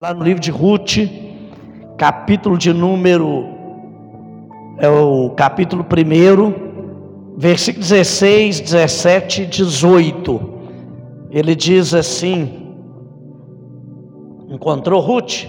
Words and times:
lá 0.00 0.14
no 0.14 0.22
livro 0.22 0.40
de 0.40 0.52
Ruth, 0.52 0.98
capítulo 1.96 2.56
de 2.56 2.72
número, 2.72 3.46
é 4.78 4.88
o 4.88 5.30
capítulo 5.30 5.84
1, 5.84 7.36
versículo 7.36 7.82
16, 7.82 8.60
17 8.60 9.42
e 9.42 9.46
18. 9.46 10.40
Ele 11.32 11.52
diz 11.56 11.94
assim: 11.94 12.76
Encontrou 14.48 15.00
Ruth? 15.00 15.46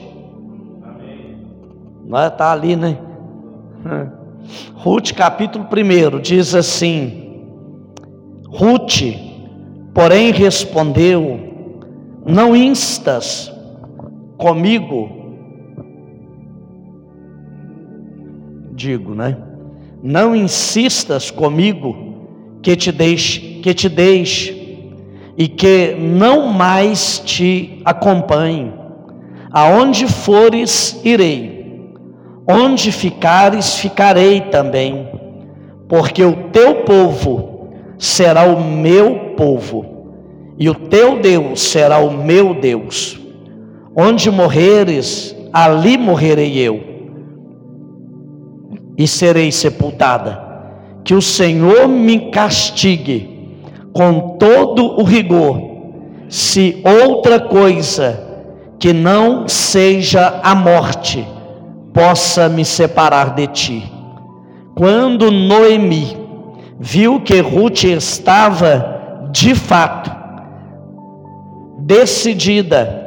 Está 2.08 2.52
ali, 2.52 2.76
né? 2.76 2.98
Ruth, 4.74 5.12
capítulo 5.12 5.64
1, 5.66 6.22
diz 6.22 6.56
assim: 6.56 7.44
Ruth, 8.48 9.04
porém, 9.94 10.32
respondeu: 10.32 11.40
Não 12.26 12.56
instas 12.56 13.59
comigo, 14.40 15.10
digo, 18.72 19.14
né? 19.14 19.38
Não 20.02 20.34
insistas 20.34 21.30
comigo 21.30 21.96
que 22.62 22.76
te 22.76 22.92
deixe, 22.92 23.60
que 23.62 23.74
te 23.74 23.90
deixe 23.90 24.96
e 25.38 25.50
que 25.50 25.94
não 26.00 26.48
mais 26.48 27.20
te 27.20 27.82
acompanhe. 27.84 28.74
Aonde 29.52 30.08
fores, 30.08 31.00
irei. 31.04 31.94
Onde 32.48 32.94
ficares, 32.94 33.76
ficarei 33.76 34.42
também. 34.42 35.08
Porque 35.90 36.24
o 36.24 36.50
teu 36.52 36.84
povo 36.84 37.70
será 37.98 38.44
o 38.46 38.64
meu 38.64 39.34
povo, 39.36 40.14
e 40.58 40.70
o 40.70 40.76
teu 40.76 41.20
Deus 41.20 41.60
será 41.62 42.00
o 42.00 42.12
meu 42.12 42.54
Deus. 42.54 43.20
Onde 44.02 44.32
morreres, 44.32 45.36
ali 45.52 45.98
morrerei 45.98 46.58
eu, 46.58 46.80
e 48.98 49.06
serei 49.06 49.52
sepultada. 49.52 50.42
Que 51.04 51.14
o 51.14 51.22
Senhor 51.22 51.86
me 51.86 52.32
castigue 52.32 53.58
com 53.92 54.38
todo 54.38 55.02
o 55.02 55.04
rigor, 55.04 55.60
se 56.30 56.82
outra 56.86 57.42
coisa 57.42 58.26
que 58.80 58.94
não 58.94 59.50
seja 59.50 60.40
a 60.44 60.56
morte 60.56 61.28
possa 61.94 62.48
me 62.48 62.64
separar 62.64 63.36
de 63.36 63.48
ti. 63.48 63.92
Quando 64.76 65.30
Noemi 65.30 66.16
viu 66.80 67.20
que 67.20 67.42
Ruth 67.42 67.84
estava 67.84 69.28
de 69.30 69.54
fato 69.54 70.10
decidida 71.80 72.99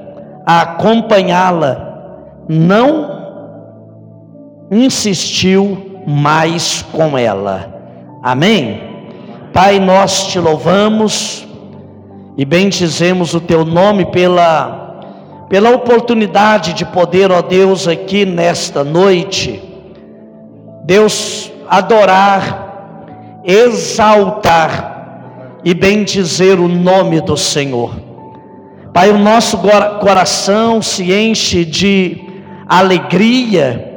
a 0.46 0.62
acompanhá-la, 0.62 2.44
não 2.48 3.22
insistiu 4.70 6.02
mais 6.06 6.82
com 6.82 7.16
ela. 7.16 7.72
Amém? 8.22 8.80
Pai, 9.52 9.78
nós 9.78 10.28
te 10.28 10.38
louvamos 10.38 11.46
e 12.36 12.44
bendizemos 12.44 13.34
o 13.34 13.40
teu 13.40 13.64
nome 13.64 14.06
pela 14.06 14.82
pela 15.52 15.68
oportunidade 15.68 16.72
de 16.72 16.82
poder, 16.82 17.30
ó 17.30 17.42
Deus, 17.42 17.86
aqui 17.86 18.24
nesta 18.24 18.82
noite, 18.82 19.62
Deus, 20.86 21.52
adorar, 21.68 23.42
exaltar 23.44 25.58
e 25.62 25.74
bendizer 25.74 26.58
o 26.58 26.66
nome 26.66 27.20
do 27.20 27.36
Senhor. 27.36 27.94
Pai, 28.92 29.10
o 29.10 29.16
nosso 29.16 29.58
coração 30.00 30.82
se 30.82 31.12
enche 31.12 31.64
de 31.64 32.18
alegria, 32.68 33.90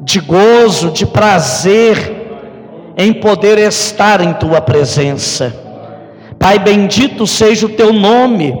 de 0.00 0.18
gozo, 0.18 0.90
de 0.90 1.06
prazer 1.06 2.12
em 2.96 3.12
poder 3.12 3.58
estar 3.58 4.20
em 4.20 4.32
tua 4.32 4.60
presença. 4.60 5.54
Pai, 6.36 6.58
bendito 6.58 7.28
seja 7.28 7.66
o 7.66 7.68
teu 7.68 7.92
nome 7.92 8.58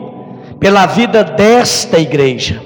pela 0.60 0.86
vida 0.86 1.24
desta 1.24 1.98
igreja. 1.98 2.62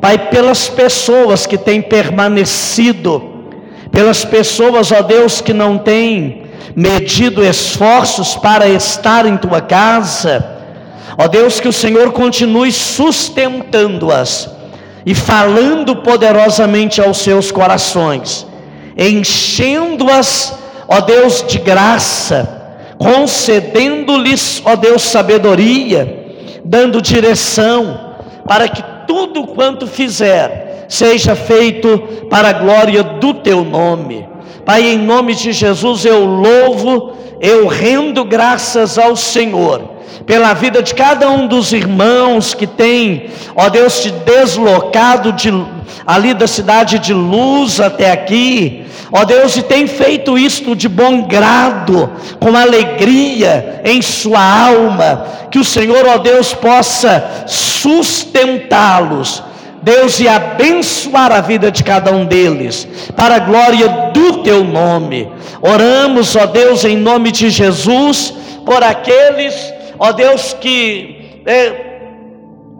Pai, 0.00 0.16
pelas 0.30 0.68
pessoas 0.68 1.46
que 1.46 1.58
têm 1.58 1.82
permanecido, 1.82 3.22
pelas 3.90 4.24
pessoas, 4.24 4.92
ó 4.92 5.02
Deus, 5.02 5.40
que 5.40 5.52
não 5.52 5.78
têm 5.78 6.44
medido 6.76 7.44
esforços 7.44 8.36
para 8.36 8.68
estar 8.68 9.26
em 9.26 9.36
tua 9.36 9.60
casa 9.60 10.55
Ó 11.18 11.28
Deus, 11.28 11.60
que 11.60 11.68
o 11.68 11.72
Senhor 11.72 12.12
continue 12.12 12.72
sustentando-as 12.72 14.50
e 15.04 15.14
falando 15.14 15.96
poderosamente 15.96 17.00
aos 17.00 17.18
seus 17.18 17.52
corações, 17.52 18.46
enchendo-as, 18.96 20.58
ó 20.88 21.00
Deus, 21.00 21.44
de 21.46 21.58
graça, 21.58 22.80
concedendo-lhes, 22.98 24.60
ó 24.64 24.74
Deus, 24.74 25.02
sabedoria, 25.02 26.24
dando 26.64 27.00
direção, 27.00 28.16
para 28.46 28.68
que 28.68 28.82
tudo 29.06 29.46
quanto 29.46 29.86
fizer 29.86 30.86
seja 30.88 31.36
feito 31.36 31.98
para 32.28 32.48
a 32.48 32.52
glória 32.52 33.02
do 33.02 33.34
teu 33.34 33.64
nome. 33.64 34.28
Pai, 34.64 34.82
em 34.82 34.98
nome 34.98 35.34
de 35.34 35.52
Jesus 35.52 36.04
eu 36.04 36.24
louvo, 36.24 37.12
eu 37.40 37.68
rendo 37.68 38.24
graças 38.24 38.98
ao 38.98 39.14
Senhor 39.14 39.95
pela 40.24 40.54
vida 40.54 40.82
de 40.82 40.94
cada 40.94 41.28
um 41.30 41.46
dos 41.46 41.72
irmãos 41.72 42.54
que 42.54 42.66
tem, 42.66 43.30
ó 43.54 43.68
Deus, 43.68 44.00
te 44.00 44.10
deslocado 44.10 45.32
de, 45.32 45.52
ali 46.06 46.32
da 46.32 46.46
cidade 46.46 46.98
de 46.98 47.12
luz 47.12 47.80
até 47.80 48.10
aqui, 48.10 48.84
ó 49.12 49.24
Deus, 49.24 49.56
e 49.56 49.62
tem 49.62 49.86
feito 49.86 50.38
isto 50.38 50.74
de 50.74 50.88
bom 50.88 51.22
grado, 51.22 52.10
com 52.40 52.56
alegria 52.56 53.82
em 53.84 54.00
sua 54.00 54.40
alma, 54.40 55.26
que 55.50 55.58
o 55.58 55.64
Senhor, 55.64 56.06
ó 56.06 56.18
Deus, 56.18 56.54
possa 56.54 57.44
sustentá-los. 57.46 59.42
Deus, 59.82 60.18
e 60.18 60.26
abençoar 60.26 61.30
a 61.30 61.40
vida 61.40 61.70
de 61.70 61.84
cada 61.84 62.10
um 62.10 62.24
deles, 62.24 62.88
para 63.14 63.36
a 63.36 63.38
glória 63.38 64.10
do 64.12 64.42
teu 64.42 64.64
nome. 64.64 65.30
Oramos, 65.62 66.34
ó 66.34 66.44
Deus, 66.44 66.84
em 66.84 66.96
nome 66.96 67.30
de 67.30 67.50
Jesus, 67.50 68.34
por 68.64 68.82
aqueles 68.82 69.75
ó 69.98 70.12
Deus, 70.12 70.52
que, 70.54 71.40
é, 71.46 72.00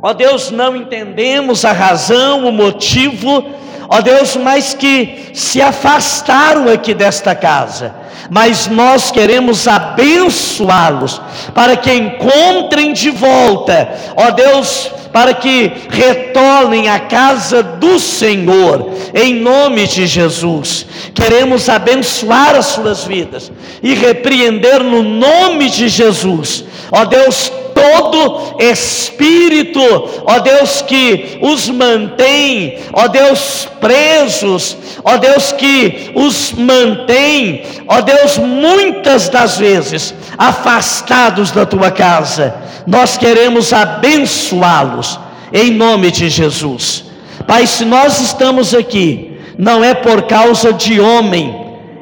ó 0.03 0.13
Deus, 0.13 0.51
não 0.51 0.77
entendemos 0.77 1.65
a 1.65 1.73
razão, 1.73 2.47
o 2.47 2.53
motivo, 2.53 3.45
ó 3.89 4.01
Deus, 4.01 4.37
mas 4.37 4.75
que 4.75 5.31
se 5.33 5.61
afastaram 5.61 6.69
aqui 6.69 6.95
desta 6.95 7.35
casa, 7.35 7.95
mas 8.31 8.67
nós 8.67 9.11
queremos 9.11 9.69
abençoá-los, 9.69 11.21
para 11.55 11.77
que 11.77 11.93
encontrem 11.93 12.93
de 12.93 13.11
volta, 13.11 13.89
ó 14.17 14.31
Deus, 14.31 14.91
para 15.13 15.33
que 15.33 15.73
retornem 15.89 16.89
à 16.89 17.01
casa 17.01 17.63
do 17.63 17.99
Senhor, 17.99 18.91
em 19.15 19.35
nome 19.35 19.87
de 19.87 20.07
Jesus. 20.07 20.87
Queremos 21.15 21.69
abençoar 21.69 22.55
as 22.55 22.67
suas 22.67 23.05
vidas 23.05 23.51
e 23.83 23.95
repreender 23.95 24.83
no 24.83 25.03
nome 25.03 25.71
de 25.71 25.89
Jesus, 25.89 26.65
ó 26.93 27.05
Deus, 27.05 27.51
todo 27.77 28.57
espírito, 28.59 29.81
ó 30.25 30.39
Deus, 30.39 30.81
que 30.81 31.39
os 31.43 31.69
mantém, 31.69 32.79
ó 32.95 33.07
Deus, 33.07 33.69
presos, 33.79 34.79
ó 35.05 35.19
Deus, 35.19 35.53
que 35.53 36.11
os 36.15 36.53
mantém, 36.53 37.65
ó 37.87 38.01
Deus, 38.01 38.39
muitas 38.39 39.29
das 39.29 39.59
vezes 39.59 40.15
afastados 40.39 41.51
da 41.51 41.67
tua 41.67 41.91
casa, 41.91 42.55
nós 42.87 43.19
queremos 43.19 43.75
abençoá-los, 43.75 45.21
em 45.53 45.71
nome 45.71 46.11
de 46.11 46.31
Jesus. 46.31 47.05
Pai, 47.47 47.67
se 47.67 47.85
nós 47.85 48.21
estamos 48.21 48.75
aqui, 48.75 49.39
não 49.59 49.85
é 49.85 49.93
por 49.93 50.23
causa 50.23 50.73
de 50.73 50.99
homem, 50.99 51.55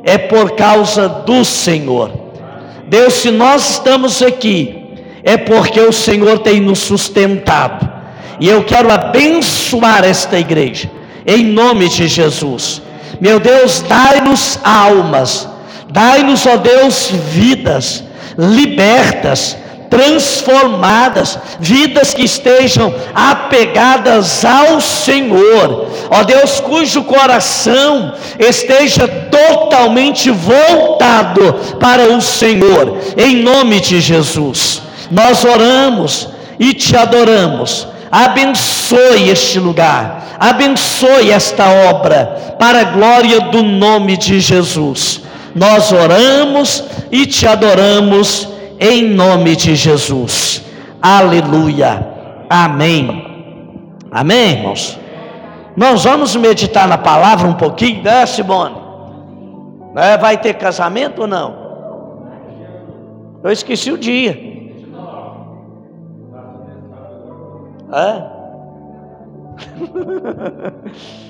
é 0.05 0.17
por 0.19 0.53
causa 0.53 1.09
do 1.09 1.45
Senhor. 1.45 2.13
Deus, 2.87 3.15
se 3.15 3.33
nós 3.33 3.71
estamos 3.71 4.23
aqui, 4.23 4.84
é 5.25 5.37
porque 5.37 5.81
o 5.81 5.93
Senhor 5.93 6.39
tem 6.41 6.61
nos 6.61 6.81
sustentado. 6.81 7.91
E 8.39 8.49
eu 8.49 8.65
quero 8.65 8.93
abençoar 8.93 10.05
esta 10.05 10.39
igreja, 10.39 10.91
em 11.27 11.45
nome 11.45 11.89
de 11.89 12.07
Jesus. 12.07 12.83
Meu 13.21 13.41
Deus, 13.41 13.83
dai-nos 13.89 14.59
almas, 14.63 15.49
dai-nos, 15.91 16.45
ó 16.47 16.57
Deus, 16.57 17.11
vidas 17.11 18.05
libertas, 18.37 19.57
transformadas, 19.89 21.39
vidas 21.61 22.13
que 22.13 22.25
estejam 22.25 22.93
apegadas 23.15 24.45
ao 24.45 24.81
Senhor, 24.81 25.87
ó 26.11 26.25
Deus, 26.25 26.59
cujo 26.61 27.05
coração 27.05 28.13
esteja 28.39 29.07
totalmente 29.07 30.31
voltado 30.31 31.55
para 31.79 32.13
o 32.13 32.21
Senhor, 32.21 32.99
em 33.17 33.37
nome 33.37 33.81
de 33.81 34.01
Jesus. 34.01 34.83
Nós 35.11 35.45
oramos 35.45 36.29
e 36.59 36.73
te 36.73 36.97
adoramos, 36.97 37.89
Abençoe 38.17 39.29
este 39.29 39.59
lugar, 39.59 40.37
abençoe 40.39 41.33
esta 41.33 41.69
obra, 41.91 42.55
para 42.61 42.83
a 42.83 42.85
glória 42.85 43.41
do 43.41 43.61
nome 43.61 44.17
de 44.17 44.39
Jesus. 44.39 45.21
Nós 45.53 45.91
oramos 45.91 46.85
e 47.11 47.27
te 47.27 47.45
adoramos 47.45 48.49
em 48.79 49.03
nome 49.03 49.57
de 49.57 49.75
Jesus. 49.75 50.63
Aleluia. 51.03 52.07
Amém. 52.49 53.27
Amém, 54.13 54.51
irmãos. 54.53 54.97
Nós 55.77 56.05
vamos 56.05 56.37
meditar 56.37 56.87
na 56.87 56.97
palavra 56.99 57.49
um 57.49 57.55
pouquinho, 57.55 58.01
né, 58.01 58.25
Simone? 58.27 58.77
Né, 59.93 60.17
vai 60.19 60.39
ter 60.39 60.55
casamento 60.55 61.23
ou 61.23 61.27
não? 61.27 61.57
Eu 63.43 63.51
esqueci 63.51 63.91
o 63.91 63.99
dia. 63.99 64.54
É? 67.93 68.25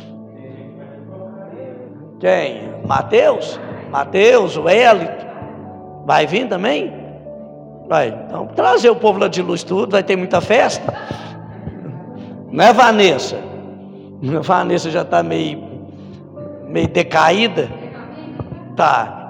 Quem? 2.20 2.72
Mateus? 2.86 3.60
Mateus, 3.90 4.56
o 4.56 4.68
Hélito. 4.68 5.24
Vai 6.06 6.26
vir 6.26 6.48
também? 6.48 6.92
Vai. 7.88 8.08
Então, 8.26 8.46
trazer 8.48 8.90
o 8.90 8.96
povo 8.96 9.18
lá 9.18 9.28
de 9.28 9.42
luz 9.42 9.62
tudo, 9.62 9.92
vai 9.92 10.02
ter 10.02 10.16
muita 10.16 10.40
festa. 10.40 10.94
Não 12.50 12.64
é 12.64 12.72
Vanessa? 12.72 13.36
Vanessa 14.42 14.90
já 14.90 15.02
está 15.02 15.22
meio, 15.22 15.62
meio 16.66 16.88
decaída. 16.88 17.68
Tá. 18.76 19.20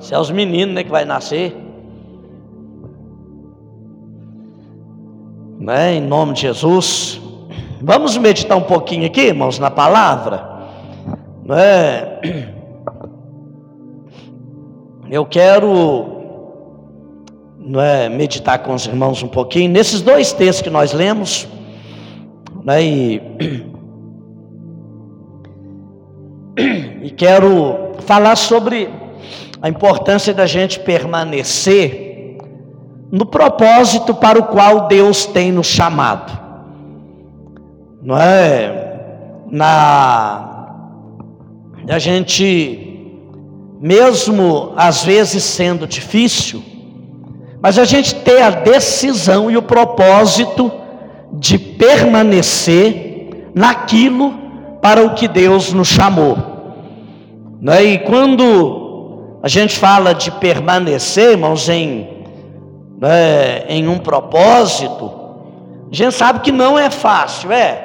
Se 0.00 0.14
é 0.14 0.18
os 0.18 0.30
meninos 0.30 0.74
né, 0.74 0.84
que 0.84 0.90
vai 0.90 1.04
nascer. 1.04 1.67
Né, 5.58 5.94
em 5.94 6.00
nome 6.00 6.34
de 6.34 6.42
Jesus. 6.42 7.20
Vamos 7.82 8.16
meditar 8.16 8.56
um 8.56 8.62
pouquinho 8.62 9.06
aqui, 9.06 9.22
irmãos, 9.22 9.58
na 9.58 9.70
palavra. 9.70 10.48
Né? 11.44 12.20
Eu 15.10 15.24
quero 15.24 16.18
né, 17.58 18.08
meditar 18.08 18.58
com 18.60 18.74
os 18.74 18.86
irmãos 18.86 19.22
um 19.22 19.28
pouquinho 19.28 19.70
nesses 19.70 20.02
dois 20.02 20.32
textos 20.32 20.62
que 20.62 20.70
nós 20.70 20.92
lemos. 20.92 21.48
Né, 22.64 22.82
e, 22.82 23.22
e 27.02 27.10
quero 27.10 27.94
falar 28.00 28.36
sobre 28.36 28.88
a 29.60 29.68
importância 29.68 30.32
da 30.32 30.46
gente 30.46 30.78
permanecer 30.80 32.07
no 33.10 33.24
propósito 33.26 34.14
para 34.14 34.38
o 34.38 34.44
qual 34.44 34.86
Deus 34.86 35.26
tem 35.26 35.50
nos 35.50 35.66
chamado. 35.66 36.38
Não 38.02 38.16
é? 38.16 38.86
Na 39.50 40.44
a 41.88 41.98
gente 41.98 42.84
mesmo 43.80 44.72
às 44.76 45.04
vezes 45.04 45.42
sendo 45.42 45.86
difícil, 45.86 46.62
mas 47.62 47.78
a 47.78 47.84
gente 47.84 48.14
ter 48.16 48.42
a 48.42 48.50
decisão 48.50 49.50
e 49.50 49.56
o 49.56 49.62
propósito 49.62 50.70
de 51.32 51.58
permanecer 51.58 53.50
naquilo 53.54 54.34
para 54.82 55.02
o 55.04 55.14
que 55.14 55.26
Deus 55.26 55.72
nos 55.72 55.88
chamou. 55.88 56.36
Não 57.60 57.72
é? 57.72 57.84
E 57.84 57.98
quando 57.98 59.38
a 59.42 59.48
gente 59.48 59.76
fala 59.76 60.14
de 60.14 60.30
permanecer, 60.32 61.32
irmãos, 61.32 61.68
em 61.68 62.17
né, 63.00 63.64
em 63.68 63.88
um 63.88 63.98
propósito, 63.98 65.18
a 65.90 65.94
gente 65.94 66.14
sabe 66.14 66.40
que 66.40 66.52
não 66.52 66.78
é 66.78 66.90
fácil, 66.90 67.52
é. 67.52 67.84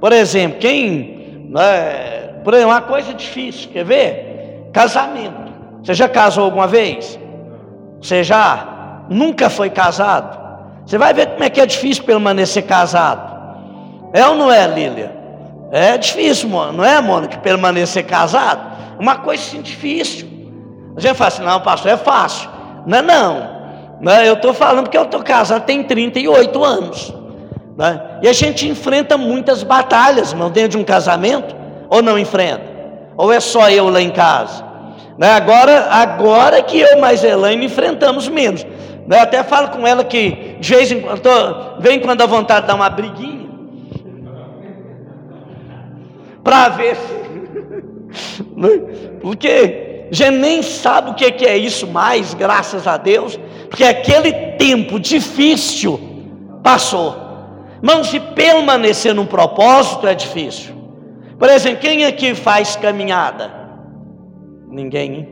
Por 0.00 0.12
exemplo, 0.12 0.58
quem, 0.58 1.48
né, 1.50 2.40
por 2.42 2.54
exemplo, 2.54 2.72
uma 2.72 2.82
coisa 2.82 3.14
difícil, 3.14 3.70
quer 3.70 3.84
ver? 3.84 4.68
Casamento. 4.72 5.52
Você 5.82 5.94
já 5.94 6.08
casou 6.08 6.44
alguma 6.44 6.66
vez? 6.66 7.18
Você 8.00 8.24
já 8.24 9.04
nunca 9.08 9.48
foi 9.48 9.70
casado? 9.70 10.42
Você 10.84 10.98
vai 10.98 11.14
ver 11.14 11.28
como 11.28 11.44
é 11.44 11.50
que 11.50 11.60
é 11.60 11.66
difícil 11.66 12.04
permanecer 12.04 12.64
casado. 12.64 13.32
É 14.12 14.26
ou 14.26 14.34
não 14.34 14.50
é, 14.50 14.66
Lília? 14.66 15.16
É 15.70 15.96
difícil, 15.96 16.48
não 16.48 16.84
é, 16.84 17.00
Mônica, 17.00 17.38
permanecer 17.38 18.04
casado? 18.04 18.74
Uma 18.98 19.16
coisa 19.16 19.42
assim 19.42 19.62
difícil. 19.62 20.28
A 20.96 21.00
gente 21.00 21.16
fala 21.16 21.28
assim, 21.28 21.42
não, 21.42 21.60
pastor, 21.60 21.92
é 21.92 21.96
fácil. 21.96 22.48
Não 22.86 22.98
é 22.98 23.02
não. 23.02 23.53
Né? 24.00 24.28
Eu 24.28 24.34
estou 24.34 24.52
falando 24.52 24.84
porque 24.84 24.98
eu 24.98 25.04
estou 25.04 25.22
casado 25.22 25.64
tem 25.64 25.82
38 25.82 26.64
anos. 26.64 27.14
Né? 27.76 28.00
E 28.22 28.28
a 28.28 28.32
gente 28.32 28.68
enfrenta 28.68 29.16
muitas 29.16 29.62
batalhas, 29.62 30.32
irmão, 30.32 30.50
dentro 30.50 30.70
de 30.70 30.78
um 30.78 30.84
casamento, 30.84 31.54
ou 31.88 32.02
não 32.02 32.18
enfrenta? 32.18 32.62
Ou 33.16 33.32
é 33.32 33.40
só 33.40 33.70
eu 33.70 33.88
lá 33.88 34.00
em 34.00 34.10
casa? 34.10 34.64
Né? 35.18 35.30
Agora, 35.30 35.88
agora 35.90 36.62
que 36.62 36.78
eu 36.78 36.98
mais 37.00 37.22
Elaine 37.22 37.66
enfrentamos 37.66 38.28
menos. 38.28 38.64
Né? 39.06 39.18
Eu 39.18 39.22
até 39.22 39.42
falo 39.42 39.68
com 39.68 39.86
ela 39.86 40.04
que 40.04 40.56
de 40.60 40.74
vez 40.74 40.90
em 40.90 41.00
quando, 41.00 41.80
vem 41.80 42.00
quando 42.00 42.22
a 42.22 42.26
vontade 42.26 42.62
de 42.62 42.68
dar 42.68 42.74
uma 42.74 42.90
briguinha. 42.90 43.48
Para 46.42 46.68
ver 46.70 46.96
se. 46.96 47.24
Né? 48.56 48.68
Porque 49.20 49.93
a 50.22 50.26
gente 50.26 50.38
nem 50.38 50.62
sabe 50.62 51.10
o 51.10 51.14
que 51.14 51.44
é 51.44 51.56
isso 51.56 51.88
mais, 51.88 52.34
graças 52.34 52.86
a 52.86 52.96
Deus, 52.96 53.38
porque 53.68 53.82
aquele 53.82 54.32
tempo 54.56 55.00
difícil 55.00 55.98
passou. 56.62 57.16
Mas 57.82 58.06
se 58.06 58.20
permanecer 58.20 59.12
num 59.12 59.26
propósito 59.26 60.06
é 60.06 60.14
difícil. 60.14 60.74
Por 61.38 61.48
exemplo, 61.48 61.80
quem 61.80 62.04
aqui 62.04 62.34
faz 62.34 62.76
caminhada? 62.76 63.50
Ninguém. 64.68 65.14
Hein? 65.14 65.28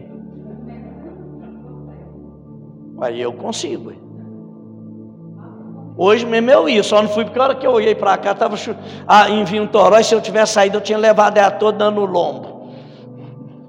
Aí 3.00 3.20
eu 3.20 3.32
consigo. 3.32 3.92
Hoje 5.96 6.26
mesmo 6.26 6.50
eu 6.50 6.68
ia, 6.68 6.82
só 6.82 7.00
não 7.00 7.08
fui 7.08 7.24
porque 7.24 7.38
a 7.38 7.42
hora 7.44 7.54
que 7.54 7.66
eu 7.66 7.70
olhei 7.70 7.94
para 7.94 8.16
cá, 8.16 8.32
estava 8.32 8.56
ah, 9.06 9.30
em 9.30 9.44
Vinho 9.44 9.68
Toró, 9.68 9.98
e 9.98 10.04
se 10.04 10.14
eu 10.14 10.20
tivesse 10.20 10.54
saído, 10.54 10.78
eu 10.78 10.80
tinha 10.80 10.98
levado 10.98 11.38
ela 11.38 11.50
toda 11.50 11.78
dando 11.78 12.04
lombo. 12.04 12.72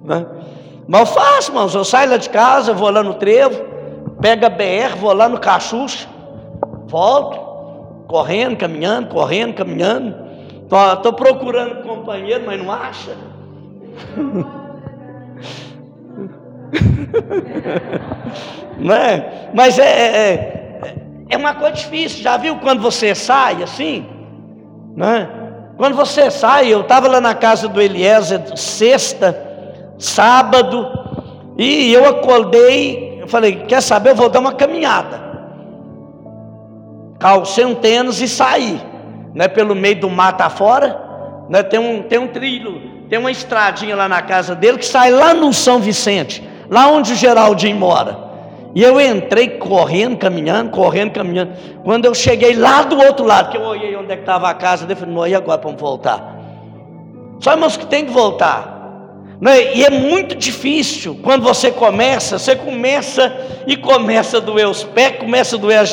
Né? 0.03 0.25
Mas 0.87 1.01
eu 1.01 1.05
faço, 1.07 1.51
irmãos. 1.51 1.75
Eu 1.75 1.83
saio 1.83 2.09
lá 2.09 2.17
de 2.17 2.29
casa, 2.29 2.73
vou 2.73 2.89
lá 2.89 3.03
no 3.03 3.13
trevo, 3.15 3.61
pego 4.21 4.45
a 4.45 4.49
BR, 4.49 4.95
vou 4.99 5.13
lá 5.13 5.29
no 5.29 5.39
cachucho, 5.39 6.07
volto, 6.85 7.37
correndo, 8.07 8.57
caminhando, 8.57 9.07
correndo, 9.07 9.53
caminhando. 9.53 10.15
Estou 10.63 11.13
procurando 11.13 11.83
companheiro, 11.83 12.43
mas 12.45 12.61
não 12.61 12.71
acha. 12.71 13.15
não 18.77 18.95
é? 18.95 19.49
Mas 19.53 19.77
é, 19.77 19.83
é, 19.83 20.23
é, 20.23 21.15
é 21.29 21.37
uma 21.37 21.53
coisa 21.53 21.75
difícil. 21.75 22.23
Já 22.23 22.37
viu 22.37 22.57
quando 22.57 22.81
você 22.81 23.13
sai 23.13 23.61
assim? 23.61 24.05
Não 24.95 25.07
é? 25.07 25.29
Quando 25.77 25.95
você 25.95 26.29
sai, 26.31 26.73
eu 26.73 26.81
estava 26.81 27.07
lá 27.07 27.21
na 27.21 27.35
casa 27.35 27.67
do 27.67 27.81
Eliezer, 27.81 28.57
sexta, 28.57 29.52
sábado, 29.97 30.87
e 31.57 31.93
eu 31.93 32.07
acordei, 32.07 33.19
eu 33.21 33.27
falei, 33.27 33.63
quer 33.67 33.81
saber, 33.81 34.11
eu 34.11 34.15
vou 34.15 34.29
dar 34.29 34.39
uma 34.39 34.53
caminhada. 34.53 35.21
Calcei 37.19 37.63
um 37.63 37.75
tênis 37.75 38.19
e 38.19 38.27
saí, 38.27 38.81
né, 39.33 39.47
pelo 39.47 39.75
meio 39.75 39.99
do 39.99 40.09
mato 40.09 40.41
afora, 40.41 40.99
né, 41.49 41.63
tem, 41.63 41.79
um, 41.79 42.03
tem 42.03 42.19
um 42.19 42.27
trilho, 42.27 42.81
tem 43.09 43.19
uma 43.19 43.31
estradinha 43.31 43.95
lá 43.95 44.09
na 44.09 44.21
casa 44.21 44.55
dele 44.55 44.77
que 44.77 44.85
sai 44.85 45.11
lá 45.11 45.33
no 45.33 45.53
São 45.53 45.79
Vicente, 45.79 46.43
lá 46.69 46.87
onde 46.87 47.13
o 47.13 47.15
Geraldinho 47.15 47.77
mora. 47.77 48.33
E 48.75 48.81
eu 48.81 48.99
entrei 48.99 49.49
correndo, 49.49 50.17
caminhando, 50.17 50.71
correndo, 50.71 51.11
caminhando. 51.11 51.51
Quando 51.83 52.05
eu 52.05 52.15
cheguei 52.15 52.55
lá 52.55 52.81
do 52.81 52.99
outro 52.99 53.23
lado, 53.23 53.51
que 53.51 53.57
eu 53.57 53.61
olhei 53.61 53.95
onde 53.95 54.11
é 54.11 54.15
estava 54.15 54.49
a 54.49 54.53
casa 54.53 54.87
dele, 54.87 54.99
falei, 54.99 55.13
não, 55.13 55.27
e 55.27 55.35
agora 55.35 55.61
vamos 55.61 55.79
voltar? 55.79 56.39
Só 57.39 57.51
irmãos 57.51 57.77
que 57.77 57.85
tem 57.85 58.05
que 58.05 58.11
voltar. 58.11 58.72
Né? 59.41 59.75
E 59.75 59.83
é 59.83 59.89
muito 59.89 60.35
difícil 60.35 61.19
quando 61.21 61.43
você 61.43 61.71
começa, 61.71 62.39
você 62.39 62.55
começa 62.55 63.35
e 63.67 63.75
começa 63.75 64.37
a 64.37 64.39
doer 64.39 64.67
os 64.67 64.83
pés, 64.83 65.17
começa 65.17 65.55
a 65.55 65.59
doer, 65.59 65.83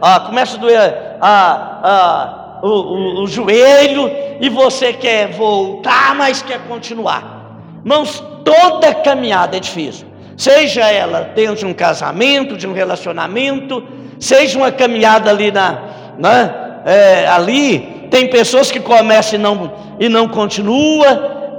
a, 0.00 0.20
começa 0.20 0.56
a 0.56 0.60
doer 0.60 0.94
a, 1.20 1.80
a, 1.82 2.60
o, 2.62 2.68
o, 2.68 3.24
o 3.24 3.26
joelho, 3.26 4.10
e 4.40 4.48
você 4.48 4.92
quer 4.92 5.28
voltar, 5.28 6.14
mas 6.14 6.42
quer 6.42 6.60
continuar. 6.66 7.60
Mãos, 7.84 8.24
toda 8.42 8.94
caminhada 8.94 9.56
é 9.56 9.60
difícil. 9.60 10.06
Seja 10.36 10.90
ela 10.90 11.32
dentro 11.34 11.56
de 11.56 11.66
um 11.66 11.74
casamento, 11.74 12.56
de 12.56 12.66
um 12.66 12.72
relacionamento, 12.72 13.86
seja 14.18 14.58
uma 14.58 14.72
caminhada 14.72 15.30
ali 15.30 15.52
na, 15.52 15.78
né, 16.18 16.54
é, 16.86 17.28
ali, 17.28 18.08
tem 18.10 18.28
pessoas 18.28 18.70
que 18.70 18.80
começam 18.80 19.38
e 19.38 19.42
não, 19.42 19.72
e 20.00 20.08
não 20.08 20.26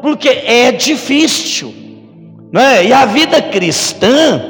porque 0.01 0.29
é 0.29 0.71
difícil, 0.71 1.73
né? 2.51 2.85
e 2.85 2.93
a 2.93 3.05
vida 3.05 3.41
cristã, 3.41 4.41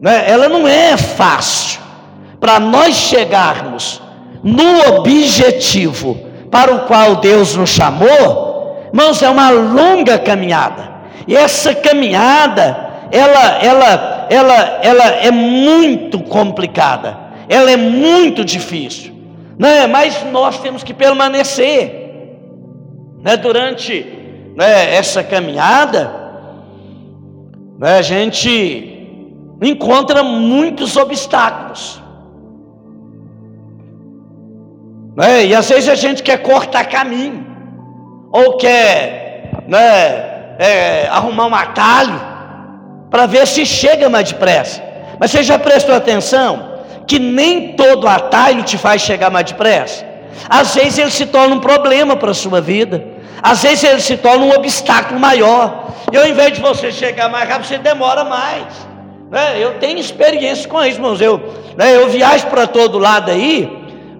né? 0.00 0.24
ela 0.26 0.48
não 0.48 0.66
é 0.66 0.96
fácil. 0.96 1.80
Para 2.40 2.58
nós 2.58 2.94
chegarmos 2.94 4.02
no 4.42 4.96
objetivo 4.96 6.18
para 6.50 6.74
o 6.74 6.80
qual 6.80 7.16
Deus 7.16 7.56
nos 7.56 7.70
chamou, 7.70 8.88
irmãos, 8.92 9.22
é 9.22 9.28
uma 9.28 9.50
longa 9.50 10.18
caminhada. 10.18 10.92
E 11.26 11.34
essa 11.34 11.74
caminhada, 11.74 13.08
ela, 13.10 13.58
ela, 13.62 14.26
ela, 14.30 14.80
ela 14.82 15.04
é 15.04 15.30
muito 15.30 16.20
complicada. 16.20 17.16
Ela 17.48 17.70
é 17.70 17.76
muito 17.76 18.44
difícil, 18.44 19.12
né? 19.58 19.86
Mas 19.86 20.24
nós 20.32 20.58
temos 20.60 20.82
que 20.82 20.94
permanecer, 20.94 22.38
né? 23.22 23.36
Durante 23.36 24.23
né, 24.54 24.94
essa 24.94 25.22
caminhada, 25.22 26.10
né, 27.78 27.98
a 27.98 28.02
gente 28.02 28.94
encontra 29.62 30.22
muitos 30.22 30.96
obstáculos. 30.96 32.00
Né? 35.16 35.46
E 35.46 35.54
às 35.54 35.68
vezes 35.68 35.88
a 35.88 35.94
gente 35.94 36.22
quer 36.22 36.38
cortar 36.38 36.84
caminho, 36.84 37.46
ou 38.32 38.56
quer 38.56 39.64
né, 39.68 40.56
é, 40.58 41.08
arrumar 41.08 41.46
um 41.46 41.54
atalho, 41.54 42.20
para 43.10 43.26
ver 43.26 43.46
se 43.46 43.64
chega 43.64 44.08
mais 44.08 44.32
depressa. 44.32 44.82
Mas 45.20 45.30
você 45.30 45.42
já 45.44 45.56
prestou 45.56 45.94
atenção 45.94 46.74
que 47.06 47.18
nem 47.18 47.74
todo 47.74 48.08
atalho 48.08 48.64
te 48.64 48.76
faz 48.76 49.02
chegar 49.02 49.30
mais 49.30 49.46
depressa? 49.46 50.04
Às 50.48 50.74
vezes 50.74 50.98
ele 50.98 51.10
se 51.10 51.26
torna 51.26 51.54
um 51.54 51.60
problema 51.60 52.16
para 52.16 52.32
a 52.32 52.34
sua 52.34 52.60
vida, 52.60 53.13
às 53.44 53.62
vezes 53.62 53.84
ele 53.84 54.00
se 54.00 54.16
torna 54.16 54.46
um 54.46 54.54
obstáculo 54.54 55.20
maior, 55.20 55.92
e 56.10 56.16
ao 56.16 56.26
invés 56.26 56.54
de 56.54 56.62
você 56.62 56.90
chegar 56.90 57.28
mais 57.28 57.46
rápido, 57.46 57.66
você 57.66 57.76
demora 57.76 58.24
mais. 58.24 58.64
Né? 59.30 59.62
Eu 59.62 59.74
tenho 59.74 59.98
experiência 59.98 60.66
com 60.66 60.82
isso, 60.82 60.96
irmãos. 60.96 61.20
Eu, 61.20 61.52
né, 61.76 61.94
eu 61.94 62.08
viajo 62.08 62.46
para 62.46 62.66
todo 62.66 62.98
lado 62.98 63.30
aí, 63.30 63.70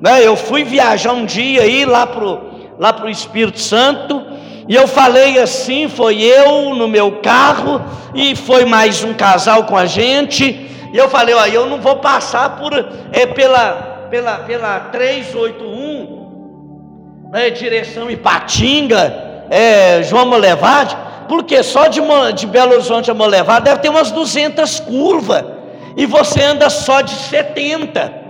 né? 0.02 0.20
Eu 0.22 0.36
fui 0.36 0.62
viajar 0.62 1.12
um 1.12 1.24
dia 1.24 1.62
aí 1.62 1.86
lá 1.86 2.06
pro 2.06 2.52
lá 2.78 2.92
pro 2.92 3.08
Espírito 3.08 3.60
Santo 3.60 4.26
e 4.68 4.74
eu 4.74 4.86
falei 4.86 5.38
assim, 5.38 5.88
foi 5.88 6.20
eu 6.20 6.74
no 6.74 6.86
meu 6.86 7.20
carro 7.22 7.80
e 8.14 8.34
foi 8.36 8.66
mais 8.66 9.02
um 9.04 9.14
casal 9.14 9.64
com 9.64 9.76
a 9.76 9.86
gente. 9.86 10.44
E 10.92 10.96
eu 10.96 11.08
falei, 11.08 11.34
ó, 11.34 11.46
eu 11.46 11.66
não 11.66 11.80
vou 11.80 11.96
passar 11.96 12.56
por 12.56 12.72
é 13.10 13.24
pela 13.24 14.06
pela 14.10 14.36
pela 14.38 14.80
381, 14.80 15.83
né, 17.34 17.50
direção 17.50 18.08
Ipatinga, 18.08 19.44
é, 19.50 20.04
João 20.04 20.24
Molevade, 20.24 20.96
porque 21.28 21.64
só 21.64 21.88
de, 21.88 22.00
de 22.36 22.46
Belo 22.46 22.74
Horizonte 22.74 23.10
a 23.10 23.14
Molevade 23.14 23.64
deve 23.64 23.80
ter 23.80 23.88
umas 23.88 24.12
200 24.12 24.78
curvas 24.78 25.44
e 25.96 26.06
você 26.06 26.40
anda 26.40 26.70
só 26.70 27.00
de 27.00 27.10
70. 27.10 28.22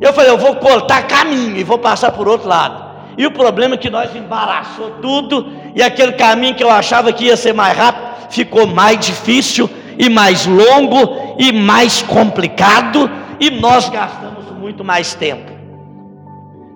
Eu 0.00 0.12
falei, 0.12 0.32
eu 0.32 0.36
vou 0.36 0.56
cortar 0.56 1.06
caminho 1.06 1.56
e 1.58 1.62
vou 1.62 1.78
passar 1.78 2.10
por 2.10 2.26
outro 2.26 2.48
lado. 2.48 2.90
E 3.16 3.24
o 3.24 3.30
problema 3.30 3.76
é 3.76 3.78
que 3.78 3.88
nós 3.88 4.16
embaraçou 4.16 4.96
tudo 5.00 5.52
e 5.76 5.80
aquele 5.80 6.12
caminho 6.12 6.56
que 6.56 6.64
eu 6.64 6.70
achava 6.70 7.12
que 7.12 7.26
ia 7.26 7.36
ser 7.36 7.52
mais 7.52 7.78
rápido 7.78 8.10
ficou 8.30 8.66
mais 8.66 8.98
difícil 8.98 9.70
e 9.96 10.08
mais 10.08 10.44
longo 10.44 11.36
e 11.38 11.52
mais 11.52 12.02
complicado 12.02 13.08
e 13.38 13.48
nós 13.48 13.88
gastamos 13.88 14.50
muito 14.58 14.82
mais 14.82 15.14
tempo. 15.14 15.49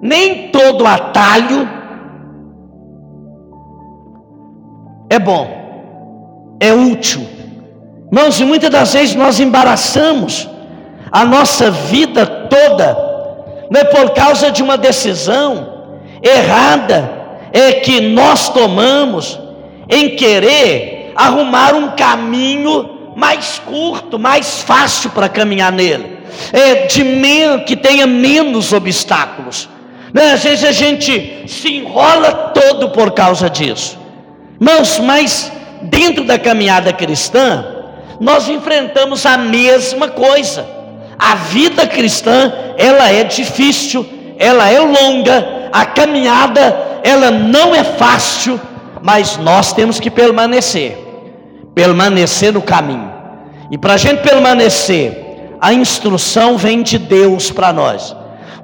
Nem 0.04 0.48
todo 0.48 0.86
atalho 0.86 1.66
é 5.08 5.18
bom, 5.18 6.58
é 6.60 6.74
útil. 6.74 7.26
Irmãos, 8.12 8.38
e 8.38 8.44
muitas 8.44 8.68
das 8.68 8.92
vezes 8.92 9.14
nós 9.14 9.40
embaraçamos 9.40 10.46
a 11.10 11.24
nossa 11.24 11.70
vida 11.70 12.26
toda 12.26 13.14
não 13.70 13.80
é 13.80 13.84
por 13.84 14.10
causa 14.10 14.50
de 14.50 14.62
uma 14.62 14.76
decisão 14.76 15.86
errada 16.22 17.10
é 17.50 17.72
que 17.72 18.00
nós 18.00 18.50
tomamos 18.50 19.40
em 19.88 20.16
querer 20.16 21.12
arrumar 21.16 21.74
um 21.74 21.92
caminho 21.92 23.14
mais 23.16 23.58
curto, 23.64 24.18
mais 24.18 24.60
fácil 24.60 25.10
para 25.10 25.28
caminhar 25.28 25.72
nele, 25.72 26.18
é 26.52 26.86
de 26.86 27.02
menos 27.04 27.64
que 27.64 27.76
tenha 27.76 28.06
menos 28.06 28.72
obstáculos. 28.72 29.68
Né? 30.14 30.32
Às 30.32 30.44
vezes 30.44 30.64
a 30.64 30.70
gente 30.70 31.42
se 31.48 31.68
enrola 31.74 32.32
todo 32.54 32.90
por 32.90 33.10
causa 33.10 33.50
disso. 33.50 33.98
Irmãos, 34.60 35.00
mas 35.00 35.50
dentro 35.82 36.24
da 36.24 36.38
caminhada 36.38 36.92
cristã, 36.92 37.66
nós 38.20 38.48
enfrentamos 38.48 39.26
a 39.26 39.36
mesma 39.36 40.06
coisa. 40.06 40.64
A 41.18 41.34
vida 41.34 41.84
cristã, 41.88 42.52
ela 42.78 43.10
é 43.10 43.24
difícil, 43.24 44.06
ela 44.38 44.70
é 44.70 44.78
longa, 44.78 45.68
a 45.72 45.84
caminhada, 45.84 47.00
ela 47.02 47.32
não 47.32 47.74
é 47.74 47.82
fácil, 47.82 48.60
mas 49.02 49.36
nós 49.36 49.72
temos 49.72 49.98
que 49.98 50.10
permanecer, 50.10 50.96
permanecer 51.74 52.52
no 52.52 52.62
caminho. 52.62 53.12
E 53.70 53.76
para 53.76 53.94
a 53.94 53.96
gente 53.96 54.22
permanecer, 54.22 55.56
a 55.60 55.72
instrução 55.72 56.56
vem 56.56 56.82
de 56.82 56.98
Deus 56.98 57.50
para 57.50 57.72
nós, 57.72 58.14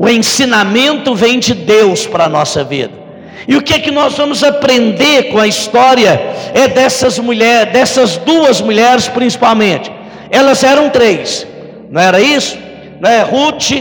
o 0.00 0.08
ensinamento 0.08 1.14
vem 1.14 1.38
de 1.38 1.54
Deus 1.54 2.08
para 2.08 2.24
a 2.24 2.28
nossa 2.28 2.64
vida. 2.64 2.98
E 3.46 3.54
o 3.54 3.62
que 3.62 3.74
é 3.74 3.78
que 3.78 3.92
nós 3.92 4.16
vamos 4.16 4.42
aprender 4.42 5.30
com 5.30 5.38
a 5.38 5.46
história 5.46 6.20
é 6.52 6.66
dessas 6.66 7.20
mulheres, 7.20 7.72
dessas 7.72 8.16
duas 8.16 8.60
mulheres 8.60 9.06
principalmente. 9.06 9.92
Elas 10.30 10.64
eram 10.64 10.90
três 10.90 11.46
não 11.90 12.00
era 12.00 12.20
isso? 12.20 12.56
Né? 13.00 13.22
Ruth, 13.22 13.72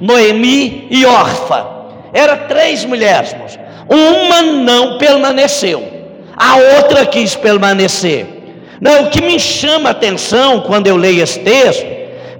Noemi 0.00 0.88
e 0.90 1.04
Orfa. 1.04 1.66
Eram 2.14 2.48
três 2.48 2.84
mulheres, 2.84 3.32
irmãos. 3.32 3.58
Uma 3.88 4.42
não 4.42 4.98
permaneceu, 4.98 5.86
a 6.36 6.56
outra 6.76 7.04
quis 7.04 7.34
permanecer. 7.34 8.26
Não, 8.80 9.04
o 9.04 9.10
que 9.10 9.20
me 9.20 9.38
chama 9.38 9.90
a 9.90 9.92
atenção 9.92 10.60
quando 10.60 10.86
eu 10.86 10.96
leio 10.96 11.22
esse 11.22 11.40
texto, 11.40 11.86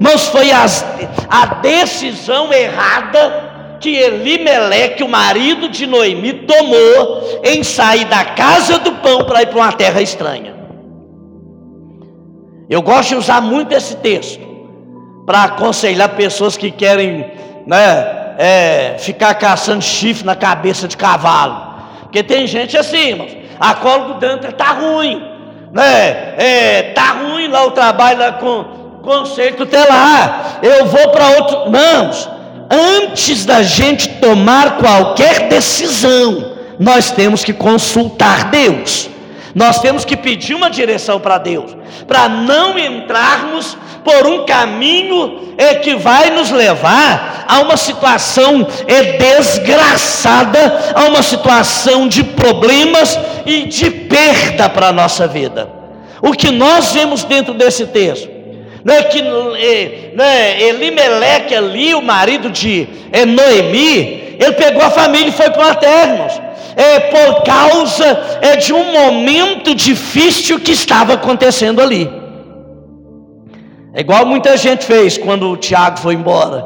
irmãos, 0.00 0.28
foi 0.28 0.50
as, 0.50 0.84
a 1.28 1.46
decisão 1.56 2.52
errada 2.52 3.48
que 3.80 3.96
Elimeleque, 3.96 5.02
o 5.02 5.08
marido 5.08 5.68
de 5.68 5.86
Noemi, 5.86 6.32
tomou 6.32 7.40
em 7.44 7.62
sair 7.62 8.04
da 8.06 8.24
casa 8.24 8.78
do 8.78 8.92
pão 8.92 9.24
para 9.24 9.42
ir 9.42 9.46
para 9.46 9.56
uma 9.56 9.72
terra 9.72 10.02
estranha. 10.02 10.54
Eu 12.68 12.82
gosto 12.82 13.10
de 13.10 13.14
usar 13.16 13.40
muito 13.40 13.72
esse 13.72 13.96
texto 13.96 14.46
para 15.24 15.44
aconselhar 15.44 16.10
pessoas 16.10 16.56
que 16.56 16.70
querem 16.70 17.30
né, 17.66 18.34
é, 18.38 18.96
ficar 18.98 19.34
caçando 19.34 19.82
chifre 19.82 20.24
na 20.24 20.34
cabeça 20.34 20.86
de 20.86 20.96
cavalo. 20.96 21.68
Porque 22.02 22.22
tem 22.22 22.46
gente 22.46 22.76
assim, 22.76 23.10
irmãos, 23.10 23.36
a 23.58 23.74
cola 23.74 24.14
do 24.14 24.14
Dantra 24.14 24.50
está 24.50 24.72
ruim, 24.72 25.22
né? 25.72 26.34
É, 26.36 26.82
tá 26.94 27.12
ruim 27.12 27.48
lá 27.48 27.66
o 27.66 27.70
trabalho 27.72 28.18
lá 28.18 28.32
com 28.32 28.77
conceito 29.08 29.64
telar. 29.64 30.58
Eu 30.62 30.84
vou 30.84 31.08
para 31.08 31.30
outro. 31.30 31.62
Irmãos, 31.64 32.28
antes 32.70 33.46
da 33.46 33.62
gente 33.62 34.06
tomar 34.20 34.76
qualquer 34.76 35.48
decisão, 35.48 36.52
nós 36.78 37.10
temos 37.10 37.42
que 37.42 37.54
consultar 37.54 38.50
Deus. 38.50 39.08
Nós 39.54 39.80
temos 39.80 40.04
que 40.04 40.14
pedir 40.14 40.54
uma 40.54 40.68
direção 40.68 41.18
para 41.18 41.38
Deus, 41.38 41.74
para 42.06 42.28
não 42.28 42.78
entrarmos 42.78 43.78
por 44.04 44.26
um 44.26 44.44
caminho 44.44 45.54
é, 45.56 45.76
que 45.76 45.96
vai 45.96 46.30
nos 46.30 46.50
levar 46.50 47.46
a 47.48 47.60
uma 47.60 47.76
situação 47.78 48.66
é, 48.86 49.16
desgraçada, 49.16 50.92
a 50.94 51.04
uma 51.06 51.22
situação 51.22 52.06
de 52.06 52.22
problemas 52.22 53.18
e 53.46 53.64
de 53.64 53.90
perda 53.90 54.68
para 54.68 54.88
a 54.88 54.92
nossa 54.92 55.26
vida. 55.26 55.68
O 56.20 56.32
que 56.32 56.50
nós 56.50 56.92
vemos 56.92 57.24
dentro 57.24 57.54
desse 57.54 57.86
texto, 57.86 58.37
não 58.88 58.94
é 58.94 59.02
que 59.02 59.20
né, 60.14 60.62
Elimeleque 60.62 61.54
ali, 61.54 61.94
o 61.94 62.00
marido 62.00 62.48
de 62.48 62.88
é, 63.12 63.26
Noemi, 63.26 64.36
ele 64.40 64.52
pegou 64.52 64.82
a 64.82 64.88
família 64.88 65.28
e 65.28 65.32
foi 65.32 65.50
para 65.50 65.72
a 65.72 65.74
terra, 65.74 66.28
é, 66.74 67.00
por 67.00 67.42
causa 67.42 68.38
é, 68.40 68.56
de 68.56 68.72
um 68.72 68.90
momento 68.90 69.74
difícil 69.74 70.58
que 70.58 70.72
estava 70.72 71.12
acontecendo 71.12 71.82
ali. 71.82 72.10
É 73.92 74.00
igual 74.00 74.24
muita 74.24 74.56
gente 74.56 74.86
fez 74.86 75.18
quando 75.18 75.50
o 75.50 75.56
Tiago 75.58 75.98
foi 75.98 76.14
embora. 76.14 76.64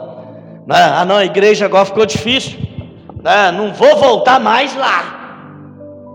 Né? 0.64 0.76
Ah, 0.76 1.05
não, 1.05 1.17
a 1.17 1.25
igreja 1.25 1.64
agora 1.64 1.87
ficou 1.87 2.07
difícil. 2.07 2.57
Né? 3.21 3.50
Não 3.50 3.73
vou 3.73 3.97
voltar 3.97 4.38
mais 4.38 4.76
lá. 4.76 5.23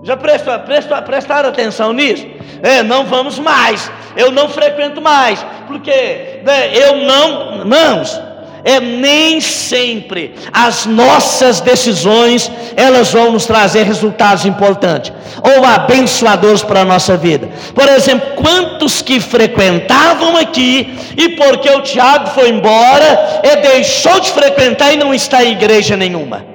Já 0.04 0.16
prestou, 0.16 0.58
prestou, 0.60 1.02
prestaram 1.02 1.50
atenção 1.50 1.92
nisso? 1.92 2.26
É, 2.64 2.82
não 2.82 3.04
vamos 3.04 3.40
mais. 3.40 3.92
Eu 4.16 4.32
não 4.32 4.50
frequento 4.50 5.02
mais. 5.02 5.46
Porque 5.68 6.42
né, 6.44 6.72
eu 6.74 6.98
não, 6.98 7.60
irmãos, 7.60 8.20
é 8.64 8.82
nem 8.82 9.40
sempre 9.40 10.36
as 10.52 10.86
nossas 10.86 11.62
decisões 11.62 12.52
elas 12.76 13.14
vão 13.14 13.32
nos 13.32 13.46
trazer 13.46 13.84
resultados 13.84 14.46
importantes 14.46 15.14
ou 15.42 15.64
abençoadores 15.64 16.64
para 16.64 16.82
a 16.82 16.86
nossa 16.86 17.16
vida. 17.16 17.50
Por 17.74 17.88
exemplo, 17.88 18.36
quantos 18.36 19.02
que 19.02 19.22
frequentavam 19.22 20.36
aqui 20.36 20.98
e 21.16 21.30
porque 21.30 21.70
o 21.70 21.82
Tiago 21.82 22.28
foi 22.32 22.50
embora, 22.50 23.42
ele 23.42 23.62
deixou 23.62 24.20
de 24.20 24.32
frequentar 24.32 24.94
e 24.94 24.98
não 24.98 25.14
está 25.14 25.46
em 25.46 25.54
igreja 25.54 25.96
nenhuma. 25.96 26.46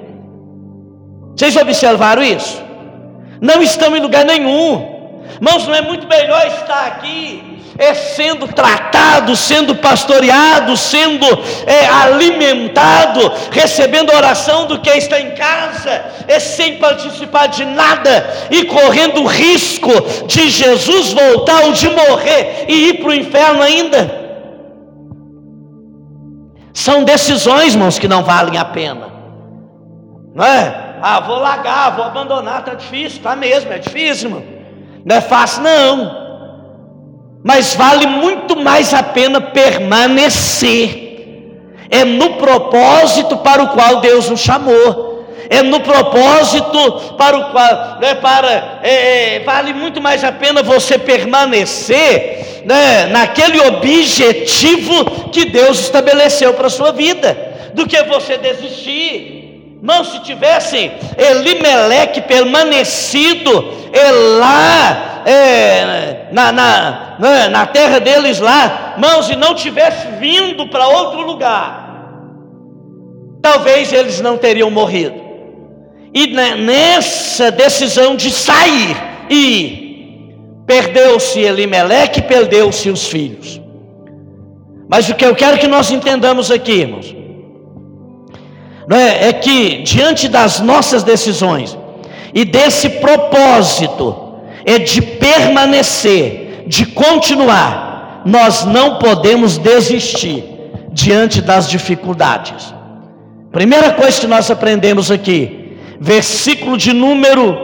Vocês 1.35 1.56
observaram 1.56 2.23
isso? 2.23 2.62
Não 3.40 3.62
estão 3.62 3.97
em 3.97 4.00
lugar 4.00 4.25
nenhum. 4.26 4.91
Irmãos, 5.44 5.66
não 5.66 5.75
é 5.75 5.82
muito 5.82 6.06
melhor 6.06 6.46
estar 6.46 6.87
aqui 6.87 7.52
é 7.78 7.94
sendo 7.94 8.46
tratado, 8.49 9.34
sendo 9.34 9.75
pastoreado, 9.75 10.76
sendo 10.76 11.26
é, 11.66 11.87
alimentado, 11.87 13.32
recebendo 13.50 14.12
oração 14.12 14.66
do 14.66 14.78
que 14.78 14.90
está 14.90 15.18
em 15.18 15.30
casa, 15.32 16.04
é 16.28 16.38
sem 16.38 16.76
participar 16.76 17.46
de 17.46 17.64
nada 17.64 18.26
e 18.50 18.64
correndo 18.66 19.22
o 19.22 19.26
risco 19.26 19.90
de 20.26 20.50
Jesus 20.50 21.12
voltar 21.12 21.64
ou 21.64 21.72
de 21.72 21.88
morrer 21.88 22.66
e 22.68 22.90
ir 22.90 23.00
para 23.00 23.08
o 23.08 23.14
inferno 23.14 23.62
ainda. 23.62 24.20
São 26.75 27.04
decisões, 27.04 27.75
irmãos, 27.75 27.99
que 27.99 28.06
não 28.06 28.22
valem 28.22 28.58
a 28.58 28.64
pena, 28.64 29.08
não 30.34 30.44
é? 30.44 30.92
Ah, 31.02 31.20
vou 31.20 31.38
largar, 31.38 31.96
vou 31.96 32.04
abandonar, 32.04 32.61
está 32.61 32.75
difícil, 32.75 33.18
está 33.18 33.34
mesmo, 33.34 33.72
é 33.72 33.78
difícil, 33.78 34.28
irmão. 34.28 34.51
Não 35.04 35.16
é 35.16 35.21
fácil, 35.21 35.62
não 35.62 36.23
mas 37.42 37.75
vale 37.75 38.06
muito 38.06 38.56
mais 38.56 38.94
a 38.94 39.02
pena 39.02 39.40
permanecer. 39.40 41.00
É 41.90 42.04
no 42.04 42.35
propósito 42.35 43.37
para 43.38 43.62
o 43.62 43.68
qual 43.71 44.00
Deus 44.00 44.30
nos 44.30 44.40
chamou. 44.40 45.11
É 45.50 45.61
no 45.61 45.80
propósito 45.80 47.14
para 47.18 47.37
o 47.37 47.50
qual, 47.50 47.99
né, 48.00 48.14
para, 48.14 48.80
é, 48.82 49.35
é, 49.35 49.40
vale 49.40 49.75
muito 49.75 50.00
mais 50.00 50.25
a 50.25 50.32
pena 50.32 50.62
você 50.62 50.97
permanecer 50.97 52.62
né, 52.64 53.06
naquele 53.06 53.61
objetivo 53.61 55.28
que 55.30 55.44
Deus 55.44 55.80
estabeleceu 55.80 56.54
para 56.54 56.68
a 56.68 56.71
sua 56.71 56.92
vida, 56.92 57.37
do 57.75 57.87
que 57.87 58.02
você 58.04 58.38
desistir. 58.38 59.41
Não, 59.82 60.04
se 60.04 60.20
tivessem 60.20 60.92
Elimeleque 61.18 62.20
permanecido 62.20 63.50
é 63.92 64.12
lá 64.38 65.24
é, 65.26 66.28
na, 66.30 66.52
na, 66.52 67.48
na, 67.48 67.66
terra 67.66 67.98
deles 67.98 68.38
lá, 68.38 68.94
mãos, 68.96 69.28
e 69.28 69.34
não 69.34 69.56
tivesse 69.56 70.06
vindo 70.20 70.68
para 70.68 70.86
outro 70.86 71.22
lugar, 71.22 72.14
talvez 73.42 73.92
eles 73.92 74.20
não 74.20 74.38
teriam 74.38 74.70
morrido. 74.70 75.20
E 76.14 76.28
nessa 76.28 77.50
decisão 77.50 78.14
de 78.14 78.30
sair 78.30 78.96
e 79.28 80.32
perdeu-se 80.64 81.40
Elimeleque, 81.40 82.22
perdeu-se 82.22 82.88
os 82.88 83.08
filhos. 83.08 83.60
Mas 84.88 85.08
o 85.08 85.14
que 85.14 85.24
eu 85.24 85.34
quero 85.34 85.58
que 85.58 85.66
nós 85.66 85.90
entendamos 85.90 86.52
aqui, 86.52 86.72
irmãos, 86.72 87.21
é, 88.90 89.28
é 89.28 89.32
que 89.32 89.82
diante 89.82 90.28
das 90.28 90.60
nossas 90.60 91.02
decisões 91.02 91.76
e 92.34 92.44
desse 92.44 92.88
propósito 92.88 94.32
é 94.64 94.78
de 94.78 95.02
permanecer, 95.02 96.64
de 96.66 96.86
continuar. 96.86 98.22
Nós 98.24 98.64
não 98.64 98.98
podemos 98.98 99.58
desistir 99.58 100.44
diante 100.92 101.40
das 101.40 101.68
dificuldades. 101.68 102.72
Primeira 103.50 103.92
coisa 103.92 104.20
que 104.20 104.26
nós 104.26 104.50
aprendemos 104.50 105.10
aqui, 105.10 105.76
versículo 106.00 106.76
de 106.76 106.92
número 106.92 107.56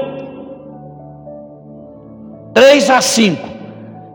3 2.52 2.90
a 2.90 3.00
5. 3.00 3.48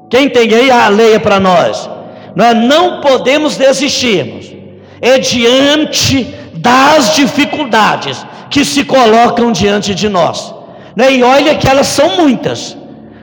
Quem 0.10 0.30
tem 0.30 0.54
aí, 0.54 0.70
a 0.70 0.88
leia 0.90 1.20
para 1.20 1.40
nós. 1.40 1.90
Nós 2.36 2.56
não 2.56 3.02
podemos 3.02 3.58
desistirmos, 3.58 4.54
é 5.02 5.18
diante 5.18 6.34
das 6.64 7.14
dificuldades 7.14 8.26
que 8.50 8.64
se 8.64 8.86
colocam 8.86 9.52
diante 9.52 9.94
de 9.94 10.08
nós. 10.08 10.56
Né? 10.96 11.14
E 11.16 11.22
olha 11.22 11.56
que 11.56 11.68
elas 11.68 11.88
são 11.88 12.16
muitas. 12.16 12.78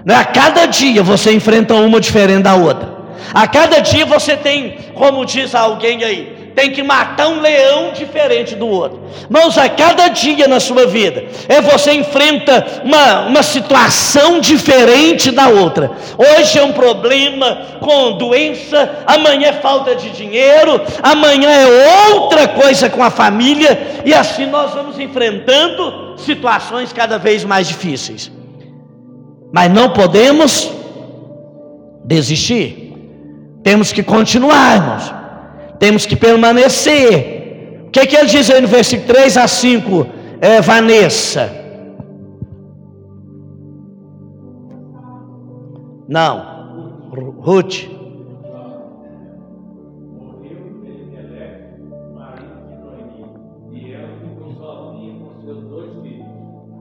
Né? 0.04 0.14
A 0.14 0.26
cada 0.26 0.66
dia 0.66 1.02
você 1.02 1.32
enfrenta 1.32 1.74
uma 1.74 1.98
diferente 1.98 2.42
da 2.42 2.54
outra. 2.54 3.00
A 3.32 3.48
cada 3.48 3.78
dia 3.80 4.04
você 4.04 4.36
tem, 4.36 4.76
como 4.94 5.24
diz 5.24 5.54
alguém 5.54 6.04
aí, 6.04 6.39
tem 6.54 6.72
que 6.72 6.82
matar 6.82 7.28
um 7.28 7.40
leão 7.40 7.92
diferente 7.92 8.54
do 8.54 8.66
outro. 8.66 9.00
Irmãos, 9.22 9.56
a 9.56 9.68
cada 9.68 10.08
dia 10.08 10.46
na 10.48 10.60
sua 10.60 10.86
vida, 10.86 11.24
é 11.48 11.60
você 11.60 11.92
enfrenta 11.92 12.82
uma, 12.84 13.26
uma 13.26 13.42
situação 13.42 14.40
diferente 14.40 15.30
da 15.30 15.48
outra. 15.48 15.90
Hoje 16.16 16.58
é 16.58 16.64
um 16.64 16.72
problema 16.72 17.78
com 17.80 18.12
doença, 18.12 19.04
amanhã 19.06 19.48
é 19.48 19.52
falta 19.54 19.94
de 19.94 20.10
dinheiro, 20.10 20.80
amanhã 21.02 21.50
é 21.50 22.14
outra 22.14 22.48
coisa 22.48 22.90
com 22.90 23.02
a 23.02 23.10
família, 23.10 24.02
e 24.04 24.12
assim 24.12 24.46
nós 24.46 24.72
vamos 24.74 24.98
enfrentando 24.98 26.14
situações 26.18 26.92
cada 26.92 27.18
vez 27.18 27.44
mais 27.44 27.68
difíceis. 27.68 28.30
Mas 29.52 29.70
não 29.72 29.90
podemos 29.90 30.70
desistir. 32.04 32.92
Temos 33.62 33.92
que 33.92 34.02
continuar, 34.02 34.76
irmãos. 34.76 35.19
Temos 35.80 36.04
que 36.04 36.14
permanecer. 36.14 37.84
O 37.86 37.90
que, 37.90 38.00
é 38.00 38.06
que 38.06 38.14
ele 38.14 38.26
diz 38.26 38.48
aí 38.50 38.60
no 38.60 38.68
versículo 38.68 39.08
3 39.08 39.36
a 39.38 39.48
5, 39.48 40.06
é, 40.40 40.60
Vanessa? 40.60 41.50
Não, 46.06 47.08
Ruth. 47.40 47.88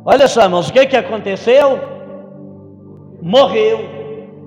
Olha 0.06 0.28
só, 0.28 0.44
irmãos, 0.44 0.70
o 0.70 0.74
que, 0.74 0.88
que 0.88 0.98
aconteceu? 0.98 1.80
Morreu. 3.22 3.80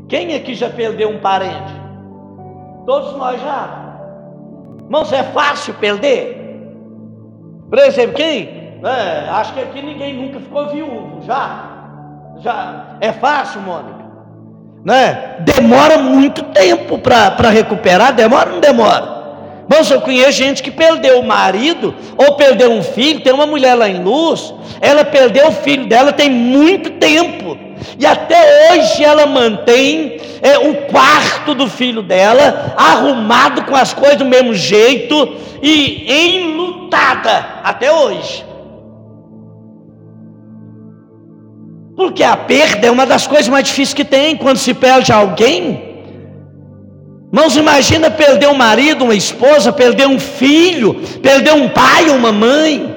Quem 0.09 0.35
aqui 0.35 0.55
já 0.55 0.69
perdeu 0.69 1.09
um 1.09 1.21
parente? 1.21 1.73
Todos 2.85 3.17
nós 3.17 3.41
já. 3.41 3.82
Irmãos, 4.85 5.13
é 5.13 5.23
fácil 5.23 5.75
perder? 5.75 6.43
Por 7.69 7.79
exemplo, 7.79 8.15
quem? 8.15 8.63
É, 8.85 9.29
acho 9.31 9.55
que 9.55 9.61
aqui 9.61 9.81
ninguém 9.81 10.15
nunca 10.15 10.41
ficou 10.41 10.69
viúvo, 10.69 11.23
já? 11.23 11.71
Já. 12.41 12.97
É 13.01 13.13
fácil, 13.13 13.61
Mônica? 13.61 14.03
Né? 14.85 15.37
Demora 15.41 15.99
muito 15.99 16.43
tempo 16.45 16.99
para 16.99 17.49
recuperar, 17.49 18.13
demora 18.13 18.49
ou 18.49 18.55
não 18.55 18.61
demora? 18.61 19.23
Irmãos, 19.71 19.91
eu 19.91 20.01
conheço 20.01 20.33
gente 20.33 20.63
que 20.63 20.71
perdeu 20.71 21.21
o 21.21 21.25
marido 21.25 21.95
ou 22.17 22.35
perdeu 22.35 22.73
um 22.73 22.83
filho. 22.83 23.21
Tem 23.21 23.33
uma 23.33 23.47
mulher 23.47 23.75
lá 23.75 23.89
em 23.89 24.03
Luz, 24.03 24.53
ela 24.81 25.05
perdeu 25.05 25.49
o 25.49 25.53
filho 25.53 25.87
dela 25.87 26.13
tem 26.13 26.29
muito 26.29 26.91
tempo. 26.91 27.57
E 27.99 28.05
até 28.05 28.73
hoje 28.73 29.03
ela 29.03 29.25
mantém 29.27 30.21
é, 30.43 30.59
o 30.59 30.75
quarto 30.89 31.55
do 31.55 31.69
filho 31.69 32.03
dela 32.03 32.75
arrumado 32.77 33.63
com 33.63 33.77
as 33.77 33.95
coisas 33.95 34.19
do 34.19 34.25
mesmo 34.25 34.53
jeito 34.53 35.37
e 35.63 36.37
enlutada 36.37 37.61
até 37.63 37.93
hoje. 37.93 38.45
Porque 41.95 42.25
a 42.25 42.37
perda 42.37 42.89
é 42.89 42.91
uma 42.91 43.07
das 43.07 43.27
coisas 43.27 43.49
mais 43.49 43.67
difíceis 43.67 43.95
que 43.95 44.05
tem 44.05 44.37
quando 44.37 44.57
se 44.57 44.75
perde 44.75 45.13
alguém. 45.13 45.93
Irmãos, 47.33 47.57
imagina 47.57 48.11
perder 48.11 48.49
um 48.49 48.55
marido, 48.55 49.05
uma 49.05 49.15
esposa, 49.15 49.73
perder 49.73 50.09
um 50.09 50.19
filho, 50.19 50.95
perder 51.23 51.55
um 51.55 51.69
pai 51.69 52.11
ou 52.11 52.17
uma 52.17 52.33
mãe. 52.33 52.97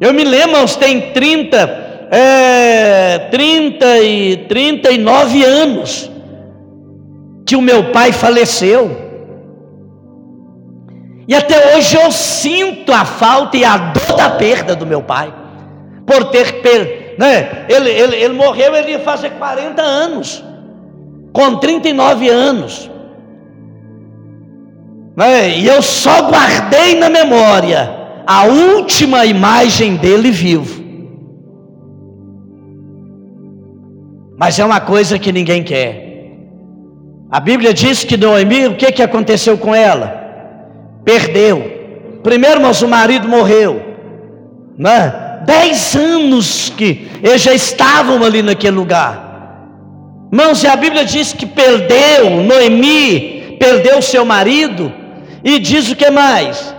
Eu 0.00 0.14
me 0.14 0.22
lembro, 0.22 0.50
irmãos, 0.50 0.76
tem 0.76 1.12
30, 1.12 1.87
é, 2.10 3.28
30 3.30 3.98
e 4.00 4.36
39 4.48 5.44
anos 5.44 6.10
que 7.46 7.56
o 7.56 7.62
meu 7.62 7.90
pai 7.92 8.12
faleceu. 8.12 9.08
E 11.26 11.34
até 11.34 11.76
hoje 11.76 11.96
eu 11.96 12.10
sinto 12.10 12.92
a 12.92 13.04
falta 13.04 13.56
e 13.56 13.64
a 13.64 13.76
dor 13.76 14.16
da 14.16 14.30
perda 14.30 14.74
do 14.74 14.86
meu 14.86 15.02
pai. 15.02 15.32
Por 16.06 16.24
ter 16.30 16.62
perdido. 16.62 17.08
Né? 17.18 17.66
Ele, 17.68 17.90
ele, 17.90 18.16
ele 18.16 18.34
morreu, 18.34 18.76
ele 18.76 18.92
ia 18.92 19.00
fazer 19.00 19.30
40 19.30 19.82
anos 19.82 20.44
com 21.32 21.56
39 21.56 22.28
anos. 22.28 22.90
Né? 25.16 25.58
E 25.58 25.66
eu 25.66 25.82
só 25.82 26.30
guardei 26.30 26.96
na 26.96 27.08
memória 27.08 27.90
a 28.26 28.44
última 28.44 29.24
imagem 29.24 29.96
dele 29.96 30.30
vivo. 30.30 30.77
Mas 34.38 34.58
é 34.58 34.64
uma 34.64 34.80
coisa 34.80 35.18
que 35.18 35.32
ninguém 35.32 35.64
quer. 35.64 36.06
A 37.28 37.40
Bíblia 37.40 37.74
diz 37.74 38.04
que 38.04 38.16
Noemi, 38.16 38.68
o 38.68 38.76
que, 38.76 38.92
que 38.92 39.02
aconteceu 39.02 39.58
com 39.58 39.74
ela? 39.74 40.14
Perdeu. 41.04 42.20
Primeiro, 42.22 42.60
mas 42.60 42.80
o 42.80 42.88
marido 42.88 43.28
morreu. 43.28 43.82
Né? 44.78 45.42
Dez 45.44 45.96
anos 45.96 46.72
que 46.76 47.08
eles 47.22 47.42
já 47.42 47.52
estavam 47.52 48.22
ali 48.22 48.40
naquele 48.40 48.76
lugar. 48.76 49.28
Irmãos, 50.30 50.62
e 50.62 50.68
a 50.68 50.76
Bíblia 50.76 51.04
diz 51.04 51.32
que 51.32 51.46
perdeu, 51.46 52.42
Noemi 52.42 53.56
perdeu 53.58 54.00
seu 54.00 54.24
marido, 54.24 54.92
e 55.42 55.58
diz 55.58 55.90
o 55.90 55.96
que 55.96 56.10
mais? 56.10 56.74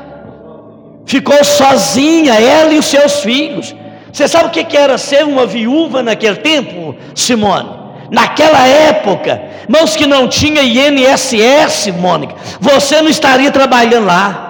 Ficou 1.06 1.44
sozinha, 1.44 2.36
ela 2.36 2.72
e 2.72 2.78
os 2.78 2.86
seus 2.86 3.22
filhos. 3.22 3.76
Você 4.12 4.28
sabe 4.28 4.48
o 4.48 4.50
que 4.52 4.76
era 4.76 4.98
ser 4.98 5.24
uma 5.24 5.46
viúva 5.46 6.02
naquele 6.02 6.38
tempo, 6.38 6.96
Simone? 7.14 7.80
Naquela 8.12 8.68
época, 8.68 9.40
irmãos 9.68 9.96
que 9.96 10.08
não 10.08 10.28
tinha 10.28 10.64
INSS, 10.64 11.88
Mônica, 11.96 12.34
você 12.60 13.02
não 13.02 13.10
estaria 13.10 13.52
trabalhando 13.52 14.08
lá. 14.08 14.50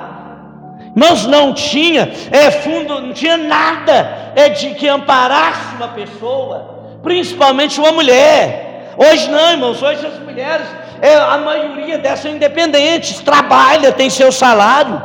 Irmãos, 0.95 1.25
não 1.27 1.53
tinha 1.53 2.11
é, 2.31 2.51
fundo, 2.51 2.99
não 3.01 3.13
tinha 3.13 3.37
nada 3.37 4.31
é, 4.35 4.49
de 4.49 4.71
que 4.71 4.87
amparasse 4.87 5.75
uma 5.75 5.89
pessoa, 5.89 6.97
principalmente 7.03 7.79
uma 7.79 7.91
mulher. 7.91 8.93
Hoje 8.97 9.29
não, 9.29 9.51
irmãos, 9.51 9.81
hoje 9.81 10.05
as 10.05 10.19
mulheres, 10.19 10.67
é, 11.01 11.15
a 11.15 11.37
maioria 11.37 11.97
dessas 11.97 12.21
são 12.21 12.31
independentes, 12.31 13.19
trabalha, 13.19 13.91
tem 13.91 14.09
seu 14.09 14.31
salário. 14.31 15.01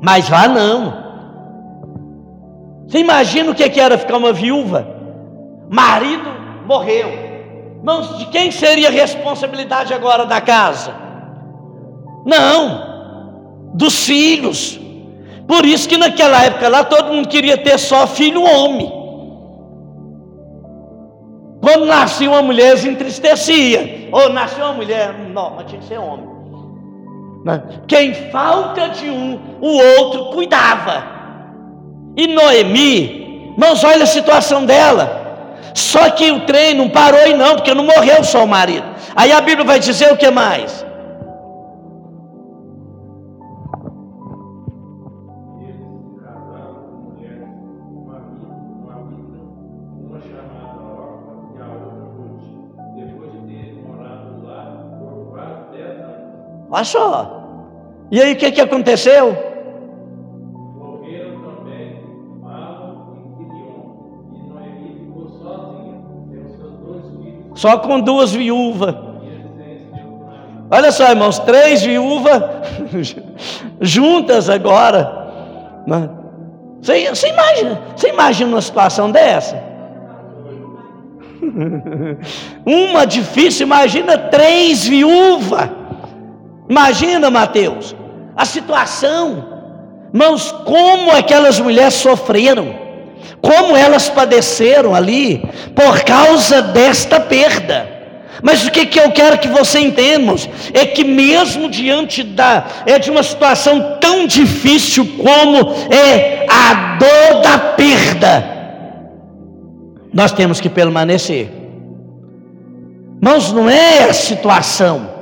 Mas 0.00 0.28
lá 0.28 0.46
não. 0.48 0.97
Você 2.88 3.00
imagina 3.00 3.50
o 3.50 3.54
que 3.54 3.78
era 3.78 3.98
ficar 3.98 4.16
uma 4.16 4.32
viúva? 4.32 4.88
Marido 5.68 6.30
morreu. 6.66 7.08
Irmãos, 7.76 8.18
de 8.18 8.26
quem 8.26 8.50
seria 8.50 8.88
a 8.88 8.90
responsabilidade 8.90 9.92
agora 9.92 10.24
da 10.24 10.40
casa? 10.40 10.94
Não, 12.24 13.72
dos 13.74 14.06
filhos. 14.06 14.80
Por 15.46 15.66
isso 15.66 15.86
que 15.86 15.98
naquela 15.98 16.42
época 16.44 16.68
lá 16.68 16.82
todo 16.82 17.12
mundo 17.12 17.28
queria 17.28 17.58
ter 17.58 17.78
só 17.78 18.06
filho 18.06 18.42
homem. 18.42 18.90
Quando 21.60 21.84
nascia 21.84 22.30
uma 22.30 22.42
mulher, 22.42 22.78
se 22.78 22.88
entristecia. 22.88 24.08
Ou 24.10 24.30
nasceu 24.30 24.64
uma 24.64 24.74
mulher, 24.74 25.12
não, 25.34 25.56
mas 25.56 25.66
tinha 25.66 25.80
que 25.80 25.86
ser 25.86 25.98
homem. 25.98 26.26
Quem 27.86 28.14
falta 28.30 28.88
de 28.88 29.10
um, 29.10 29.38
o 29.60 29.76
outro 30.00 30.26
cuidava. 30.30 31.17
E 32.18 32.26
Noemi, 32.26 33.52
irmãos, 33.52 33.84
olha 33.84 34.02
a 34.02 34.06
situação 34.06 34.66
dela. 34.66 35.06
Só 35.72 36.10
que 36.10 36.32
o 36.32 36.40
trem 36.46 36.74
não 36.74 36.88
parou 36.88 37.24
e 37.28 37.34
não, 37.34 37.54
porque 37.54 37.72
não 37.72 37.84
morreu 37.84 38.24
só 38.24 38.42
o 38.42 38.48
marido. 38.48 38.84
Aí 39.14 39.30
a 39.30 39.40
Bíblia 39.40 39.64
vai 39.64 39.78
dizer 39.78 40.12
o 40.12 40.16
que 40.16 40.28
mais? 40.28 40.84
Olha 56.68 56.84
só. 56.84 57.44
E 58.10 58.20
aí 58.20 58.32
o 58.32 58.36
que, 58.36 58.50
que 58.50 58.60
aconteceu? 58.60 59.47
Só 67.58 67.76
com 67.78 67.98
duas 67.98 68.30
viúvas. 68.32 68.94
Olha 70.70 70.92
só, 70.92 71.10
irmãos, 71.10 71.40
três 71.40 71.82
viúvas 71.82 72.40
juntas 73.80 74.48
agora. 74.48 75.82
Né? 75.84 76.08
Você, 76.80 77.08
você, 77.08 77.28
imagina, 77.30 77.80
você 77.96 78.10
imagina 78.10 78.50
uma 78.50 78.62
situação 78.62 79.10
dessa? 79.10 79.60
Uma 82.64 83.04
difícil, 83.04 83.66
imagina 83.66 84.16
três 84.16 84.86
viúvas. 84.86 85.68
Imagina, 86.68 87.28
Mateus, 87.28 87.96
a 88.36 88.44
situação. 88.44 89.44
Irmãos, 90.14 90.52
como 90.64 91.10
aquelas 91.10 91.58
mulheres 91.58 91.94
sofreram, 91.94 92.87
como 93.40 93.76
elas 93.76 94.08
padeceram 94.08 94.94
ali 94.94 95.42
por 95.74 96.02
causa 96.02 96.62
desta 96.62 97.20
perda. 97.20 97.98
Mas 98.42 98.64
o 98.66 98.70
que, 98.70 98.86
que 98.86 99.00
eu 99.00 99.10
quero 99.10 99.38
que 99.38 99.48
você 99.48 99.80
entenda, 99.80 100.34
é 100.72 100.86
que 100.86 101.02
mesmo 101.02 101.68
diante 101.68 102.22
da 102.22 102.64
é 102.86 102.98
de 102.98 103.10
uma 103.10 103.22
situação 103.22 103.98
tão 104.00 104.26
difícil 104.26 105.16
como 105.18 105.74
é 105.92 106.46
a 106.48 106.96
dor 106.98 107.42
da 107.42 107.58
perda, 107.58 108.58
nós 110.12 110.30
temos 110.32 110.60
que 110.60 110.68
permanecer. 110.68 111.48
Irmãos, 113.20 113.52
não 113.52 113.68
é 113.68 114.04
a 114.04 114.12
situação, 114.12 115.18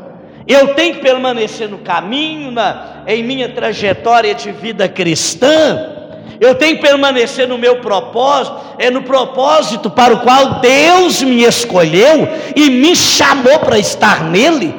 eu 0.47 0.75
tenho 0.75 0.95
que 0.95 1.01
permanecer 1.01 1.69
no 1.69 1.79
caminho, 1.79 2.53
na, 2.53 3.03
em 3.07 3.23
minha 3.25 3.49
trajetória 3.49 4.33
de 4.33 4.53
vida 4.53 4.89
cristã. 4.89 6.06
Eu 6.41 6.55
tenho 6.55 6.77
que 6.77 6.83
permanecer 6.83 7.49
no 7.49 7.57
meu 7.57 7.81
propósito, 7.81 8.57
é 8.79 8.91
no 8.91 9.03
propósito 9.03 9.89
para 9.89 10.15
o 10.15 10.21
qual 10.21 10.61
Deus 10.61 11.23
me 11.23 11.45
escolheu 11.45 12.29
e 12.55 12.69
me 12.69 12.95
chamou 12.95 13.59
para 13.61 13.79
estar 13.79 14.25
nele, 14.25 14.75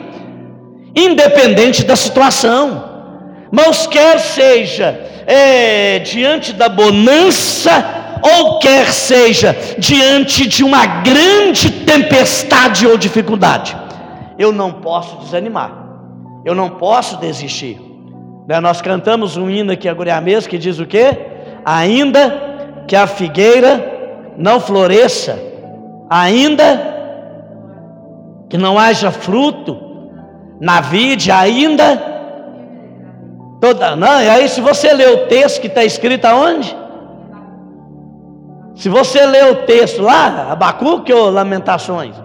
independente 0.95 1.83
da 1.83 1.95
situação. 1.95 2.83
Mas 3.51 3.87
quer 3.87 4.19
seja 4.19 4.99
é, 5.25 5.99
diante 5.99 6.53
da 6.53 6.69
bonança, 6.69 7.71
ou 8.21 8.59
quer 8.59 8.91
seja 8.91 9.55
diante 9.77 10.47
de 10.47 10.63
uma 10.63 10.85
grande 10.85 11.71
tempestade 11.71 12.85
ou 12.85 12.97
dificuldade 12.97 13.87
eu 14.37 14.51
não 14.51 14.71
posso 14.71 15.17
desanimar, 15.17 15.71
eu 16.45 16.53
não 16.53 16.69
posso 16.69 17.17
desistir. 17.17 17.81
Né, 18.47 18.59
nós 18.59 18.81
cantamos 18.81 19.35
um 19.35 19.49
hino 19.49 19.71
aqui 19.71 19.89
agora 19.89 20.15
a 20.15 20.21
mesa 20.21 20.47
que 20.47 20.57
diz 20.57 20.79
o 20.79 20.85
quê? 20.85 21.17
Ainda 21.69 22.85
que 22.87 22.95
a 22.95 23.05
figueira 23.05 24.33
não 24.37 24.57
floresça, 24.57 25.37
ainda 26.09 26.95
que 28.49 28.57
não 28.57 28.79
haja 28.79 29.11
fruto 29.11 29.77
na 30.61 30.79
vide, 30.79 31.29
ainda 31.29 32.01
toda 33.59 33.97
não. 33.97 34.21
E 34.21 34.29
aí 34.29 34.47
se 34.47 34.61
você 34.61 34.93
ler 34.93 35.09
o 35.09 35.27
texto 35.27 35.59
que 35.59 35.67
está 35.67 35.83
escrito 35.83 36.23
aonde? 36.23 36.73
Se 38.73 38.87
você 38.87 39.25
ler 39.25 39.51
o 39.51 39.55
texto 39.65 40.01
lá, 40.01 40.47
Abacuque 40.49 41.11
ou 41.11 41.29
Lamentações? 41.29 42.15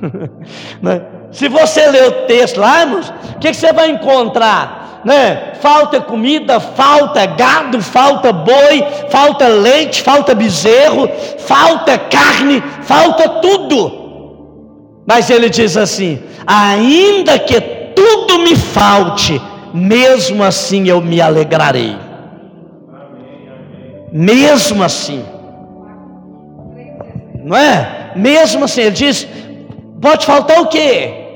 Né? 0.82 1.02
Se 1.30 1.48
você 1.48 1.86
ler 1.88 2.08
o 2.08 2.12
texto 2.26 2.58
lá, 2.58 2.82
irmãos, 2.82 3.12
o 3.34 3.38
que, 3.38 3.50
que 3.50 3.56
você 3.56 3.72
vai 3.72 3.90
encontrar? 3.90 5.00
Né? 5.04 5.52
Falta 5.60 6.00
comida, 6.00 6.58
falta 6.58 7.24
gado, 7.26 7.80
falta 7.82 8.32
boi, 8.32 8.84
falta 9.10 9.46
leite, 9.46 10.02
falta 10.02 10.34
bezerro, 10.34 11.08
falta 11.38 11.98
carne, 11.98 12.62
falta 12.82 13.28
tudo. 13.40 15.02
Mas 15.06 15.30
ele 15.30 15.48
diz 15.48 15.76
assim: 15.76 16.22
ainda 16.46 17.38
que 17.38 17.60
tudo 17.94 18.40
me 18.40 18.56
falte, 18.56 19.40
mesmo 19.72 20.42
assim 20.42 20.88
eu 20.88 21.00
me 21.00 21.20
alegrarei. 21.20 21.96
Mesmo 24.10 24.82
assim, 24.82 25.24
não 27.44 27.56
é? 27.56 28.12
Mesmo 28.16 28.64
assim, 28.64 28.82
ele 28.82 28.90
diz: 28.90 29.26
Pode 30.00 30.26
faltar 30.26 30.60
o 30.60 30.66
quê? 30.68 31.26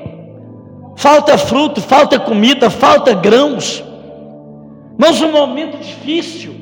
Falta 0.96 1.36
fruto, 1.36 1.80
falta 1.80 2.18
comida, 2.18 2.70
falta 2.70 3.14
grãos. 3.14 3.82
Mas 4.96 5.20
um 5.20 5.32
momento 5.32 5.78
difícil 5.78 6.54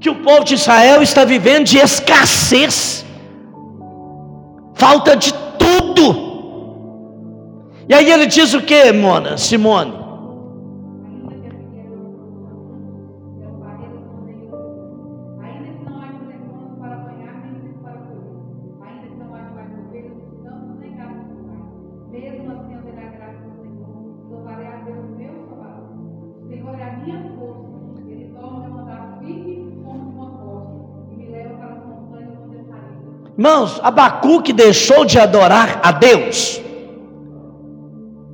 que 0.00 0.10
o 0.10 0.16
povo 0.16 0.44
de 0.44 0.54
Israel 0.54 1.02
está 1.02 1.24
vivendo 1.24 1.64
de 1.64 1.78
escassez. 1.78 3.04
Falta 4.74 5.16
de 5.16 5.32
tudo. 5.58 6.28
E 7.88 7.94
aí 7.94 8.10
ele 8.10 8.26
diz 8.26 8.54
o 8.54 8.60
que, 8.62 8.92
Mona, 8.92 9.36
Simone? 9.36 9.97
Irmãos, 33.38 33.78
Abacuque 33.84 34.52
deixou 34.52 35.04
de 35.04 35.16
adorar 35.16 35.78
a 35.80 35.92
Deus, 35.92 36.60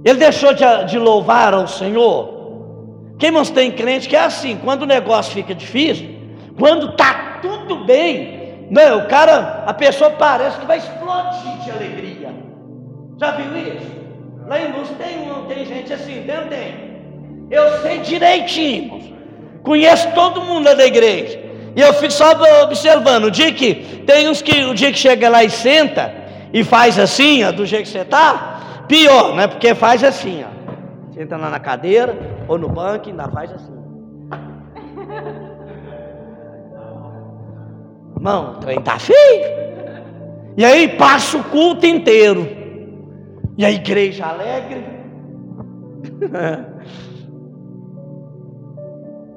ele 0.03 0.19
deixou 0.19 0.55
de, 0.55 0.65
de 0.87 0.99
louvar 0.99 1.53
ao 1.53 1.69
Senhor. 1.69 2.33
Quem 3.19 3.29
irmãos 3.29 3.51
tem 3.51 3.71
crente 3.71 4.09
que 4.09 4.17
é 4.17 4.21
assim, 4.21 4.57
quando 4.65 4.83
o 4.83 4.87
negócio 4.87 5.35
fica 5.35 5.55
difícil, 5.55 6.09
quando 6.59 6.89
está 6.89 7.39
tudo 7.43 7.85
bem, 7.85 8.67
não, 8.71 8.83
né, 8.83 8.95
o 8.95 9.07
cara, 9.07 9.65
a 9.67 9.75
pessoa 9.75 10.11
parece 10.11 10.59
que 10.59 10.65
vai 10.65 10.79
explodir 10.79 11.59
de 11.65 11.71
alegria. 11.71 12.35
Já 13.21 13.33
viu 13.33 13.59
isso? 13.59 13.93
Lá 14.47 14.59
em 14.59 14.73
Luz 14.73 14.89
tem, 14.97 15.55
tem 15.55 15.67
gente 15.67 15.93
assim, 15.93 16.25
não 16.25 16.49
tem? 16.49 16.95
Eu 17.51 17.83
sei 17.83 17.99
direitinho, 17.99 19.03
conheço 19.63 20.11
todo 20.15 20.41
mundo 20.41 20.75
da 20.75 20.87
igreja. 20.87 21.44
E 21.77 21.81
eu 21.81 21.93
fico 21.95 22.13
só 22.13 22.33
observando. 22.63 23.25
O 23.25 23.31
dia 23.31 23.53
que 23.53 23.75
tem 24.07 24.29
uns 24.29 24.41
que 24.41 24.65
o 24.65 24.75
dia 24.75 24.93
que 24.93 24.99
chega 24.99 25.29
lá 25.29 25.43
e 25.43 25.51
senta 25.51 26.15
e 26.53 26.63
faz 26.63 26.99
assim, 26.99 27.43
ó, 27.43 27.51
do 27.51 27.67
jeito 27.67 27.85
que 27.85 27.91
você 27.91 28.01
está, 28.01 28.85
pior, 28.87 29.35
né? 29.35 29.49
Porque 29.49 29.75
faz 29.75 30.05
assim, 30.05 30.45
ó. 30.45 30.55
Senta 31.13 31.37
lá 31.37 31.51
na 31.51 31.61
cadeira 31.61 32.17
ou 32.49 32.59
no 32.59 32.69
banco 32.69 33.09
e 33.09 33.11
ainda 33.11 33.29
faz 33.29 33.53
assim. 33.53 33.75
Irmão, 38.17 38.53
o 38.53 38.55
trem 38.55 38.81
tá 38.81 38.99
feio. 38.99 39.65
E 40.57 40.65
aí 40.65 40.89
passa 40.97 41.37
o 41.37 41.45
culto 41.45 41.85
inteiro. 41.87 42.49
E 43.57 43.65
a 43.65 43.71
igreja 43.71 44.27
alegre. 44.27 44.85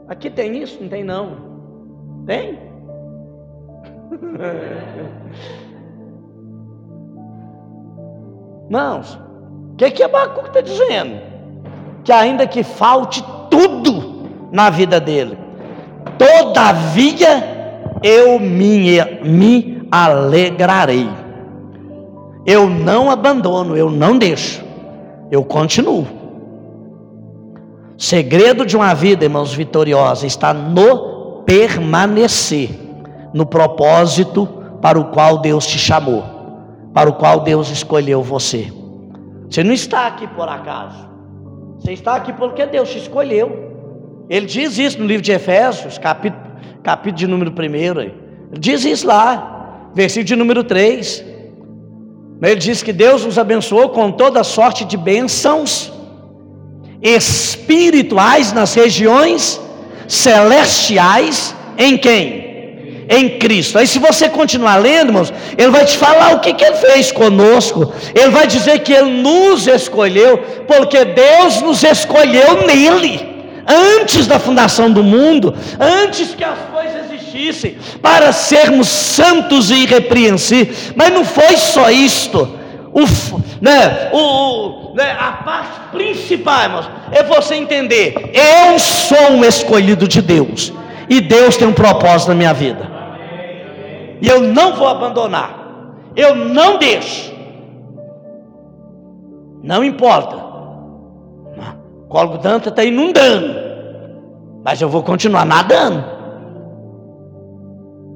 Aqui 0.08 0.30
tem 0.30 0.62
isso? 0.62 0.78
Não 0.82 0.88
tem 0.88 1.04
não. 1.04 1.47
Tem? 2.28 2.60
Irmãos, 8.66 9.18
o 9.72 9.76
que, 9.78 9.90
que 9.92 10.04
Abacuque 10.04 10.50
está 10.50 10.60
dizendo? 10.60 11.22
Que 12.04 12.12
ainda 12.12 12.46
que 12.46 12.64
falte 12.64 13.24
tudo 13.50 14.28
na 14.52 14.70
vida 14.70 15.00
dele, 15.00 15.38
todavia 16.18 17.88
eu 18.04 18.38
me, 18.40 19.02
me 19.24 19.88
alegrarei. 19.90 21.10
Eu 22.46 22.70
não 22.70 23.10
abandono, 23.10 23.76
eu 23.78 23.90
não 23.90 24.18
deixo, 24.18 24.64
eu 25.32 25.46
continuo. 25.46 26.06
segredo 27.98 28.66
de 28.66 28.76
uma 28.76 28.94
vida, 28.94 29.24
irmãos, 29.24 29.54
vitoriosa 29.54 30.28
está 30.28 30.54
no 30.54 31.17
permanecer 31.48 32.70
no 33.34 33.46
propósito 33.46 34.46
para 34.82 35.00
o 35.00 35.06
qual 35.06 35.38
Deus 35.38 35.66
te 35.66 35.80
chamou, 35.80 36.22
para 36.94 37.10
o 37.10 37.14
qual 37.14 37.40
Deus 37.40 37.70
escolheu 37.70 38.22
você. 38.22 38.68
Você 39.50 39.64
não 39.64 39.72
está 39.72 40.08
aqui 40.08 40.28
por 40.28 40.50
acaso. 40.50 41.08
Você 41.80 41.94
está 41.94 42.16
aqui 42.16 42.34
porque 42.34 42.66
Deus 42.66 42.90
te 42.90 42.98
escolheu. 42.98 44.26
Ele 44.30 44.46
diz 44.46 44.78
isso 44.78 45.00
no 45.00 45.06
livro 45.06 45.22
de 45.22 45.32
Efésios, 45.32 45.98
capítulo, 45.98 46.44
capítulo 46.84 47.18
de 47.18 47.28
número 47.28 47.52
1. 47.52 47.64
Ele 48.02 48.14
diz 48.60 48.84
isso 48.84 49.08
lá, 49.08 49.90
versículo 49.96 50.26
de 50.26 50.36
número 50.36 50.66
3. 50.66 51.24
Ele 52.42 52.56
diz 52.56 52.84
que 52.84 52.92
Deus 52.92 53.24
nos 53.24 53.40
abençoou 53.40 53.88
com 53.90 54.12
toda 54.12 54.44
sorte 54.44 54.84
de 54.84 54.98
bênçãos 54.98 55.94
espirituais 57.02 58.52
nas 58.52 58.74
regiões 58.74 59.62
celestiais 60.08 61.56
em 61.78 61.98
quem? 61.98 62.48
Em 63.10 63.38
Cristo. 63.38 63.78
Aí, 63.78 63.88
se 63.88 64.00
você 64.00 64.28
continuar 64.28 64.78
lendo, 64.78 65.10
irmãos, 65.10 65.34
ele 65.58 65.70
vai 65.70 65.86
te 65.86 65.98
falar 65.98 66.36
o 66.36 66.40
que, 66.40 66.54
que 66.54 66.64
ele 66.64 66.76
fez 66.76 67.12
conosco. 67.12 67.94
Ele 68.14 68.30
vai 68.30 68.48
dizer 68.48 68.80
que 68.80 68.92
ele 68.92 69.22
nos 69.22 69.68
escolheu, 69.68 70.38
porque 70.68 71.06
Deus 71.06 71.62
nos 71.62 71.84
escolheu 71.84 72.66
nele, 72.66 73.46
antes 73.66 74.28
da 74.28 74.40
fundação 74.40 74.92
do 74.92 75.04
mundo, 75.04 75.56
antes 75.80 76.34
que 76.36 76.44
as 76.44 76.60
coisas 76.72 77.12
existissem, 77.12 77.78
para 78.02 78.32
sermos 78.32 78.88
santos 78.90 79.72
e 79.72 79.84
irrepreensíveis. 79.84 80.92
Mas 80.96 81.14
não 81.14 81.24
foi 81.24 81.56
só 81.56 81.90
isto. 81.90 82.58
O, 82.92 83.06
né, 83.62 84.10
o, 84.12 84.87
né, 84.98 85.16
a 85.20 85.32
parte 85.32 85.80
principal, 85.92 86.64
irmãos, 86.64 86.90
é 87.12 87.22
você 87.22 87.54
entender: 87.54 88.32
eu 88.34 88.80
sou 88.80 89.32
um 89.34 89.46
escolhido 89.46 90.08
de 90.08 90.22
Deus, 90.24 90.74
e 91.08 91.22
Deus 91.22 91.56
tem 91.56 91.68
um 91.68 91.74
propósito 91.74 92.30
na 92.30 92.36
minha 92.36 92.54
vida, 92.54 92.90
e 94.20 94.28
eu 94.28 94.42
não 94.42 94.76
vou 94.76 94.88
abandonar, 94.88 95.94
eu 96.16 96.34
não 96.34 96.80
deixo, 96.80 97.32
não 99.62 99.84
importa, 99.84 100.36
o 100.36 102.08
colo 102.10 102.40
Danta 102.40 102.70
está 102.70 102.84
inundando, 102.84 103.54
mas 104.66 104.82
eu 104.82 104.90
vou 104.90 105.04
continuar 105.04 105.46
nadando. 105.46 106.18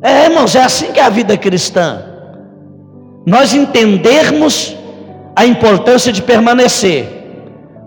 É, 0.01 0.25
irmãos, 0.25 0.55
é 0.55 0.63
assim 0.63 0.91
que 0.91 0.99
é 0.99 1.03
a 1.03 1.09
vida 1.09 1.37
cristã. 1.37 2.03
Nós 3.23 3.53
entendermos 3.53 4.75
a 5.35 5.45
importância 5.45 6.11
de 6.11 6.21
permanecer. 6.21 7.07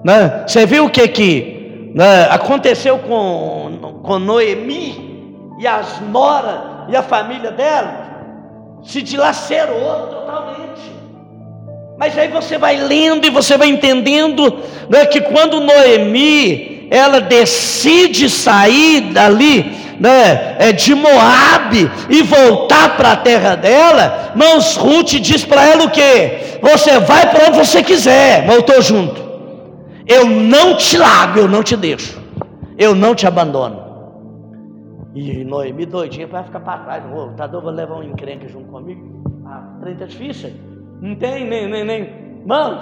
Né? 0.04 0.44
Você 0.46 0.66
viu 0.66 0.86
o 0.86 0.90
que, 0.90 1.08
que 1.08 1.90
né, 1.94 2.28
aconteceu 2.30 2.98
com, 2.98 4.00
com 4.02 4.18
Noemi 4.18 5.48
e 5.58 5.66
as 5.66 6.00
Nora 6.00 6.86
e 6.88 6.96
a 6.96 7.02
família 7.02 7.50
dela? 7.50 8.04
Se 8.82 9.00
dilacerou 9.00 10.08
totalmente. 10.08 10.82
Mas 11.96 12.18
aí 12.18 12.28
você 12.28 12.58
vai 12.58 12.76
lendo 12.76 13.26
e 13.26 13.30
você 13.30 13.56
vai 13.56 13.68
entendendo 13.68 14.58
né, 14.90 15.06
que 15.06 15.20
quando 15.20 15.60
Noemi 15.60 16.88
ela 16.90 17.20
decide 17.20 18.28
sair 18.28 19.12
dali 19.12 19.83
né, 20.00 20.56
é, 20.58 20.72
de 20.72 20.94
Moabe 20.94 21.90
e 22.08 22.22
voltar 22.22 22.96
para 22.96 23.12
a 23.12 23.16
terra 23.16 23.54
dela, 23.54 24.32
mãos 24.34 24.76
Ruth 24.76 25.20
diz 25.20 25.44
para 25.44 25.66
ela 25.66 25.84
o 25.84 25.90
que? 25.90 26.58
Você 26.62 26.98
vai 27.00 27.30
para 27.30 27.48
onde 27.48 27.58
você 27.58 27.82
quiser, 27.82 28.46
voltou 28.46 28.80
junto. 28.80 29.22
Eu 30.06 30.26
não 30.26 30.76
te 30.76 30.98
largo, 30.98 31.40
eu 31.40 31.48
não 31.48 31.62
te 31.62 31.76
deixo, 31.76 32.20
eu 32.76 32.94
não 32.94 33.14
te 33.14 33.26
abandono. 33.26 33.82
E 35.14 35.44
Noemi 35.44 35.86
doidinha 35.86 36.26
para 36.26 36.44
ficar 36.44 36.60
para 36.60 36.78
trás, 36.78 37.04
oh, 37.14 37.28
tá 37.36 37.46
doido, 37.46 37.64
vou 37.64 37.72
levar 37.72 37.96
um 37.96 38.02
encrenque 38.02 38.48
junto 38.48 38.66
comigo. 38.70 39.22
Ah, 39.46 39.62
trem 39.80 39.96
tá 39.96 40.06
difícil, 40.06 40.50
não 41.00 41.14
tem 41.14 41.46
nem, 41.46 41.68
nem, 41.68 41.84
nem. 41.84 42.24
Mãos, 42.44 42.80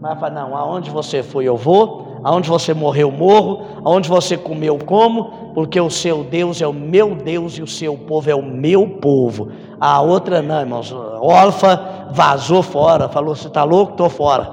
mas 0.00 0.18
fala, 0.18 0.34
não, 0.34 0.56
aonde 0.56 0.90
você 0.90 1.22
foi 1.22 1.44
eu 1.44 1.56
vou, 1.56 2.05
aonde 2.26 2.48
você 2.48 2.74
morreu 2.74 3.12
morro, 3.12 3.80
aonde 3.84 4.08
você 4.08 4.36
comeu 4.36 4.76
como, 4.84 5.52
porque 5.54 5.80
o 5.80 5.88
seu 5.88 6.24
Deus 6.24 6.60
é 6.60 6.66
o 6.66 6.72
meu 6.72 7.14
Deus 7.14 7.56
e 7.56 7.62
o 7.62 7.68
seu 7.68 7.96
povo 7.96 8.28
é 8.28 8.34
o 8.34 8.42
meu 8.42 8.98
povo. 8.98 9.52
A 9.80 10.00
outra 10.00 10.42
não, 10.42 10.60
irmãos, 10.60 10.90
Orfa 10.90 12.08
vazou 12.10 12.64
fora, 12.64 13.08
falou, 13.08 13.36
você 13.36 13.46
está 13.46 13.62
louco? 13.62 13.92
Estou 13.92 14.10
fora. 14.10 14.52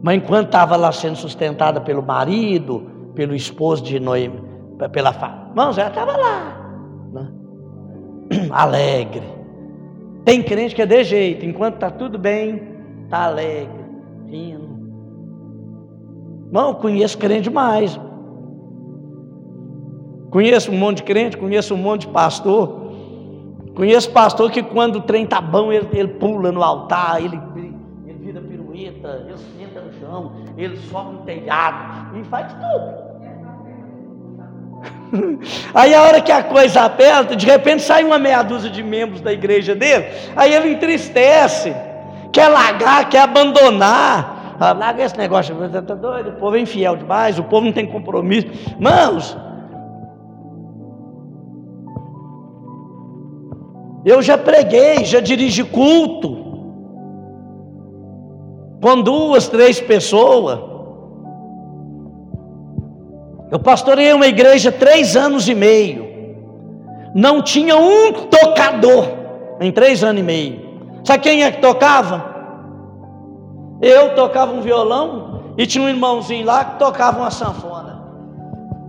Mas 0.00 0.18
enquanto 0.18 0.46
estava 0.46 0.76
lá 0.76 0.92
sendo 0.92 1.16
sustentada 1.16 1.80
pelo 1.80 2.00
marido, 2.00 2.88
pelo 3.16 3.34
esposo 3.34 3.82
de 3.82 3.98
Noemi, 3.98 4.40
pela 4.92 5.12
família, 5.12 5.48
irmãos, 5.48 5.78
ela 5.78 5.88
estava 5.88 6.16
lá, 6.16 6.70
né? 7.12 7.28
alegre. 8.54 9.24
Tem 10.24 10.44
crente 10.44 10.76
que 10.76 10.82
é 10.82 10.86
de 10.86 11.02
jeito, 11.02 11.44
enquanto 11.44 11.74
está 11.74 11.90
tudo 11.90 12.20
bem, 12.20 12.62
está 13.04 13.24
alegre, 13.24 13.84
rindo. 14.28 14.65
Não, 16.50 16.74
conheço 16.74 17.18
crente 17.18 17.42
demais. 17.42 17.98
Conheço 20.30 20.70
um 20.70 20.76
monte 20.76 20.98
de 20.98 21.02
crente, 21.04 21.36
conheço 21.36 21.74
um 21.74 21.78
monte 21.78 22.02
de 22.02 22.08
pastor. 22.08 22.86
Conheço 23.74 24.10
pastor 24.10 24.50
que 24.50 24.62
quando 24.62 24.96
o 24.96 25.00
trem 25.02 25.24
está 25.24 25.40
bom, 25.40 25.72
ele, 25.72 25.88
ele 25.92 26.08
pula 26.08 26.50
no 26.50 26.62
altar, 26.62 27.22
ele, 27.22 27.40
ele, 27.54 27.74
ele 28.06 28.18
vira 28.18 28.40
pirueta, 28.40 29.26
ele 29.28 29.36
senta 29.36 29.80
no 29.80 29.92
chão, 30.00 30.32
ele 30.56 30.76
sobe 30.76 31.12
no 31.12 31.18
telhado, 31.20 32.18
e 32.18 32.24
faz 32.24 32.52
tudo. 32.54 33.06
Aí 35.74 35.94
a 35.94 36.02
hora 36.02 36.20
que 36.20 36.32
a 36.32 36.42
coisa 36.42 36.82
aperta, 36.82 37.36
de 37.36 37.46
repente 37.46 37.82
sai 37.82 38.02
uma 38.02 38.18
meia 38.18 38.42
dúzia 38.42 38.70
de 38.70 38.82
membros 38.82 39.20
da 39.20 39.32
igreja 39.32 39.74
dele, 39.74 40.06
aí 40.34 40.52
ele 40.52 40.72
entristece 40.72 41.74
quer 42.36 42.48
largar, 42.48 43.08
quer 43.08 43.22
abandonar. 43.22 44.35
Ah, 44.58 44.72
larga 44.72 45.04
esse 45.04 45.16
negócio, 45.18 45.54
você 45.54 45.78
está 45.78 45.94
doido? 45.94 46.30
O 46.30 46.32
povo 46.34 46.56
é 46.56 46.60
infiel 46.60 46.96
demais, 46.96 47.38
o 47.38 47.44
povo 47.44 47.66
não 47.66 47.72
tem 47.72 47.86
compromisso. 47.86 48.46
Mãos, 48.80 49.36
eu 54.04 54.22
já 54.22 54.38
preguei, 54.38 55.04
já 55.04 55.20
dirigi 55.20 55.64
culto, 55.64 56.44
com 58.80 59.02
duas, 59.02 59.48
três 59.48 59.80
pessoas. 59.80 60.60
Eu 63.50 63.58
pastorei 63.58 64.12
uma 64.12 64.26
igreja 64.26 64.72
três 64.72 65.16
anos 65.16 65.48
e 65.48 65.54
meio. 65.54 66.06
Não 67.14 67.42
tinha 67.42 67.76
um 67.76 68.12
tocador 68.12 69.06
em 69.60 69.70
três 69.70 70.02
anos 70.02 70.20
e 70.20 70.24
meio. 70.24 70.60
Sabe 71.04 71.22
quem 71.22 71.44
é 71.44 71.50
que 71.50 71.60
tocava? 71.60 72.35
Eu 73.80 74.14
tocava 74.14 74.52
um 74.52 74.60
violão 74.60 75.54
E 75.56 75.66
tinha 75.66 75.84
um 75.84 75.88
irmãozinho 75.88 76.44
lá 76.44 76.64
que 76.64 76.78
tocava 76.78 77.18
uma 77.18 77.30
sanfona. 77.30 78.02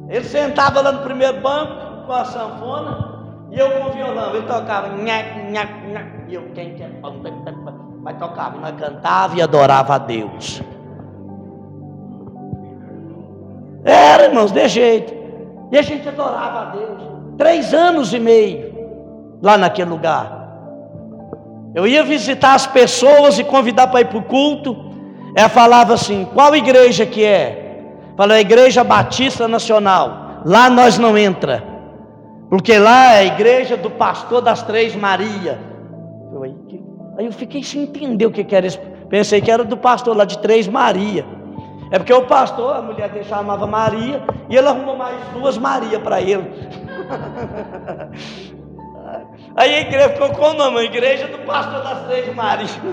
Ele 0.10 0.24
sentava 0.24 0.82
lá 0.82 0.92
no 0.92 1.04
primeiro 1.04 1.40
banco 1.42 2.06
com 2.06 2.14
a 2.14 2.26
sanfona 2.26 3.08
e 3.52 3.58
eu 3.58 3.72
com 3.72 3.90
o 3.90 3.92
violão. 3.92 4.36
Ele 4.36 4.46
tocava, 4.46 4.90
nhac, 4.90 5.52
nhac, 5.52 5.88
nhac, 5.88 6.10
e 6.28 6.36
eu, 6.36 6.52
quem 6.54 6.76
quer, 6.76 6.92
mas 8.02 8.18
tocava, 8.18 8.58
nós 8.58 8.76
cantava 8.76 9.38
e 9.38 9.42
adorava 9.42 9.96
a 9.96 9.98
Deus. 9.98 10.62
Era, 13.84 14.26
irmãos, 14.26 14.52
de 14.52 14.68
jeito. 14.68 15.14
E 15.72 15.78
a 15.78 15.82
gente 15.82 16.08
adorava 16.08 16.60
a 16.60 16.66
Deus. 16.72 17.02
Três 17.38 17.74
anos 17.74 18.14
e 18.14 18.20
meio 18.20 18.74
lá 19.42 19.58
naquele 19.58 19.90
lugar. 19.90 20.47
Eu 21.76 21.86
ia 21.88 22.04
visitar 22.04 22.54
as 22.54 22.66
pessoas 22.66 23.38
e 23.38 23.44
convidar 23.44 23.88
para 23.88 24.02
ir 24.02 24.06
para 24.06 24.18
o 24.18 24.24
culto. 24.24 24.76
Ela 25.36 25.50
falava 25.50 25.94
assim: 25.94 26.28
qual 26.34 26.56
igreja 26.56 27.06
que 27.06 27.24
é? 27.24 27.68
Falou, 28.16 28.36
a 28.36 28.42
Igreja 28.42 28.84
Batista 28.84 29.48
Nacional. 29.48 30.42
Lá 30.44 30.70
nós 30.70 30.98
não 30.98 31.18
entra. 31.18 31.64
Porque 32.50 32.78
lá 32.80 33.14
é 33.14 33.20
a 33.20 33.26
igreja 33.26 33.78
do 33.78 33.92
pastor 33.92 34.42
das 34.42 34.64
Três 34.64 34.96
Maria. 34.96 35.60
Aí 37.18 37.26
eu 37.26 37.32
fiquei 37.32 37.62
sem 37.64 37.84
entender 37.84 38.26
o 38.26 38.32
que 38.32 38.56
era 38.56 38.66
isso. 38.66 38.80
Pensei 39.10 39.42
que 39.42 39.52
era 39.52 39.64
do 39.64 39.78
pastor 39.78 40.16
lá 40.16 40.26
de 40.26 40.40
Três 40.40 40.68
Maria. 40.68 41.26
É 41.92 41.98
porque 41.98 42.14
o 42.14 42.26
pastor, 42.26 42.76
a 42.76 42.82
mulher 42.82 43.10
dele 43.10 43.24
chamava 43.24 43.66
Maria, 43.66 44.22
e 44.50 44.56
ele 44.56 44.68
arrumou 44.68 44.98
mais 44.98 45.16
duas 45.34 45.58
Maria 45.58 46.00
para 46.00 46.20
ele. 46.22 46.44
Aí 49.58 49.74
a 49.74 49.82
igreja 49.82 50.10
ficou 50.10 50.30
com 50.30 50.52
o 50.52 50.54
nome, 50.54 50.80
a 50.80 50.84
igreja 50.84 51.28
do 51.28 51.40
pastor 51.40 51.82
das 51.82 52.06
três 52.06 52.34
Marias. 52.36 52.80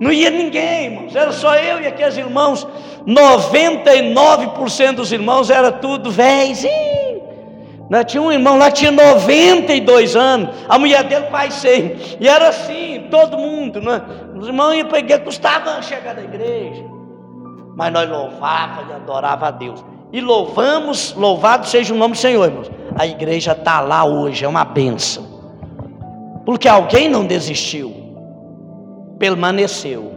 Não 0.00 0.12
ia 0.12 0.30
ninguém, 0.30 0.92
irmãos, 0.92 1.16
era 1.16 1.32
só 1.32 1.56
eu 1.56 1.80
e 1.80 1.88
aqueles 1.88 2.16
irmãos. 2.16 2.64
99% 3.04 4.94
dos 4.94 5.10
irmãos 5.10 5.50
era 5.50 5.72
tudo 5.72 6.08
velhinho. 6.08 7.20
Né? 7.90 8.04
Tinha 8.04 8.22
um 8.22 8.30
irmão 8.30 8.56
lá, 8.56 8.70
tinha 8.70 8.92
92 8.92 10.14
anos, 10.14 10.54
a 10.68 10.78
mulher 10.78 11.02
dele 11.02 11.26
quase 11.30 11.58
100. 11.58 11.96
E 12.20 12.28
era 12.28 12.50
assim, 12.50 13.08
todo 13.10 13.36
mundo. 13.36 13.80
Né? 13.80 14.00
Os 14.38 14.46
irmãos 14.46 14.74
iam 14.74 14.86
para 14.86 14.98
a 14.98 15.00
igreja, 15.00 15.20
custava 15.20 15.82
chegar 15.82 16.14
da 16.14 16.22
igreja. 16.22 16.84
Mas 17.74 17.92
nós 17.92 18.08
louvávamos 18.08 18.90
e 18.90 18.92
adorávamos 18.92 19.48
a 19.48 19.50
Deus. 19.50 19.97
E 20.12 20.20
louvamos, 20.20 21.14
louvado 21.14 21.66
seja 21.66 21.92
o 21.92 21.96
nome 21.96 22.14
do 22.14 22.18
Senhor, 22.18 22.44
irmãos. 22.46 22.70
A 22.98 23.06
igreja 23.06 23.52
está 23.52 23.80
lá 23.80 24.04
hoje, 24.04 24.44
é 24.44 24.48
uma 24.48 24.64
bênção. 24.64 25.26
Porque 26.44 26.66
alguém 26.66 27.08
não 27.08 27.26
desistiu, 27.26 27.94
permaneceu. 29.18 30.12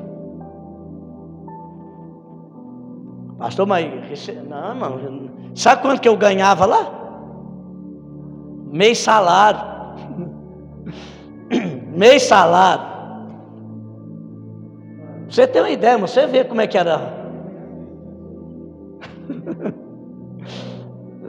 Pastor, 3.38 3.66
mas 3.66 3.86
não, 4.48 4.76
não, 4.76 5.30
sabe 5.56 5.82
quanto 5.82 6.00
que 6.00 6.08
eu 6.08 6.16
ganhava 6.16 6.66
lá? 6.66 6.90
Meio 8.72 8.96
salário. 8.96 9.60
Meio 11.92 12.20
salário. 12.20 12.86
Você 15.28 15.48
tem 15.48 15.62
uma 15.62 15.70
ideia, 15.70 15.98
você 15.98 16.28
vê 16.28 16.44
como 16.44 16.62
é 16.62 16.68
que 16.68 16.78
era. 16.78 17.21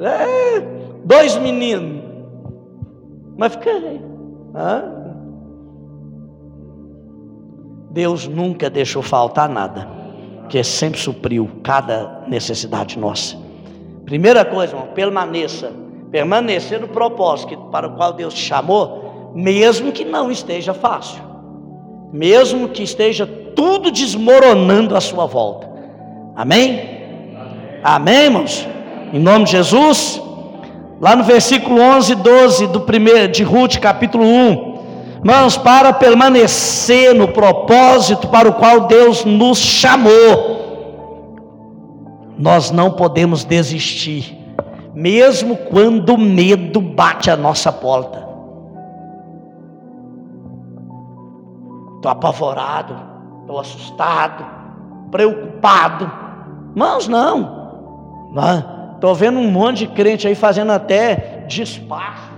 É, 0.03 0.61
dois 1.05 1.37
meninos. 1.39 2.03
Mas 3.37 3.53
fiquei. 3.53 4.01
Deus 7.91 8.27
nunca 8.27 8.69
deixou 8.71 9.03
faltar 9.03 9.49
nada, 9.49 9.89
que 10.49 10.63
sempre 10.65 10.99
supriu 10.99 11.49
cada 11.63 12.25
necessidade 12.27 12.99
nossa. 12.99 13.37
Primeira 14.05 14.45
coisa, 14.45 14.75
irmão, 14.75 14.89
permaneça 14.95 15.83
permanecer 16.13 16.79
no 16.79 16.89
propósito 16.89 17.57
para 17.73 17.89
o 17.89 17.97
qual 17.97 18.13
Deus 18.13 18.35
te 18.35 18.43
chamou, 18.43 19.33
mesmo 19.35 19.91
que 19.91 20.05
não 20.05 20.31
esteja 20.31 20.75
fácil, 20.75 21.23
mesmo 22.13 22.69
que 22.69 22.83
esteja 22.83 23.27
tudo 23.27 23.91
desmoronando 23.91 24.95
à 24.95 25.01
sua 25.01 25.25
volta. 25.25 25.67
Amém? 26.37 27.01
Amém, 27.33 27.81
Amém 27.83 28.25
irmãos? 28.25 28.69
Em 29.13 29.21
nome 29.21 29.45
de 29.45 29.53
Jesus. 29.53 30.21
Lá 31.01 31.17
no 31.17 31.25
versículo 31.25 31.81
11 31.81 32.13
e 32.13 32.17
12 32.17 32.67
do 32.69 32.81
primeiro 32.81 33.31
de 33.31 33.43
Ruth, 33.43 33.79
capítulo 33.79 34.25
1. 34.25 34.73
Irmãos, 35.25 35.57
para 35.57 35.93
permanecer 35.93 37.15
no 37.15 37.29
propósito 37.29 38.29
para 38.29 38.49
o 38.49 38.55
qual 38.55 38.87
Deus 38.87 39.25
nos 39.25 39.59
chamou, 39.59 40.61
nós 42.39 42.71
não 42.71 42.91
podemos 42.91 43.45
desistir 43.45 44.43
mesmo 44.95 45.57
quando 45.57 46.15
o 46.15 46.19
medo 46.19 46.81
bate 46.81 47.31
a 47.31 47.37
nossa 47.37 47.73
porta. 47.73 48.29
Estou 51.97 52.11
apavorado, 52.11 52.97
estou 53.41 53.61
assustado, 53.61 54.45
preocupado. 55.11 56.11
Mas 56.75 57.07
não, 57.09 58.31
estou 59.03 59.17
vendo 59.17 59.41
um 59.41 59.51
monte 59.51 59.79
de 59.79 59.89
crente 59.89 60.29
aí 60.29 60.35
fazendo 60.37 60.71
até 60.71 61.45
despacho, 61.49 62.31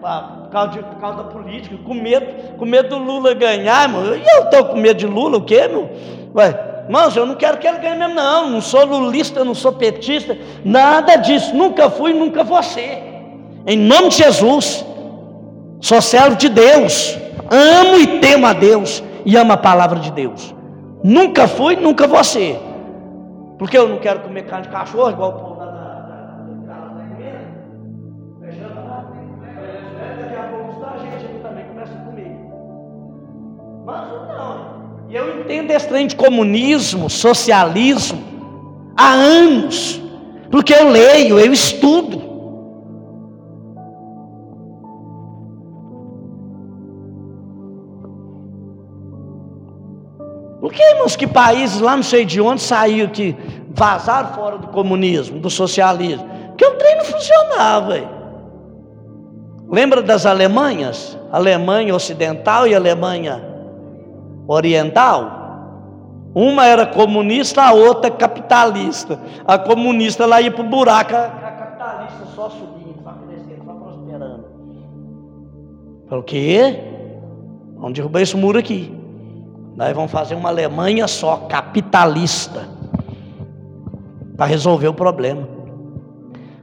por 0.00 0.48
causa, 0.52 0.68
de, 0.70 0.78
por 0.78 1.00
causa 1.00 1.16
da 1.16 1.24
política, 1.24 1.76
com 1.84 1.94
medo, 1.94 2.56
com 2.56 2.64
medo 2.64 2.90
do 2.90 2.98
Lula 2.98 3.34
ganhar, 3.34 3.88
irmão. 3.88 4.04
E 4.14 4.22
eu 4.24 4.44
estou 4.44 4.66
com 4.66 4.76
medo 4.76 4.98
de 4.98 5.08
Lula, 5.08 5.38
o 5.38 5.42
quê, 5.42 5.66
meu? 5.66 5.90
Ué, 6.32 6.66
Irmãos, 6.84 7.16
eu 7.16 7.26
não 7.26 7.34
quero 7.34 7.58
que 7.58 7.66
ele 7.66 7.78
ganhe 7.78 7.98
mesmo, 7.98 8.14
não. 8.14 8.50
Não 8.50 8.60
sou 8.60 8.84
lulista, 8.84 9.44
não 9.44 9.54
sou 9.54 9.72
petista, 9.72 10.36
nada 10.64 11.16
disso. 11.16 11.54
Nunca 11.54 11.90
fui, 11.90 12.12
nunca 12.12 12.42
vou 12.42 12.62
ser. 12.62 13.02
Em 13.66 13.76
nome 13.76 14.08
de 14.08 14.16
Jesus, 14.16 14.84
sou 15.80 16.00
servo 16.00 16.36
de 16.36 16.48
Deus. 16.48 17.16
Amo 17.50 17.96
e 17.96 18.18
temo 18.20 18.46
a 18.46 18.52
Deus 18.52 19.02
e 19.24 19.36
amo 19.36 19.52
a 19.52 19.56
palavra 19.56 19.98
de 20.00 20.10
Deus. 20.10 20.54
Nunca 21.02 21.46
fui, 21.46 21.76
nunca 21.76 22.08
vou 22.08 22.22
ser. 22.24 22.69
Porque 23.60 23.76
eu 23.76 23.86
não 23.86 23.98
quero 23.98 24.20
comer 24.20 24.46
carne 24.46 24.68
de 24.68 24.72
cachorro, 24.72 25.10
igual 25.10 25.28
o 25.28 25.32
povo 25.34 25.56
da, 25.60 25.66
Daqui 30.18 30.34
a 30.34 30.42
pouco 30.44 30.82
a 30.82 30.96
gente 30.96 31.42
também 31.42 31.66
começa 31.66 31.92
a 31.92 31.96
comer. 32.06 32.38
Mas 33.84 34.08
não. 34.28 35.04
E 35.10 35.14
eu 35.14 35.40
entendo 35.40 35.72
esse 35.72 35.86
trem 35.86 36.06
de 36.06 36.16
comunismo, 36.16 37.10
socialismo, 37.10 38.24
há 38.96 39.12
anos, 39.12 40.00
porque 40.50 40.72
eu 40.72 40.88
leio, 40.88 41.38
eu 41.38 41.52
estudo. 41.52 42.29
Por 50.70 50.76
que, 50.76 50.84
irmãos, 50.84 51.16
que 51.16 51.26
países 51.26 51.80
lá 51.80 51.96
não 51.96 52.02
sei 52.04 52.24
de 52.24 52.40
onde 52.40 52.62
saiu 52.62 53.08
que 53.08 53.36
vazaram 53.70 54.28
fora 54.34 54.56
do 54.56 54.68
comunismo, 54.68 55.40
do 55.40 55.50
socialismo? 55.50 56.24
Porque 56.46 56.64
o 56.64 56.76
trem 56.76 56.96
não 56.96 57.04
funcionava. 57.06 57.96
Lembra 59.68 60.00
das 60.00 60.26
Alemanhas? 60.26 61.18
Alemanha 61.32 61.92
Ocidental 61.92 62.68
e 62.68 62.74
Alemanha 62.76 63.44
oriental. 64.46 65.38
Uma 66.36 66.64
era 66.66 66.86
comunista, 66.86 67.62
a 67.62 67.72
outra 67.72 68.08
capitalista. 68.08 69.18
A 69.44 69.58
comunista 69.58 70.24
lá 70.24 70.40
ia 70.40 70.52
para 70.52 70.64
o 70.64 70.68
buraco, 70.68 71.16
a, 71.16 71.30
capitalista 71.30 72.26
só 72.36 72.48
subindo, 72.48 73.02
só 73.02 73.12
crescendo, 73.26 73.64
só 73.64 73.72
prosperando. 73.72 74.44
Falou, 76.08 76.22
o 76.22 76.24
quê? 76.24 76.78
Vamos 77.74 77.94
derrubar 77.94 78.20
esse 78.20 78.36
muro 78.36 78.56
aqui. 78.56 78.99
Nós 79.80 79.96
vamos 79.96 80.10
fazer 80.10 80.34
uma 80.34 80.50
Alemanha 80.50 81.08
só, 81.08 81.38
capitalista, 81.48 82.68
para 84.36 84.44
resolver 84.44 84.88
o 84.88 84.92
problema. 84.92 85.48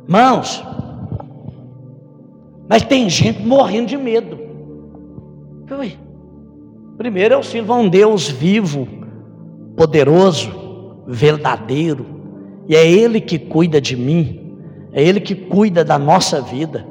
Mãos, 0.08 0.64
mas 2.70 2.84
tem 2.84 3.10
gente 3.10 3.42
morrendo 3.42 3.88
de 3.88 3.98
medo. 3.98 4.38
Ui. 5.80 5.98
Primeiro 6.96 7.34
eu 7.34 7.42
sirvo 7.42 7.74
a 7.74 7.78
um 7.78 7.90
Deus 7.90 8.30
vivo, 8.30 8.88
poderoso, 9.76 10.52
verdadeiro, 11.08 12.06
e 12.68 12.76
é 12.76 12.88
Ele 12.88 13.20
que 13.20 13.40
cuida 13.40 13.82
de 13.82 13.96
mim, 13.96 14.60
é 14.94 15.02
Ele 15.02 15.20
que 15.20 15.34
cuida 15.34 15.84
da 15.84 15.98
nossa 15.98 16.40
vida. 16.40 16.86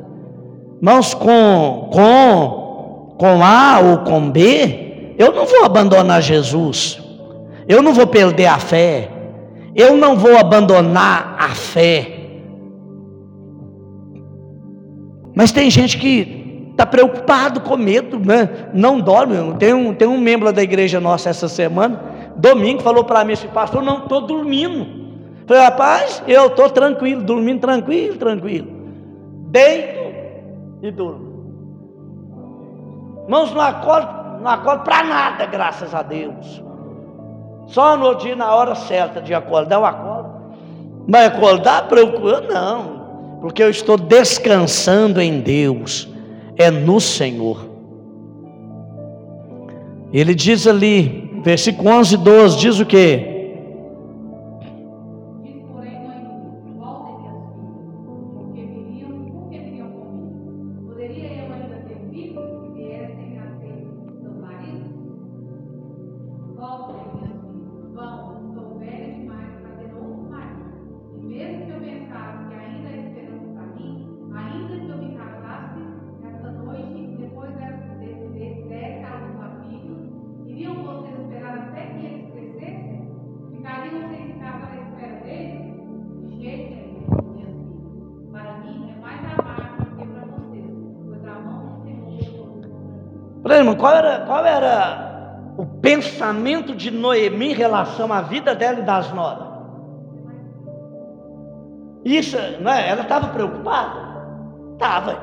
Irmãos, 0.79 1.14
com, 1.14 1.89
com, 1.93 3.14
com 3.16 3.45
A 3.45 3.79
ou 3.79 3.99
com 3.99 4.29
B, 4.29 4.86
eu 5.19 5.33
não 5.33 5.47
vou 5.47 5.64
abandonar 5.64 6.21
Jesus, 6.21 7.01
eu 7.69 7.83
não 7.83 7.93
vou 7.93 8.07
perder 8.07 8.47
a 8.47 8.59
fé, 8.59 9.11
eu 9.75 9.97
não 9.97 10.17
vou 10.17 10.37
abandonar 10.37 11.37
a 11.39 11.49
fé. 11.49 12.12
Mas 15.35 15.53
tem 15.53 15.71
gente 15.71 15.99
que 15.99 16.69
está 16.71 16.87
preocupado 16.87 17.61
com 17.61 17.77
medo, 17.77 18.19
né? 18.19 18.69
não 18.73 19.01
dorme. 19.01 19.37
Tem 19.59 19.75
um, 19.75 19.95
tem 19.95 20.09
um 20.09 20.19
membro 20.19 20.53
da 20.53 20.62
igreja 20.62 21.01
nossa 21.01 21.29
essa 21.29 21.49
semana, 21.49 22.01
domingo, 22.37 22.83
falou 22.83 23.05
para 23.05 23.25
mim 23.25 23.33
assim, 23.35 23.49
pastor, 23.49 23.83
não 23.83 23.99
estou 23.99 24.23
dormindo. 24.23 25.07
Falei, 25.47 25.62
rapaz, 25.62 26.23
eu 26.27 26.47
estou 26.47 26.69
tranquilo, 26.71 27.23
dormindo 27.23 27.61
tranquilo, 27.61 28.17
tranquilo. 28.17 28.69
Deito 29.51 29.99
e 30.83 30.91
durmo. 30.91 31.27
Irmãos, 33.25 33.53
não 33.53 33.61
acordo, 33.61 34.09
não 34.47 34.53
acordo 34.53 34.85
para 34.85 35.03
nada, 35.03 35.45
graças 35.45 35.93
a 35.93 36.03
Deus. 36.03 36.63
Só 37.67 37.97
no 37.97 38.15
dia, 38.15 38.37
na 38.37 38.55
hora 38.55 38.77
certa 38.77 39.21
de 39.21 39.35
acordar, 39.35 39.75
eu 39.75 39.85
acordo. 39.85 40.31
Mas 41.09 41.27
acordar 41.27 41.89
preocupado? 41.89 42.47
Não, 42.47 43.39
porque 43.41 43.61
eu 43.61 43.69
estou 43.69 43.97
descansando 43.97 45.21
em 45.21 45.41
Deus, 45.41 46.09
é 46.57 46.71
no 46.71 47.01
Senhor. 47.01 47.69
Ele 50.13 50.33
diz 50.33 50.65
ali, 50.69 51.41
versículo 51.43 51.91
11 51.91 52.15
e 52.15 52.19
12, 52.19 52.59
diz 52.59 52.79
o 52.79 52.87
que? 52.87 53.36
Qual 93.87 93.95
era, 93.95 94.20
qual 94.26 94.45
era 94.45 95.43
o 95.57 95.64
pensamento 95.64 96.74
de 96.74 96.91
Noemi 96.91 97.53
em 97.53 97.55
relação 97.55 98.12
à 98.12 98.20
vida 98.20 98.53
dela 98.53 98.80
e 98.80 98.82
das 98.82 99.12
noras? 99.12 99.47
Isso, 102.05 102.37
não 102.61 102.72
é? 102.72 102.89
Ela 102.89 103.03
estava 103.03 103.28
preocupada? 103.28 104.01
Estava. 104.72 105.16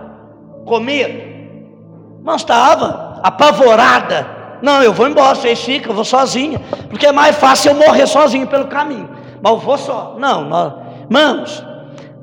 Com 0.66 0.80
medo? 0.80 2.22
Mas 2.24 2.42
estava. 2.42 3.20
Apavorada. 3.22 4.26
Não, 4.62 4.82
eu 4.82 4.94
vou 4.94 5.10
embora, 5.10 5.36
vocês 5.36 5.62
ficam, 5.62 5.92
eu 5.92 5.96
vou 5.96 6.06
sozinha. 6.06 6.62
Porque 6.90 7.08
é 7.08 7.12
mais 7.12 7.36
fácil 7.36 7.72
eu 7.72 7.76
morrer 7.76 8.08
sozinho 8.08 8.48
pelo 8.48 8.68
caminho. 8.68 9.10
Mas 9.42 9.52
eu 9.52 9.60
vou 9.60 9.78
só. 9.78 10.16
Não, 10.18 10.46
nós, 10.46 10.74
irmãos, 11.02 11.66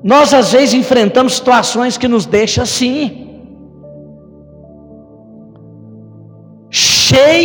nós 0.03 0.33
às 0.33 0.53
vezes 0.53 0.73
enfrentamos 0.73 1.35
situações 1.35 1.99
que 1.99 2.09
nos 2.09 2.25
deixam 2.25 2.65
assim. 2.65 3.30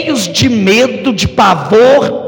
Cheios 0.06 0.28
de 0.28 0.48
medo, 0.48 1.12
de 1.12 1.28
pavor, 1.28 2.24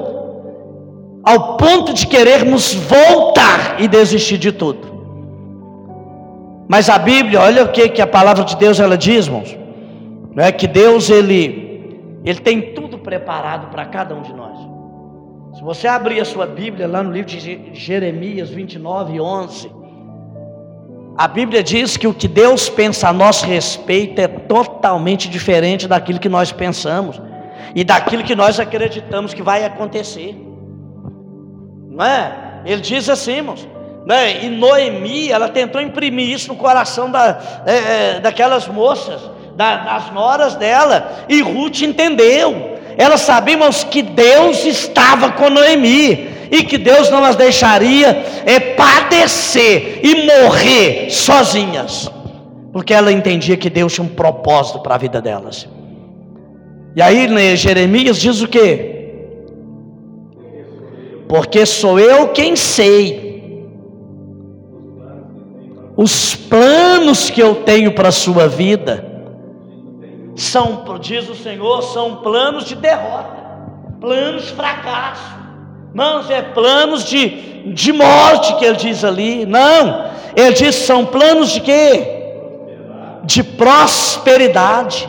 ao 1.24 1.58
ponto 1.58 1.94
de 1.94 2.08
querermos 2.08 2.74
voltar 2.74 3.80
e 3.80 3.88
desistir 3.88 4.38
de 4.38 4.52
tudo. 4.52 4.98
Mas 6.68 6.90
a 6.90 6.98
Bíblia, 6.98 7.42
olha 7.42 7.64
o 7.64 7.70
que, 7.70 7.88
que 7.90 8.02
a 8.02 8.08
palavra 8.08 8.44
de 8.44 8.56
Deus 8.58 8.80
ela 8.80 8.98
diz, 8.98 9.28
irmãos. 9.28 9.58
Não 10.36 10.44
é 10.44 10.52
que 10.52 10.68
Deus 10.68 11.10
ele, 11.10 12.20
ele 12.24 12.40
tem 12.40 12.74
tudo 12.74 12.98
preparado 12.98 13.70
para 13.70 13.86
cada 13.86 14.16
um 14.16 14.22
de 14.22 14.34
nós. 14.34 14.58
Se 15.56 15.64
você 15.64 15.88
abrir 15.88 16.20
a 16.20 16.26
sua 16.26 16.46
Bíblia 16.46 16.88
lá 16.88 17.02
no 17.02 17.12
livro 17.12 17.30
de 17.30 17.72
Jeremias 17.74 18.50
29, 18.50 19.20
11, 19.20 19.72
a 21.18 21.28
Bíblia 21.28 21.64
diz 21.64 21.98
que 21.98 22.08
o 22.08 22.14
que 22.14 22.28
Deus 22.28 22.70
pensa 22.70 23.10
a 23.10 23.14
nosso 23.14 23.46
respeito 23.46 24.20
é 24.20 24.28
totalmente 24.28 25.28
diferente 25.30 25.88
daquilo 25.88 26.20
que 26.20 26.30
nós 26.30 26.52
pensamos 26.52 27.20
e 27.76 27.84
daquilo 27.84 28.24
que 28.24 28.36
nós 28.36 28.60
acreditamos 28.60 29.34
que 29.34 29.42
vai 29.42 29.64
acontecer. 29.66 30.36
Não 31.90 32.06
é? 32.06 32.62
Ele 32.66 32.82
diz 32.82 33.10
assim, 33.10 33.38
irmãos. 33.38 33.68
Né? 34.06 34.46
E 34.46 34.50
Noemi, 34.50 35.30
ela 35.30 35.50
tentou 35.50 35.82
imprimir 35.82 36.30
isso 36.30 36.48
no 36.48 36.56
coração 36.56 37.12
da, 37.12 37.40
é, 37.66 37.76
é, 37.76 38.20
daquelas 38.20 38.68
moças, 38.68 39.22
da, 39.56 39.78
das 39.78 40.14
noras 40.14 40.56
dela, 40.56 41.26
e 41.28 41.42
Ruth 41.42 41.82
entendeu. 41.82 42.78
Ela 42.98 43.18
sabia, 43.18 43.56
irmãos, 43.56 43.84
que 43.84 44.02
Deus 44.02 44.64
estava 44.64 45.32
com 45.32 45.50
Noemi 45.50 46.30
e 46.50 46.64
que 46.64 46.78
Deus 46.78 47.10
não 47.10 47.24
as 47.24 47.36
deixaria 47.36 48.24
é, 48.46 48.60
padecer 48.60 50.00
e 50.04 50.26
morrer 50.26 51.10
sozinhas, 51.12 52.10
porque 52.72 52.94
ela 52.94 53.12
entendia 53.12 53.58
que 53.58 53.70
Deus 53.70 53.94
tinha 53.94 54.06
um 54.06 54.10
propósito 54.10 54.80
para 54.80 54.96
a 54.96 54.98
vida 54.98 55.22
delas. 55.22 55.68
E 56.98 57.02
aí, 57.04 57.28
né, 57.28 57.56
Jeremias 57.56 58.18
diz 58.18 58.42
o 58.42 58.48
que? 58.48 58.96
Porque 61.30 61.64
sou 61.64 62.00
eu 62.00 62.30
quem 62.30 62.56
sei 62.56 63.28
os 65.96 66.36
planos 66.36 67.30
que 67.30 67.40
eu 67.40 67.54
tenho 67.54 67.94
para 67.94 68.10
a 68.10 68.12
sua 68.12 68.48
vida 68.48 69.06
são, 70.36 70.84
diz 71.00 71.30
o 71.30 71.36
Senhor, 71.36 71.84
são 71.84 72.16
planos 72.16 72.66
de 72.66 72.76
derrota, 72.76 73.44
planos 74.02 74.48
de 74.48 74.54
fracasso. 74.54 75.38
Irmãos, 75.90 76.32
é 76.32 76.42
planos 76.42 77.04
de, 77.04 77.74
de 77.74 77.94
morte 77.94 78.56
que 78.56 78.66
ele 78.66 78.76
diz 78.76 79.04
ali. 79.04 79.46
Não, 79.46 80.10
ele 80.36 80.54
diz 80.54 80.74
são 80.74 81.06
planos 81.06 81.52
de 81.52 81.62
quê? 81.62 82.08
De 83.24 83.44
prosperidade. 83.44 85.08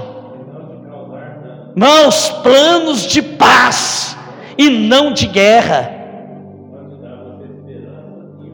Irmãos, 1.81 2.29
planos 2.43 3.07
de 3.07 3.22
paz 3.22 4.16
e 4.59 4.68
não 4.68 5.12
de 5.12 5.29
guerra. 5.29 5.95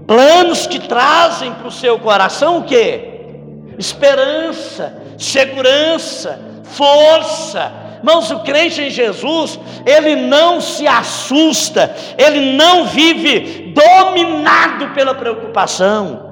Planos 0.07 0.67
que 0.67 0.79
trazem 0.79 1.51
para 1.55 1.69
o 1.69 1.73
seu 1.73 1.99
coração 1.99 2.59
o 2.59 2.65
quê? 2.65 3.31
Esperança, 3.79 4.95
segurança, 5.17 6.39
força, 6.65 7.73
Irmãos, 7.97 8.31
o 8.31 8.41
crente 8.41 8.83
em 8.83 8.91
Jesus, 8.91 9.59
ele 9.87 10.17
não 10.17 10.61
se 10.61 10.87
assusta, 10.87 11.97
ele 12.19 12.53
não 12.53 12.85
vive 12.89 13.73
dominado 13.75 14.89
pela 14.89 15.15
preocupação, 15.15 16.31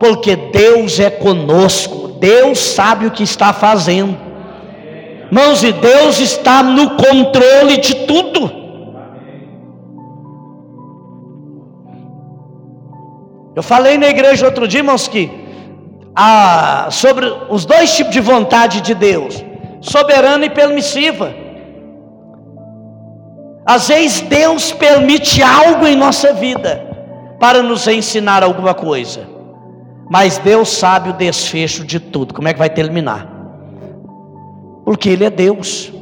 porque 0.00 0.34
Deus 0.34 0.98
é 0.98 1.10
conosco, 1.10 2.16
Deus 2.18 2.58
sabe 2.58 3.04
o 3.04 3.10
que 3.10 3.22
está 3.22 3.52
fazendo. 3.52 4.21
Irmãos, 5.32 5.64
e 5.64 5.72
Deus 5.72 6.20
está 6.20 6.62
no 6.62 6.90
controle 6.90 7.78
de 7.78 8.06
tudo. 8.06 8.52
Eu 13.56 13.62
falei 13.62 13.96
na 13.96 14.08
igreja 14.08 14.44
outro 14.44 14.68
dia, 14.68 14.80
irmãos, 14.80 15.08
que 15.08 15.30
ah, 16.14 16.88
sobre 16.90 17.24
os 17.48 17.64
dois 17.64 17.96
tipos 17.96 18.12
de 18.12 18.20
vontade 18.20 18.82
de 18.82 18.94
Deus 18.94 19.42
soberana 19.80 20.44
e 20.44 20.50
permissiva. 20.50 21.34
Às 23.64 23.88
vezes 23.88 24.20
Deus 24.20 24.70
permite 24.72 25.42
algo 25.42 25.86
em 25.86 25.96
nossa 25.96 26.34
vida 26.34 26.84
para 27.40 27.62
nos 27.62 27.88
ensinar 27.88 28.42
alguma 28.42 28.74
coisa, 28.74 29.26
mas 30.10 30.36
Deus 30.36 30.68
sabe 30.68 31.08
o 31.08 31.14
desfecho 31.14 31.86
de 31.86 31.98
tudo, 31.98 32.34
como 32.34 32.48
é 32.48 32.52
que 32.52 32.58
vai 32.58 32.68
terminar, 32.68 33.31
porque 34.84 35.08
Ele 35.08 35.24
é 35.24 35.30
Deus, 35.30 35.92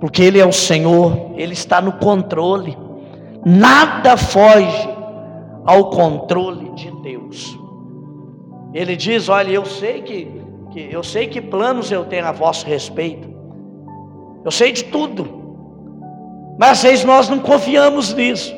porque 0.00 0.22
Ele 0.22 0.38
é 0.38 0.46
o 0.46 0.52
Senhor, 0.52 1.32
Ele 1.36 1.52
está 1.52 1.80
no 1.80 1.92
controle, 1.92 2.76
nada 3.44 4.16
foge 4.16 4.88
ao 5.64 5.90
controle 5.90 6.70
de 6.72 6.90
Deus. 7.02 7.58
Ele 8.72 8.96
diz: 8.96 9.28
Olha, 9.28 9.50
eu 9.50 9.64
sei 9.64 10.02
que 10.02 10.40
que 10.70 10.88
eu 10.90 11.02
sei 11.02 11.26
que 11.26 11.40
planos 11.40 11.90
eu 11.90 12.04
tenho 12.04 12.26
a 12.26 12.32
vosso 12.32 12.66
respeito. 12.66 13.28
Eu 14.44 14.50
sei 14.50 14.72
de 14.72 14.84
tudo. 14.84 15.38
Mas 16.58 16.70
às 16.70 16.82
vezes 16.82 17.04
nós 17.04 17.28
não 17.28 17.38
confiamos 17.38 18.14
nisso. 18.14 18.54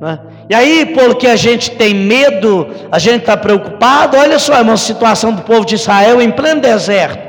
Né? 0.00 0.20
E 0.50 0.54
aí, 0.54 0.86
porque 0.86 1.26
a 1.26 1.36
gente 1.36 1.70
tem 1.72 1.94
medo, 1.94 2.66
a 2.92 2.98
gente 2.98 3.20
está 3.20 3.36
preocupado. 3.36 4.16
Olha 4.16 4.38
só, 4.38 4.58
irmão, 4.58 4.74
a 4.74 4.76
situação 4.76 5.32
do 5.32 5.42
povo 5.42 5.64
de 5.64 5.76
Israel 5.76 6.20
em 6.20 6.30
pleno 6.30 6.60
deserto. 6.60 7.23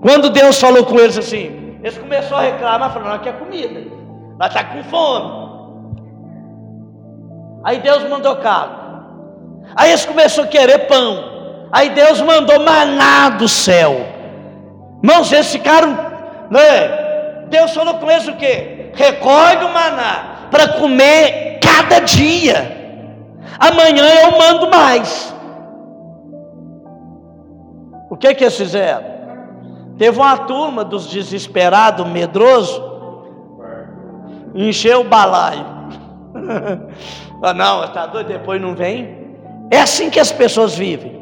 Quando 0.00 0.30
Deus 0.30 0.58
falou 0.58 0.84
com 0.84 0.98
eles 0.98 1.18
assim, 1.18 1.78
eles 1.82 1.98
começaram 1.98 2.38
a 2.38 2.40
reclamar, 2.42 2.92
falando: 2.92 3.08
Nós 3.08 3.22
quer 3.22 3.38
comida, 3.38 3.80
nós 4.38 4.48
está 4.48 4.64
com 4.64 4.82
fome. 4.84 5.50
Aí 7.64 7.78
Deus 7.80 8.08
mandou 8.08 8.36
carne. 8.36 8.74
Aí 9.76 9.90
eles 9.90 10.06
começaram 10.06 10.48
a 10.48 10.50
querer 10.50 10.78
pão. 10.86 11.68
Aí 11.70 11.90
Deus 11.90 12.20
mandou 12.22 12.58
maná 12.60 13.30
do 13.30 13.46
céu. 13.46 14.06
Irmãos, 15.02 15.30
eles 15.32 15.52
ficaram, 15.52 15.96
né? 16.50 17.44
Deus 17.48 17.72
falou 17.72 17.94
com 17.94 18.10
eles 18.10 18.26
o 18.28 18.36
quê? 18.36 18.90
Recolhe 18.94 19.64
o 19.64 19.72
maná 19.72 20.48
para 20.50 20.68
comer 20.68 21.58
cada 21.60 22.00
dia. 22.00 22.78
Amanhã 23.58 24.04
eu 24.22 24.38
mando 24.38 24.70
mais. 24.70 25.34
O 28.08 28.16
que 28.16 28.34
que 28.34 28.44
eles 28.44 28.56
fizeram? 28.56 29.09
Teve 30.00 30.18
uma 30.18 30.34
turma 30.34 30.82
dos 30.82 31.08
desesperados, 31.08 32.06
medroso, 32.06 32.82
encheu 34.54 35.02
o 35.02 35.04
balaio. 35.04 35.66
ah, 37.42 37.52
não, 37.52 37.84
está 37.84 38.06
doido, 38.06 38.28
depois 38.28 38.58
não 38.62 38.74
vem. 38.74 39.36
É 39.70 39.78
assim 39.78 40.08
que 40.08 40.18
as 40.18 40.32
pessoas 40.32 40.74
vivem. 40.74 41.20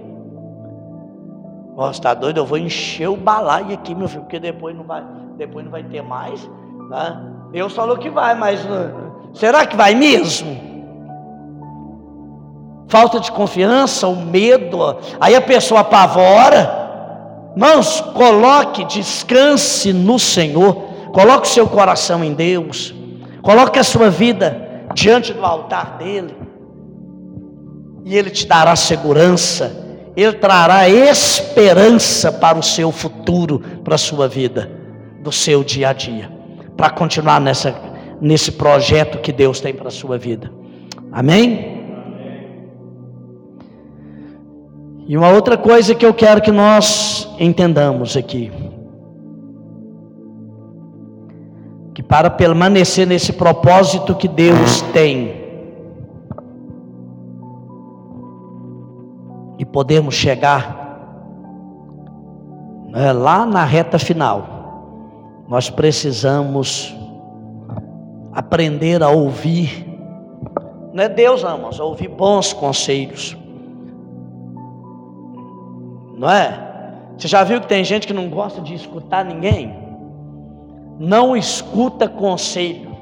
Está 1.90 2.14
doido, 2.14 2.36
eu 2.36 2.46
vou 2.46 2.56
encher 2.56 3.08
o 3.08 3.16
balaio 3.16 3.74
aqui, 3.74 3.96
meu 3.96 4.06
filho, 4.06 4.22
porque 4.22 4.38
depois 4.38 4.76
não 4.76 4.84
vai, 4.84 5.04
depois 5.36 5.64
não 5.64 5.72
vai 5.72 5.82
ter 5.82 6.02
mais. 6.02 6.48
Né? 6.88 7.20
Deus 7.50 7.72
falou 7.72 7.98
que 7.98 8.08
vai, 8.08 8.36
mas 8.36 8.64
uh, 8.64 9.34
será 9.34 9.66
que 9.66 9.74
vai 9.74 9.96
mesmo? 9.96 10.68
falta 12.86 13.18
de 13.18 13.30
confiança, 13.32 14.06
o 14.06 14.16
medo, 14.16 14.96
aí 15.20 15.34
a 15.34 15.42
pessoa 15.42 15.80
apavora. 15.80 16.77
Mãos, 17.56 18.00
coloque, 18.00 18.84
descanse 18.84 19.92
no 19.92 20.18
Senhor, 20.18 20.74
coloque 21.12 21.46
o 21.46 21.50
seu 21.50 21.66
coração 21.66 22.22
em 22.22 22.32
Deus, 22.32 22.94
coloque 23.42 23.78
a 23.78 23.84
sua 23.84 24.10
vida 24.10 24.84
diante 24.94 25.32
do 25.32 25.44
altar 25.44 25.96
dEle, 25.98 26.36
e 28.04 28.16
Ele 28.16 28.30
te 28.30 28.46
dará 28.46 28.74
segurança, 28.76 30.10
Ele 30.16 30.34
trará 30.34 30.88
esperança 30.88 32.30
para 32.32 32.58
o 32.58 32.62
seu 32.62 32.92
futuro, 32.92 33.60
para 33.84 33.96
a 33.96 33.98
sua 33.98 34.28
vida, 34.28 34.70
do 35.22 35.32
seu 35.32 35.64
dia 35.64 35.90
a 35.90 35.92
dia, 35.92 36.30
para 36.76 36.90
continuar 36.90 37.40
nessa, 37.40 37.74
nesse 38.20 38.52
projeto 38.52 39.18
que 39.18 39.32
Deus 39.32 39.60
tem 39.60 39.74
para 39.74 39.88
a 39.88 39.92
sua 39.92 40.16
vida. 40.16 40.50
Amém? 41.10 41.77
E 45.08 45.16
uma 45.16 45.30
outra 45.30 45.56
coisa 45.56 45.94
que 45.94 46.04
eu 46.04 46.12
quero 46.12 46.42
que 46.42 46.52
nós 46.52 47.34
entendamos 47.40 48.14
aqui. 48.14 48.52
Que 51.94 52.02
para 52.02 52.28
permanecer 52.28 53.06
nesse 53.06 53.32
propósito 53.32 54.14
que 54.14 54.28
Deus 54.28 54.82
tem, 54.92 55.48
e 59.58 59.64
podemos 59.64 60.14
chegar 60.14 60.76
né, 62.90 63.10
lá 63.10 63.46
na 63.46 63.64
reta 63.64 63.98
final, 63.98 65.42
nós 65.48 65.70
precisamos 65.70 66.94
aprender 68.30 69.02
a 69.02 69.08
ouvir, 69.08 69.86
não 70.92 71.02
é 71.02 71.08
Deus, 71.08 71.42
não, 71.42 71.62
mas 71.62 71.80
ouvir 71.80 72.08
bons 72.08 72.52
conselhos 72.52 73.37
não 76.18 76.28
é? 76.28 76.68
Você 77.16 77.28
já 77.28 77.44
viu 77.44 77.60
que 77.60 77.68
tem 77.68 77.84
gente 77.84 78.06
que 78.06 78.12
não 78.12 78.28
gosta 78.28 78.60
de 78.60 78.74
escutar 78.74 79.24
ninguém? 79.24 79.74
Não 80.98 81.36
escuta 81.36 82.08
conselho. 82.08 82.96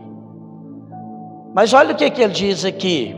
Mas 1.55 1.73
olha 1.73 1.93
o 1.93 1.97
que, 1.97 2.11
que 2.11 2.21
ele 2.21 2.33
diz 2.33 2.65
aqui. 2.65 3.17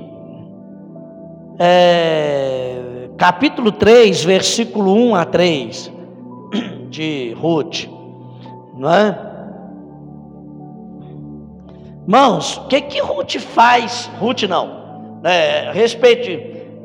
É, 1.59 3.09
capítulo 3.17 3.73
3, 3.73 4.25
versículo 4.25 4.95
1 4.95 5.15
a 5.17 5.25
3 5.25 5.93
de 6.89 7.35
Ruth, 7.41 7.87
não 8.77 8.95
é? 8.95 9.19
Irmãos, 12.03 12.59
o 12.59 12.69
que 12.69 12.81
que 12.83 13.01
Ruth 13.01 13.39
faz? 13.39 14.09
Ruth 14.21 14.45
não, 14.45 15.21
é, 15.25 15.73
respeite, 15.73 16.31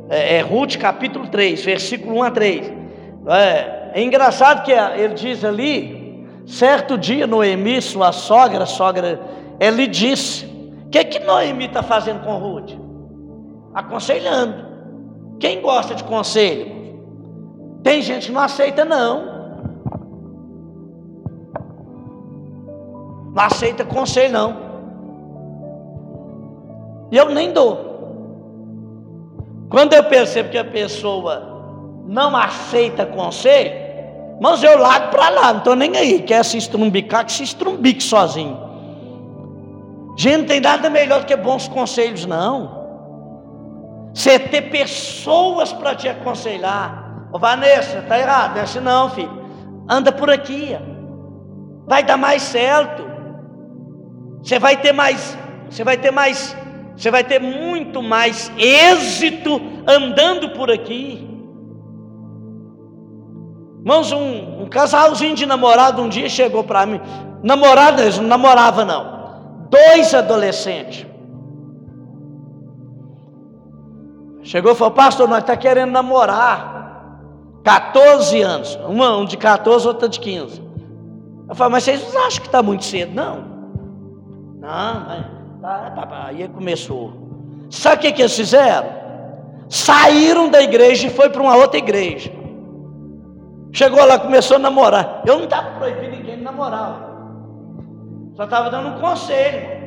é, 0.09 0.37
é 0.37 0.41
Ruth 0.41 0.77
capítulo 0.77 1.27
3, 1.27 1.63
versículo 1.63 2.17
1 2.17 2.23
a 2.23 2.31
3. 2.31 2.82
É, 3.27 3.99
é 3.99 4.03
engraçado 4.03 4.63
que 4.63 4.71
ele 4.71 5.13
diz 5.13 5.43
ali, 5.43 6.27
certo 6.45 6.97
dia 6.97 7.25
Noemi, 7.25 7.81
sua 7.81 8.11
sogra, 8.11 8.65
sogra, 8.65 9.19
ele 9.59 9.87
disse: 9.87 10.45
O 10.85 10.89
que, 10.89 11.03
que 11.05 11.19
Noemi 11.19 11.65
está 11.65 11.81
fazendo 11.81 12.23
com 12.23 12.37
Ruth? 12.37 12.71
Aconselhando. 13.73 14.73
Quem 15.39 15.61
gosta 15.61 15.95
de 15.95 16.03
conselho? 16.03 16.71
Tem 17.81 18.01
gente 18.01 18.27
que 18.27 18.31
não 18.31 18.41
aceita, 18.41 18.85
não. 18.85 19.33
Não 23.33 23.43
aceita 23.43 23.83
conselho, 23.83 24.33
não. 24.33 24.57
E 27.11 27.17
eu 27.17 27.29
nem 27.29 27.51
dou. 27.51 27.93
Quando 29.69 29.93
eu 29.93 30.03
percebo 30.03 30.49
que 30.49 30.57
a 30.57 30.63
pessoa 30.63 31.52
não 32.05 32.35
aceita 32.35 33.05
conselho, 33.05 33.71
mas 34.41 34.61
eu 34.61 34.77
largo 34.77 35.09
para 35.09 35.29
lá, 35.29 35.53
não 35.53 35.59
estou 35.59 35.75
nem 35.75 35.95
aí. 35.95 36.21
Quer 36.21 36.43
se 36.43 36.57
estrumbicar, 36.57 37.25
que 37.25 37.31
se 37.31 37.43
estrumbique 37.43 38.03
sozinho. 38.03 38.57
Gente, 40.17 40.37
não 40.39 40.45
tem 40.45 40.59
nada 40.59 40.89
melhor 40.89 41.21
do 41.21 41.25
que 41.25 41.35
bons 41.35 41.67
conselhos, 41.67 42.25
não. 42.25 42.83
Você 44.13 44.37
ter 44.37 44.63
pessoas 44.63 45.73
para 45.73 45.95
te 45.95 46.07
aconselhar. 46.07 47.27
Ô 47.31 47.39
Vanessa, 47.39 47.99
está 47.99 48.19
errado, 48.19 48.51
não 48.51 48.59
é 48.59 48.63
assim 48.63 48.79
não, 48.79 49.09
filho. 49.09 49.43
Anda 49.89 50.11
por 50.11 50.29
aqui. 50.29 50.77
Vai 51.87 52.03
dar 52.03 52.17
mais 52.17 52.43
certo. 52.43 53.03
Você 54.43 54.59
vai 54.59 54.77
ter 54.77 54.91
mais, 54.91 55.37
você 55.69 55.83
vai 55.83 55.97
ter 55.97 56.11
mais, 56.11 56.55
você 56.95 57.09
vai 57.09 57.23
ter 57.23 57.39
muito 57.39 58.03
mais 58.03 58.51
êxito 58.57 59.61
andando 59.87 60.49
por 60.49 60.69
aqui. 60.69 61.32
Irmãos, 63.83 64.13
um, 64.13 64.63
um 64.63 64.69
casalzinho 64.69 65.35
de 65.35 65.45
namorado 65.45 66.01
um 66.01 66.07
dia 66.07 66.29
chegou 66.29 66.63
para 66.63 66.85
mim. 66.85 67.01
Namorado, 67.43 68.01
eles 68.01 68.17
não 68.17 68.27
namorava 68.29 68.85
não. 68.85 69.67
Dois 69.69 70.13
adolescentes. 70.13 71.05
Chegou 74.41 74.71
e 74.71 74.75
falou, 74.75 74.93
pastor, 74.93 75.27
nós 75.27 75.39
está 75.39 75.57
querendo 75.57 75.91
namorar. 75.91 77.19
14 77.61 78.41
anos. 78.41 78.79
Uma, 78.87 79.17
um 79.17 79.25
de 79.25 79.35
14, 79.35 79.85
outra 79.85 80.07
de 80.07 80.17
15. 80.17 80.61
Eu 81.49 81.53
falei, 81.53 81.73
mas 81.73 81.83
vocês 81.83 82.15
acham 82.15 82.39
que 82.39 82.47
está 82.47 82.63
muito 82.63 82.85
cedo? 82.85 83.13
Não. 83.13 83.43
Não, 84.61 85.05
mas 85.05 85.25
tá, 85.61 85.91
tá, 85.91 86.05
tá. 86.05 86.25
aí 86.27 86.47
começou. 86.47 87.11
Sabe 87.69 87.97
o 87.97 87.99
que, 87.99 88.11
que 88.13 88.21
eles 88.21 88.35
fizeram? 88.35 88.87
Saíram 89.67 90.47
da 90.47 90.61
igreja 90.61 91.07
e 91.07 91.09
foi 91.09 91.29
para 91.29 91.41
uma 91.41 91.57
outra 91.57 91.77
igreja. 91.77 92.42
Chegou 93.73 94.05
lá, 94.05 94.19
começou 94.19 94.57
a 94.57 94.59
namorar. 94.59 95.23
Eu 95.25 95.37
não 95.37 95.45
estava 95.45 95.71
proibindo 95.79 96.11
ninguém 96.11 96.37
de 96.37 96.43
namorar. 96.43 97.09
Só 98.35 98.43
estava 98.43 98.69
dando 98.69 98.89
um 98.89 98.99
conselho. 99.01 99.83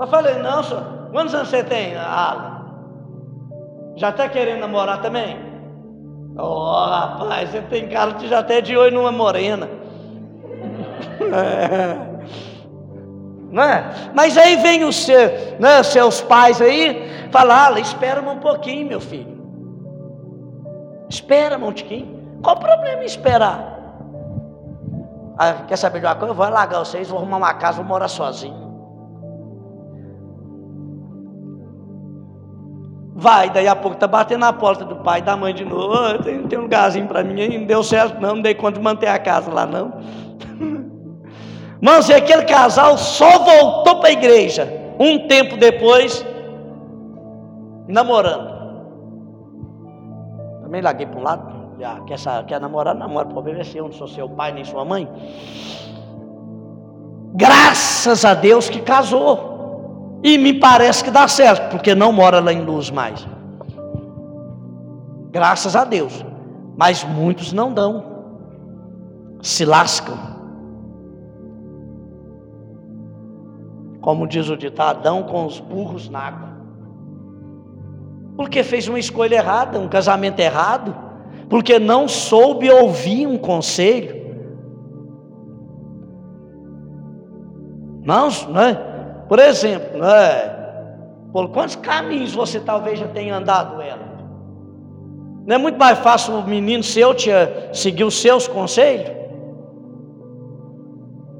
Eu 0.00 0.06
falei, 0.06 0.36
não, 0.36 0.62
senhor, 0.62 1.10
quantos 1.12 1.34
anos 1.34 1.48
você 1.48 1.62
tem, 1.62 1.94
Alan? 1.94 2.62
Já 3.96 4.08
está 4.08 4.28
querendo 4.30 4.60
namorar 4.60 5.02
também? 5.02 5.36
Oh, 6.38 6.86
rapaz, 6.86 7.50
você 7.50 7.60
tem 7.60 7.88
cara 7.90 8.12
de 8.12 8.26
já 8.26 8.38
até 8.38 8.62
de 8.62 8.74
olho 8.74 8.94
numa 8.94 9.12
morena. 9.12 9.68
É. 11.34 12.12
É? 13.54 14.10
Mas 14.14 14.36
aí 14.36 14.56
vem 14.56 14.82
os 14.84 15.04
seu, 15.04 15.30
né, 15.60 15.82
seus 15.82 16.20
pais 16.22 16.60
aí, 16.60 17.28
falar, 17.30 17.78
espera 17.78 18.20
um 18.20 18.38
pouquinho, 18.38 18.88
meu 18.88 19.00
filho. 19.00 19.31
Espera, 21.12 21.58
Montequim. 21.58 22.08
Qual 22.42 22.56
o 22.56 22.58
problema 22.58 23.02
em 23.02 23.04
esperar? 23.04 23.78
Ah, 25.36 25.64
quer 25.68 25.76
saber 25.76 26.00
de 26.00 26.06
uma 26.06 26.14
coisa? 26.14 26.32
Eu 26.32 26.34
vou 26.34 26.48
largar 26.48 26.78
vocês, 26.78 27.10
vou 27.10 27.18
arrumar 27.18 27.36
uma 27.36 27.54
casa, 27.54 27.76
vou 27.76 27.84
morar 27.84 28.08
sozinho. 28.08 28.62
Vai, 33.14 33.50
daí 33.50 33.68
a 33.68 33.76
pouco 33.76 33.98
tá 33.98 34.06
batendo 34.06 34.40
na 34.40 34.54
porta 34.54 34.86
do 34.86 34.96
pai, 34.96 35.20
da 35.20 35.36
mãe 35.36 35.54
de 35.54 35.66
novo. 35.66 35.94
Oh, 35.94 36.22
tem, 36.22 36.46
tem 36.48 36.58
um 36.58 36.62
lugarzinho 36.62 37.06
para 37.06 37.22
mim 37.22 37.58
não 37.58 37.66
deu 37.66 37.82
certo, 37.82 38.18
não, 38.18 38.36
não 38.36 38.42
dei 38.42 38.54
conta 38.54 38.78
de 38.78 38.84
manter 38.84 39.08
a 39.08 39.18
casa 39.18 39.52
lá, 39.52 39.66
não. 39.66 39.92
Mas 41.78 42.08
e 42.08 42.14
aquele 42.14 42.46
casal 42.46 42.96
só 42.96 43.38
voltou 43.38 44.00
para 44.00 44.08
a 44.08 44.12
igreja 44.12 44.66
um 44.98 45.28
tempo 45.28 45.58
depois, 45.58 46.24
namorando. 47.86 48.51
Também 50.72 50.80
larguei 50.80 51.06
para 51.06 51.20
um 51.20 51.22
lado. 51.22 51.52
Já 51.78 52.00
quer, 52.00 52.44
quer 52.46 52.58
namorar, 52.58 52.94
namora. 52.94 53.28
O 53.28 53.30
problema 53.30 53.60
é 53.60 53.64
eu 53.74 53.84
não 53.84 53.92
sou 53.92 54.08
seu 54.08 54.26
pai 54.26 54.52
nem 54.52 54.64
sua 54.64 54.86
mãe. 54.86 55.06
Graças 57.34 58.24
a 58.24 58.32
Deus 58.32 58.70
que 58.70 58.80
casou. 58.80 60.18
E 60.24 60.38
me 60.38 60.54
parece 60.54 61.04
que 61.04 61.10
dá 61.10 61.28
certo, 61.28 61.70
porque 61.70 61.94
não 61.94 62.10
mora 62.10 62.40
lá 62.40 62.54
em 62.54 62.64
luz 62.64 62.90
mais. 62.90 63.28
Graças 65.30 65.76
a 65.76 65.84
Deus. 65.84 66.24
Mas 66.74 67.04
muitos 67.04 67.52
não 67.52 67.70
dão. 67.70 68.04
Se 69.42 69.66
lascam. 69.66 70.16
Como 74.00 74.26
diz 74.26 74.48
o 74.48 74.56
ditadão, 74.56 75.22
com 75.22 75.44
os 75.44 75.60
burros 75.60 76.08
na 76.08 76.20
água. 76.20 76.51
Porque 78.42 78.64
fez 78.64 78.88
uma 78.88 78.98
escolha 78.98 79.36
errada, 79.36 79.78
um 79.78 79.86
casamento 79.86 80.40
errado. 80.40 80.92
Porque 81.48 81.78
não 81.78 82.08
soube 82.08 82.68
ouvir 82.68 83.24
um 83.24 83.38
conselho. 83.38 84.20
Não, 88.04 88.28
não 88.48 88.60
é? 88.60 88.74
Por 89.28 89.38
exemplo, 89.38 89.96
não 89.96 90.10
é? 90.10 90.58
Por 91.32 91.50
quantos 91.50 91.76
caminhos 91.76 92.34
você 92.34 92.58
talvez 92.58 92.98
já 92.98 93.06
tenha 93.06 93.36
andado 93.36 93.80
ela? 93.80 94.10
Não 95.46 95.54
é 95.54 95.58
muito 95.58 95.78
mais 95.78 96.00
fácil 96.00 96.34
o 96.34 96.44
menino 96.44 96.82
seu 96.82 97.14
te 97.14 97.30
seguir 97.72 98.02
os 98.02 98.20
seus 98.20 98.48
conselhos? 98.48 99.08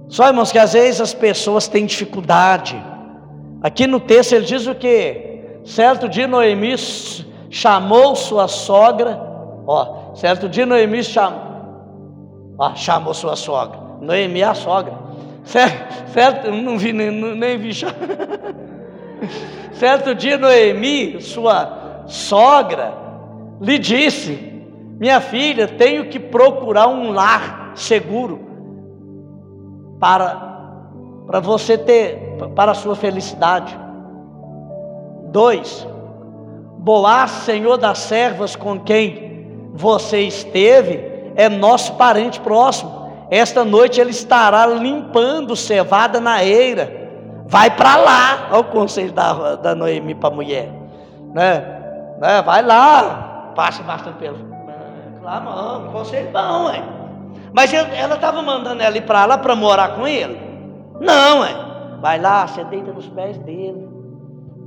Só 0.09 0.29
irmãos 0.29 0.53
que 0.53 0.59
às 0.59 0.73
vezes 0.73 1.01
as 1.01 1.13
pessoas 1.13 1.67
têm 1.67 1.85
dificuldade. 1.85 2.81
Aqui 3.61 3.89
no 3.89 3.99
texto 3.99 4.35
ele 4.35 4.45
diz 4.45 4.69
o 4.69 4.75
que? 4.77 5.32
Certo 5.65 6.09
dia 6.09 6.27
Noemi 6.27 6.75
chamou 7.51 8.17
sua 8.17 8.49
sogra, 8.49 9.21
ó, 9.67 10.15
certo 10.15 10.49
dia 10.49 10.67
Noemi 10.67 11.05
chamou, 11.05 11.41
ó, 12.59 12.75
chamou 12.75 13.15
sua 13.15 13.37
sogra. 13.37 13.79
Noemi 14.01 14.41
é 14.41 14.45
a 14.45 14.55
sogra. 14.55 14.95
Certo, 15.45 16.11
certo 16.11 16.51
não 16.51 16.79
vi 16.79 16.93
nem, 16.93 17.11
nem 17.11 17.59
vi. 17.59 17.73
certo 19.75 20.15
dia 20.15 20.37
Noemi, 20.37 21.21
sua 21.21 22.05
sogra, 22.07 22.95
lhe 23.61 23.79
disse: 23.79 24.33
Minha 24.99 25.21
filha, 25.21 25.69
tenho 25.69 26.09
que 26.09 26.19
procurar 26.19 26.89
um 26.89 27.13
lar 27.13 27.73
seguro 27.75 28.41
para 30.01 30.51
para 31.27 31.39
você 31.39 31.79
ter 31.79 32.37
para 32.55 32.73
a 32.73 32.75
sua 32.75 32.97
felicidade. 32.97 33.82
Dois, 35.33 35.87
Boaz, 36.83 37.31
senhor 37.31 37.79
das 37.79 37.99
servas 37.99 38.55
com 38.55 38.79
quem 38.79 39.71
você 39.73 40.21
esteve, 40.23 41.31
é 41.37 41.49
nosso 41.49 41.95
parente 41.95 42.41
próximo. 42.41 43.11
Esta 43.31 43.65
noite 43.65 44.01
ele 44.01 44.11
estará 44.11 44.67
limpando 44.67 45.55
cevada 45.55 46.21
na 46.21 46.45
eira. 46.45 46.93
Vai 47.47 47.71
para 47.71 47.97
lá. 47.97 48.49
Olha 48.51 48.61
o 48.61 48.65
conselho 48.65 49.13
da, 49.13 49.55
da 49.55 49.75
Noemi 49.77 50.15
para 50.15 50.29
a 50.29 50.33
mulher. 50.35 50.73
Né? 51.33 51.61
né? 52.21 52.43
Vai 52.43 52.63
lá, 52.63 53.53
passa 53.55 53.83
bastante 53.85 54.19
pelo. 54.19 54.39
Claro, 55.21 55.89
conselho 55.93 56.31
bom, 56.33 56.67
ué. 56.67 56.83
Mas 57.55 57.73
ela 57.73 58.17
estava 58.17 58.43
mandando 58.43 58.83
ela 58.83 58.97
ir 58.97 59.07
para 59.07 59.25
lá 59.25 59.39
para 59.39 59.55
morar 59.55 59.95
com 59.95 60.07
ele? 60.07 60.37
Não, 61.01 61.41
ué. 61.41 61.55
Vai 62.01 62.21
lá, 62.21 62.47
você 62.47 62.65
deita 62.65 62.93
nos 62.93 63.09
pés 63.09 63.39
dele. 63.39 63.89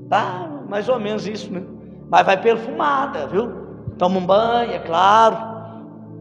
Tá, 0.10 0.48
mais 0.68 0.90
ou 0.90 1.00
menos 1.00 1.28
isso, 1.28 1.52
né? 1.52 1.64
Mas 2.10 2.26
vai 2.26 2.38
perfumada, 2.42 3.28
viu? 3.28 3.66
Toma 3.98 4.20
um 4.20 4.26
banho, 4.26 4.72
é 4.72 4.80
claro. 4.80 5.38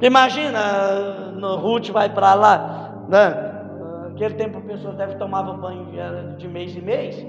Imagina, 0.01 1.31
no 1.35 1.57
Ruth 1.57 1.91
vai 1.91 2.09
para 2.09 2.35
lá, 2.35 2.91
né? 3.09 3.53
Aquele 4.11 4.35
tempo 4.35 4.59
a 4.59 4.61
pessoa 4.61 4.95
deve 4.95 5.17
tomava 5.17 5.53
banho 5.55 5.89
de 6.37 6.47
mês 6.47 6.77
em 6.77 6.81
mês. 6.81 7.27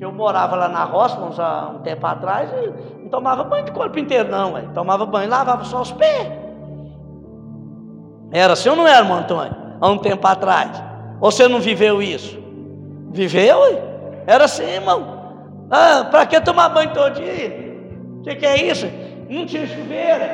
Eu 0.00 0.10
morava 0.10 0.56
lá 0.56 0.68
na 0.68 0.84
roça, 0.84 1.20
uns, 1.20 1.38
um 1.38 1.80
tempo 1.80 2.06
atrás, 2.06 2.50
e 2.52 3.02
não 3.02 3.10
tomava 3.10 3.44
banho 3.44 3.66
de 3.66 3.72
corpo 3.72 3.98
inteiro, 3.98 4.30
não, 4.30 4.54
ué. 4.54 4.62
tomava 4.72 5.04
banho, 5.04 5.28
lavava 5.28 5.64
só 5.64 5.82
os 5.82 5.92
pés. 5.92 6.32
Era 8.32 8.54
assim 8.54 8.70
ou 8.70 8.76
não 8.76 8.86
era, 8.86 9.00
irmão 9.00 9.18
Antônio? 9.18 9.54
Há 9.78 9.88
um 9.88 9.98
tempo 9.98 10.26
atrás. 10.26 10.82
Ou 11.20 11.30
você 11.30 11.46
não 11.48 11.60
viveu 11.60 12.00
isso? 12.00 12.38
Viveu, 13.10 13.60
ué? 13.60 13.82
Era 14.26 14.44
assim, 14.44 14.64
irmão. 14.64 15.19
Ah, 15.70 16.08
para 16.10 16.26
que 16.26 16.40
tomar 16.40 16.70
banho 16.70 16.92
todo 16.92 17.14
dia? 17.14 17.70
O 18.18 18.22
que, 18.22 18.34
que 18.34 18.46
é 18.46 18.70
isso? 18.70 18.86
Não 19.28 19.46
tinha 19.46 19.66
chuveiro, 19.66 20.24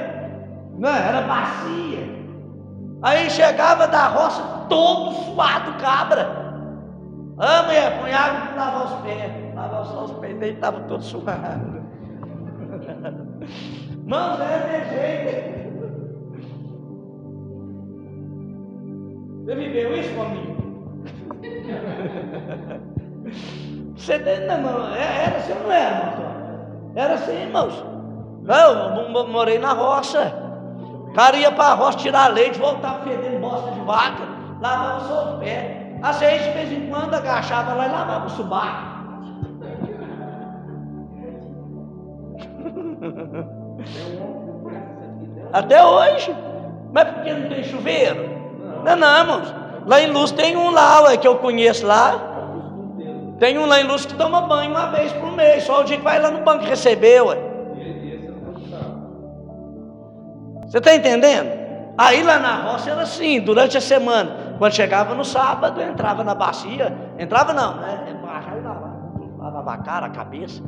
não, 0.79 0.89
era 0.89 1.21
bacia. 1.23 2.17
Aí 3.03 3.29
chegava 3.31 3.87
da 3.87 4.09
roça 4.09 4.43
todo 4.69 5.13
suado, 5.13 5.73
cabra. 5.81 6.47
Ah, 7.39 7.65
mulher, 7.65 8.01
põe 8.01 8.13
água 8.13 8.47
para 8.47 8.65
lavar 8.65 8.87
os 8.87 8.95
pés. 9.03 9.55
Lavava 9.55 9.85
só 9.85 10.05
os 10.05 10.13
pés, 10.13 10.39
daí 10.39 10.53
estava 10.53 10.81
todo 10.81 11.03
suado. 11.03 11.31
Mano, 14.07 14.43
é 14.43 14.81
de 14.81 14.89
jeito. 14.91 15.67
Você 19.45 19.55
viveu 19.55 19.97
isso 19.97 20.15
comigo? 20.15 20.57
Você 23.97 24.19
não, 24.19 24.61
não, 24.61 24.95
é, 24.95 25.25
era 25.25 25.39
assim, 25.39 25.55
não 25.55 25.73
era, 25.73 26.13
irmão? 26.13 26.27
Era 26.95 27.15
assim, 27.15 27.33
irmãos. 27.33 27.83
Eu 28.47 29.29
morei 29.29 29.59
na 29.59 29.73
roça. 29.73 30.33
O 31.09 31.13
cara 31.13 31.37
ia 31.37 31.51
para 31.51 31.73
a 31.73 31.75
roça 31.75 31.99
tirar 31.99 32.33
leite, 32.33 32.59
voltava 32.59 33.03
fedendo 33.05 33.41
bosta 33.41 33.71
de 33.71 33.81
vaca, 33.81 34.23
lavava 34.61 35.01
só 35.01 35.33
os 35.33 35.39
pés. 35.41 35.87
Às 36.03 36.19
vezes, 36.19 36.47
de 36.47 36.53
vez 36.53 36.73
em 36.73 36.89
quando, 36.89 37.15
agachava 37.15 37.73
lá 37.73 37.89
e 37.89 37.91
lavava 37.91 38.27
o 38.27 38.31
subaco. 38.31 38.97
Até 45.53 45.85
hoje. 45.85 46.35
Mas 46.93 47.11
por 47.11 47.23
que 47.23 47.33
não 47.33 47.49
tem 47.49 47.65
chuveiro? 47.65 48.29
Não, 48.85 48.97
não, 48.97 49.19
irmãos. 49.19 49.55
Lá 49.87 50.01
em 50.01 50.11
Luz 50.11 50.33
tem 50.33 50.57
um 50.57 50.71
lá, 50.71 51.03
ué, 51.03 51.17
que 51.17 51.27
eu 51.27 51.37
conheço 51.37 51.87
lá. 51.87 52.36
Tem 53.39 53.59
um 53.59 53.67
lá 53.67 53.81
em 53.81 53.85
Luz 53.85 54.07
que 54.07 54.15
toma 54.15 54.43
banho 54.43 54.71
uma 54.71 54.87
vez 54.87 55.13
por 55.13 55.33
mês. 55.33 55.65
Só 55.65 55.83
o 55.83 55.85
dia 55.85 55.99
que 55.99 56.03
vai 56.03 56.21
lá 56.21 56.31
no 56.31 56.41
banco 56.41 56.65
receber, 56.65 57.23
ué. 57.23 57.37
Você 60.67 60.79
está 60.79 60.95
entendendo? 60.95 61.49
Aí 61.99 62.23
lá 62.23 62.39
na 62.39 62.63
roça 62.63 62.91
era 62.91 63.03
assim, 63.03 63.41
durante 63.41 63.77
a 63.77 63.81
semana. 63.81 64.57
Quando 64.59 64.75
chegava 64.75 65.15
no 65.15 65.25
sábado, 65.25 65.81
entrava 65.81 66.25
na 66.25 66.35
bacia. 66.35 66.97
Entrava 67.19 67.53
não, 67.53 67.77
né? 67.77 68.19
Baixava 68.23 68.59
e 68.59 68.63
lavava. 68.63 68.97
Lavava 69.39 69.73
a 69.73 69.79
cara, 69.79 70.07
a 70.07 70.11
cabeça. 70.11 70.63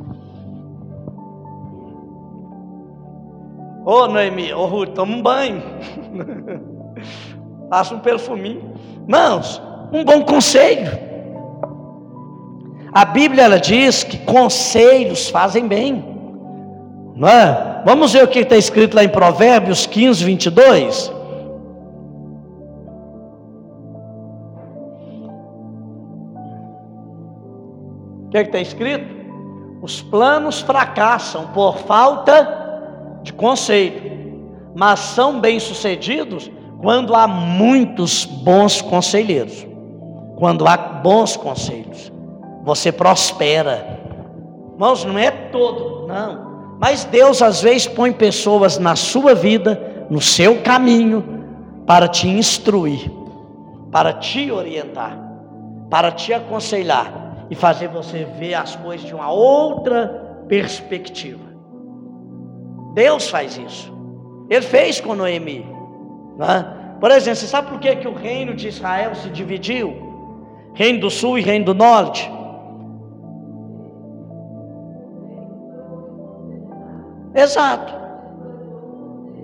Ô 3.84 4.06
Noemi, 4.06 4.52
ô 4.52 4.66
Ruth, 4.66 4.90
toma 4.90 5.16
um 5.16 5.22
banho. 5.22 5.62
Passa 7.70 7.94
um 7.94 8.00
perfuminho. 8.00 8.74
Mãos, 9.06 9.60
um 9.90 10.04
bom 10.04 10.22
conselho. 10.22 11.07
A 12.98 13.04
Bíblia 13.04 13.44
ela 13.44 13.60
diz 13.60 14.02
que 14.02 14.18
conselhos 14.18 15.28
fazem 15.28 15.68
bem. 15.68 16.04
Não 17.14 17.28
é? 17.28 17.80
Vamos 17.86 18.12
ver 18.12 18.24
o 18.24 18.26
que 18.26 18.40
está 18.40 18.56
escrito 18.56 18.96
lá 18.96 19.04
em 19.04 19.08
Provérbios 19.08 19.86
15, 19.86 20.24
22. 20.24 21.08
O 28.24 28.30
que 28.30 28.38
é 28.38 28.42
está 28.42 28.58
escrito? 28.58 29.14
Os 29.80 30.02
planos 30.02 30.60
fracassam 30.60 31.46
por 31.54 31.78
falta 31.78 33.20
de 33.22 33.32
conselho, 33.32 34.50
mas 34.74 34.98
são 34.98 35.38
bem-sucedidos 35.38 36.50
quando 36.82 37.14
há 37.14 37.28
muitos 37.28 38.24
bons 38.24 38.82
conselheiros. 38.82 39.64
Quando 40.34 40.66
há 40.66 40.76
bons 40.76 41.36
conselhos, 41.36 42.17
você 42.62 42.92
prospera. 42.92 44.00
Irmãos, 44.72 45.04
não 45.04 45.18
é 45.18 45.30
todo, 45.30 46.06
não. 46.06 46.76
Mas 46.78 47.04
Deus 47.04 47.42
às 47.42 47.60
vezes 47.60 47.86
põe 47.86 48.12
pessoas 48.12 48.78
na 48.78 48.94
sua 48.94 49.34
vida, 49.34 50.06
no 50.08 50.20
seu 50.20 50.62
caminho, 50.62 51.44
para 51.86 52.06
te 52.06 52.28
instruir, 52.28 53.10
para 53.90 54.12
te 54.12 54.50
orientar, 54.52 55.18
para 55.90 56.12
te 56.12 56.32
aconselhar 56.32 57.46
e 57.50 57.54
fazer 57.54 57.88
você 57.88 58.24
ver 58.38 58.54
as 58.54 58.76
coisas 58.76 59.06
de 59.06 59.14
uma 59.14 59.30
outra 59.30 60.44
perspectiva. 60.46 61.48
Deus 62.94 63.28
faz 63.28 63.56
isso. 63.56 63.92
Ele 64.48 64.62
fez 64.62 65.00
com 65.00 65.14
Noemi. 65.14 65.66
Né? 66.36 66.64
Por 67.00 67.10
exemplo, 67.10 67.36
você 67.36 67.46
sabe 67.46 67.68
por 67.68 67.78
que, 67.78 67.96
que 67.96 68.08
o 68.08 68.14
reino 68.14 68.54
de 68.54 68.68
Israel 68.68 69.14
se 69.14 69.28
dividiu? 69.30 69.94
Reino 70.74 71.00
do 71.00 71.10
sul 71.10 71.38
e 71.38 71.42
reino 71.42 71.66
do 71.66 71.74
norte. 71.74 72.30
Exato. 77.38 77.94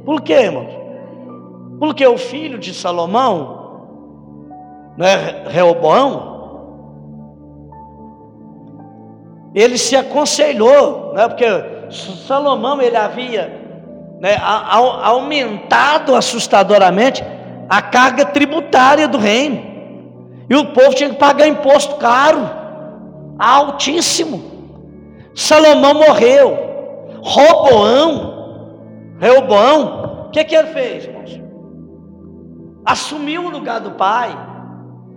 Por 0.05 0.21
quê, 0.23 0.35
irmãos? 0.35 0.73
Porque 1.79 2.05
o 2.05 2.19
filho 2.19 2.59
de 2.59 2.75
Salomão, 2.75 3.63
não 4.97 5.07
é 5.07 5.45
Reoboão, 5.49 6.35
ele 9.55 9.79
se 9.79 9.95
aconselhou, 9.95 11.13
né? 11.15 11.29
porque 11.29 11.47
Salomão 12.27 12.83
ele 12.83 12.97
havia 12.97 13.63
né, 14.21 14.37
aumentado 14.41 16.17
assustadoramente 16.17 17.23
a 17.69 17.81
carga 17.81 18.25
tributária 18.25 19.07
do 19.07 19.19
reino. 19.19 19.73
E 20.51 20.57
o 20.57 20.73
povo 20.73 20.95
tinha 20.95 21.11
que 21.11 21.17
pagar 21.17 21.47
imposto 21.47 21.95
caro, 21.97 22.51
altíssimo. 23.39 24.43
Salomão 25.35 25.95
morreu. 25.95 26.64
Roboão, 27.25 29.17
Reoboão, 29.19 30.27
o 30.27 30.31
que, 30.31 30.45
que 30.45 30.55
ele 30.55 30.69
fez, 30.69 31.05
irmãos? 31.05 31.41
Assumiu 32.85 33.47
o 33.47 33.51
lugar 33.51 33.81
do 33.81 33.93
pai. 33.93 34.37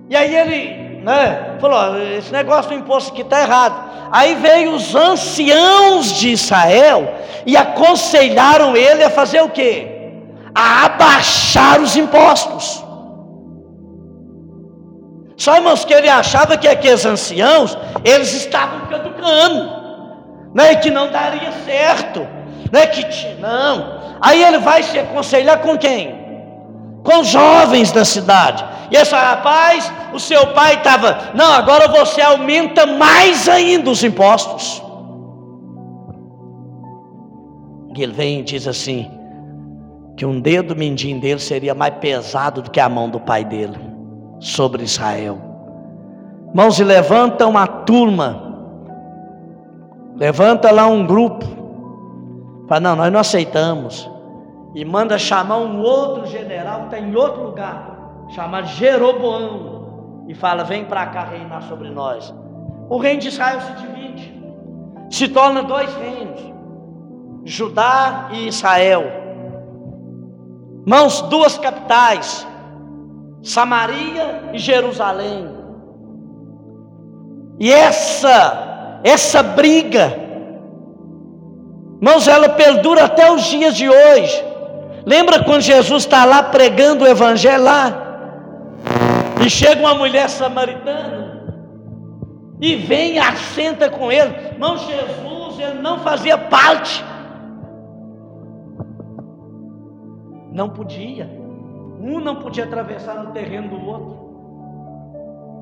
E 0.09 0.15
aí 0.15 0.33
ele 0.33 1.01
né, 1.03 1.57
falou: 1.59 1.99
esse 1.99 2.31
negócio 2.31 2.71
do 2.71 2.77
imposto 2.77 3.11
aqui 3.11 3.21
está 3.21 3.41
errado. 3.41 4.09
Aí 4.11 4.35
veio 4.35 4.73
os 4.73 4.95
anciãos 4.95 6.13
de 6.13 6.29
Israel 6.29 7.13
e 7.45 7.57
aconselharam 7.57 8.75
ele 8.75 9.03
a 9.03 9.09
fazer 9.09 9.41
o 9.41 9.49
quê? 9.49 9.87
A 10.55 10.85
abaixar 10.85 11.81
os 11.81 11.97
impostos. 11.97 12.83
Só 15.35 15.55
irmãos 15.55 15.85
que 15.85 15.93
ele 15.93 16.09
achava 16.09 16.57
que 16.57 16.67
aqueles 16.67 17.05
anciãos, 17.05 17.77
eles 18.03 18.33
estavam 18.33 18.87
caducando, 18.87 19.76
né, 20.57 20.73
que 20.73 20.89
não 20.89 21.11
daria 21.11 21.51
certo, 21.63 22.27
né, 22.71 22.87
que 22.87 23.05
não. 23.39 24.17
Aí 24.19 24.43
ele 24.43 24.57
vai 24.57 24.81
se 24.81 24.97
aconselhar 24.97 25.59
com 25.59 25.77
quem? 25.77 26.15
Com 27.03 27.23
jovens 27.23 27.91
da 27.91 28.03
cidade. 28.03 28.65
E 28.89 28.95
esse 28.95 29.13
rapaz, 29.13 29.93
o 30.11 30.19
seu 30.19 30.47
pai 30.47 30.73
estava, 30.73 31.29
não, 31.35 31.53
agora 31.53 31.87
você 31.87 32.21
aumenta 32.21 32.87
mais 32.87 33.47
ainda 33.47 33.91
os 33.91 34.03
impostos. 34.03 34.81
E 37.95 38.01
ele 38.01 38.13
vem 38.13 38.39
e 38.39 38.43
diz 38.43 38.67
assim: 38.67 39.11
que 40.15 40.25
um 40.25 40.39
dedo 40.39 40.75
mindinho 40.75 41.21
dele 41.21 41.39
seria 41.39 41.75
mais 41.75 41.93
pesado 41.95 42.63
do 42.63 42.71
que 42.71 42.79
a 42.79 42.89
mão 42.89 43.09
do 43.09 43.19
pai 43.19 43.45
dele 43.45 43.77
sobre 44.39 44.83
Israel. 44.83 45.37
Mãos 46.53 46.79
e 46.79 46.83
levanta 46.83 47.45
uma 47.45 47.67
turma, 47.67 48.46
levanta 50.17 50.71
lá 50.71 50.87
um 50.87 51.05
grupo, 51.05 51.45
fala: 52.67 52.81
não, 52.81 52.95
nós 52.95 53.11
não 53.11 53.19
aceitamos, 53.19 54.09
e 54.75 54.83
manda 54.83 55.17
chamar 55.17 55.57
um 55.57 55.79
outro 55.81 56.25
general 56.25 56.81
que 56.81 56.85
está 56.95 56.99
em 56.99 57.15
outro 57.15 57.43
lugar 57.43 57.97
chamado 58.29 58.67
Jeroboão, 58.67 60.25
e 60.27 60.33
fala: 60.33 60.63
Vem 60.63 60.83
para 60.85 61.05
cá 61.07 61.23
reinar 61.23 61.63
sobre 61.63 61.89
nós. 61.89 62.33
O 62.89 62.97
reino 62.97 63.21
de 63.21 63.29
Israel 63.29 63.61
se 63.61 63.73
divide, 63.73 64.43
se 65.09 65.27
torna 65.29 65.63
dois 65.63 65.93
reinos: 65.95 66.41
Judá 67.45 68.29
e 68.31 68.47
Israel. 68.47 69.03
Mãos, 70.85 71.21
duas 71.23 71.57
capitais, 71.57 72.47
Samaria 73.41 74.51
e 74.53 74.57
Jerusalém. 74.57 75.49
E 77.59 77.71
essa, 77.71 78.66
essa 79.03 79.43
briga, 79.43 80.17
mãos, 82.01 82.27
ela 82.27 82.49
perdura 82.49 83.05
até 83.05 83.31
os 83.31 83.43
dias 83.43 83.75
de 83.75 83.89
hoje. 83.89 84.43
Lembra 85.05 85.43
quando 85.43 85.61
Jesus 85.61 86.03
está 86.03 86.25
lá 86.25 86.43
pregando 86.43 87.05
o 87.05 87.07
evangelho 87.07 87.63
lá? 87.63 88.03
E 89.45 89.49
chega 89.49 89.79
uma 89.79 89.93
mulher 89.93 90.27
samaritana 90.29 91.27
e 92.59 92.75
vem 92.75 93.13
e 93.13 93.19
assenta 93.19 93.89
com 93.89 94.11
ele. 94.11 94.33
Irmão 94.51 94.77
Jesus, 94.77 95.59
ele 95.59 95.81
não 95.81 95.99
fazia 95.99 96.37
parte. 96.37 97.03
Não 100.51 100.69
podia. 100.69 101.29
Um 101.99 102.19
não 102.19 102.37
podia 102.37 102.65
atravessar 102.65 103.23
no 103.23 103.31
terreno 103.31 103.69
do 103.69 103.85
outro. 103.85 104.27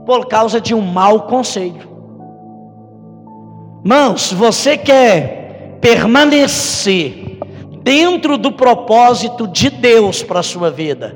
Por 0.06 0.28
causa 0.28 0.62
de 0.62 0.74
um 0.74 0.82
mau 0.82 1.24
conselho. 1.24 1.95
Mãos, 3.88 4.34
você 4.34 4.76
quer 4.76 5.78
permanecer 5.80 7.38
dentro 7.84 8.36
do 8.36 8.52
propósito 8.52 9.48
de 9.48 9.70
Deus 9.70 10.24
para 10.24 10.40
a 10.40 10.44
sua 10.44 10.72
vida, 10.72 11.16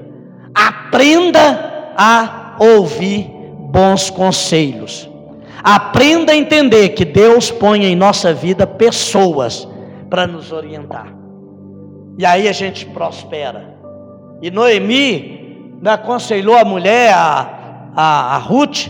aprenda 0.54 1.94
a 1.98 2.58
ouvir 2.60 3.28
bons 3.72 4.12
conselhos. 4.12 5.10
Aprenda 5.64 6.32
a 6.32 6.36
entender 6.36 6.90
que 6.90 7.04
Deus 7.04 7.50
põe 7.50 7.86
em 7.86 7.96
nossa 7.96 8.36
vida 8.36 8.68
pessoas 8.68 9.68
para 10.08 10.28
nos 10.28 10.52
orientar. 10.52 11.12
E 12.20 12.24
aí 12.24 12.48
a 12.48 12.52
gente 12.52 12.86
prospera. 12.86 13.80
E 14.44 14.52
Noemi 14.52 15.74
aconselhou 15.84 16.56
a 16.56 16.64
mulher, 16.64 17.16
a, 17.16 17.92
a, 17.96 18.36
a 18.36 18.38
Ruth, 18.38 18.90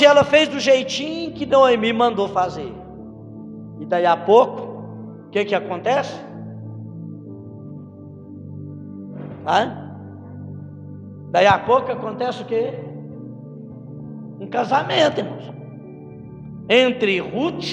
e 0.00 0.04
ela 0.04 0.22
fez 0.22 0.48
do 0.48 0.60
jeitinho 0.60 1.32
que 1.32 1.44
Noemi 1.44 1.92
mandou 1.92 2.28
fazer. 2.28 2.85
E 3.80 3.84
daí 3.84 4.06
a 4.06 4.16
pouco, 4.16 4.62
o 5.26 5.30
que 5.30 5.44
que 5.44 5.54
acontece? 5.54 6.14
Hã? 9.46 9.86
Daí 11.30 11.46
a 11.46 11.58
pouco 11.58 11.92
acontece 11.92 12.42
o 12.42 12.46
quê? 12.46 12.74
Um 14.40 14.48
casamento, 14.48 15.20
irmãos. 15.20 15.52
Entre 16.68 17.20
Ruth 17.20 17.72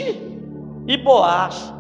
e 0.87 0.97
Boaz. 0.97 1.73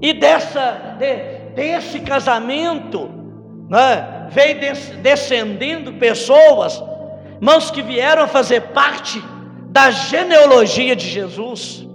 E 0.00 0.12
dessa, 0.12 0.96
de, 0.98 1.54
desse 1.54 2.00
casamento, 2.00 3.08
né, 3.68 4.28
veio 4.30 4.60
des, 4.60 4.90
descendendo 5.02 5.94
pessoas, 5.94 6.82
irmãos, 7.40 7.70
que 7.70 7.82
vieram 7.82 8.22
a 8.22 8.26
fazer 8.26 8.60
parte 8.72 9.22
da 9.66 9.90
genealogia 9.90 10.94
de 10.94 11.06
Jesus. 11.06 11.89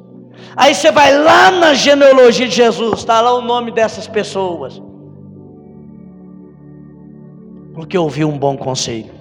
Aí 0.58 0.74
você 0.74 0.92
vai 0.92 1.18
lá 1.18 1.52
na 1.52 1.74
genealogia 1.74 2.48
de 2.48 2.56
Jesus, 2.56 3.00
está 3.00 3.20
lá 3.20 3.34
o 3.34 3.42
nome 3.42 3.72
dessas 3.72 4.08
pessoas. 4.08 4.82
Porque 7.74 7.98
ouviu 7.98 8.30
um 8.30 8.38
bom 8.38 8.56
conselho. 8.56 9.12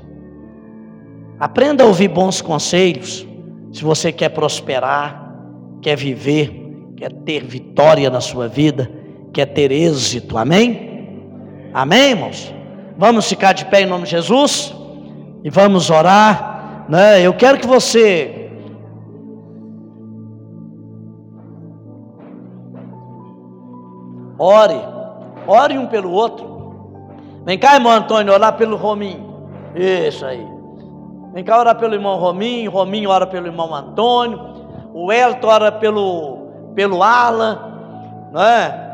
Aprenda 1.41 1.83
a 1.83 1.87
ouvir 1.87 2.09
bons 2.09 2.41
conselhos. 2.41 3.27
Se 3.73 3.83
você 3.83 4.13
quer 4.13 4.29
prosperar, 4.29 5.35
quer 5.83 5.97
viver, 5.97 6.93
quer 6.97 7.13
ter 7.13 7.45
vitória 7.45 8.09
na 8.09 8.21
sua 8.21 8.47
vida, 8.47 8.89
quer 9.33 9.47
ter 9.47 9.73
êxito. 9.73 10.39
Amém? 10.39 11.19
Amém, 11.73 12.11
irmãos? 12.11 12.55
Vamos 12.97 13.29
ficar 13.29 13.53
de 13.53 13.65
pé 13.65 13.83
em 13.83 13.87
nome 13.87 14.05
de 14.05 14.13
Jesus 14.13 14.73
e 15.43 15.51
vamos 15.51 15.91
orar. 15.91 16.87
Né? 16.89 17.21
Eu 17.21 17.35
quero 17.35 17.59
que 17.59 17.67
você 17.67 18.44
Ore, 24.39 24.81
ore 25.47 25.79
um 25.79 25.87
pelo 25.87 26.11
outro. 26.11 26.55
Vem 27.45 27.59
cá, 27.59 27.75
irmão 27.75 27.93
Antônio, 27.93 28.33
orar 28.33 28.57
pelo 28.57 28.77
Rominho. 28.77 29.49
Isso 29.75 30.25
aí. 30.25 30.47
Vem 31.33 31.43
cá 31.43 31.59
orar 31.59 31.77
pelo 31.77 31.95
irmão 31.95 32.17
Rominho, 32.17 32.71
Rominho 32.71 33.11
ora 33.11 33.27
pelo 33.27 33.47
irmão 33.47 33.75
Antônio, 33.75 34.41
o 34.95 35.13
Elton 35.13 35.49
ora 35.49 35.73
pelo, 35.73 36.47
pelo 36.75 37.03
Alan, 37.03 37.59
não 38.33 38.41
é? 38.41 38.85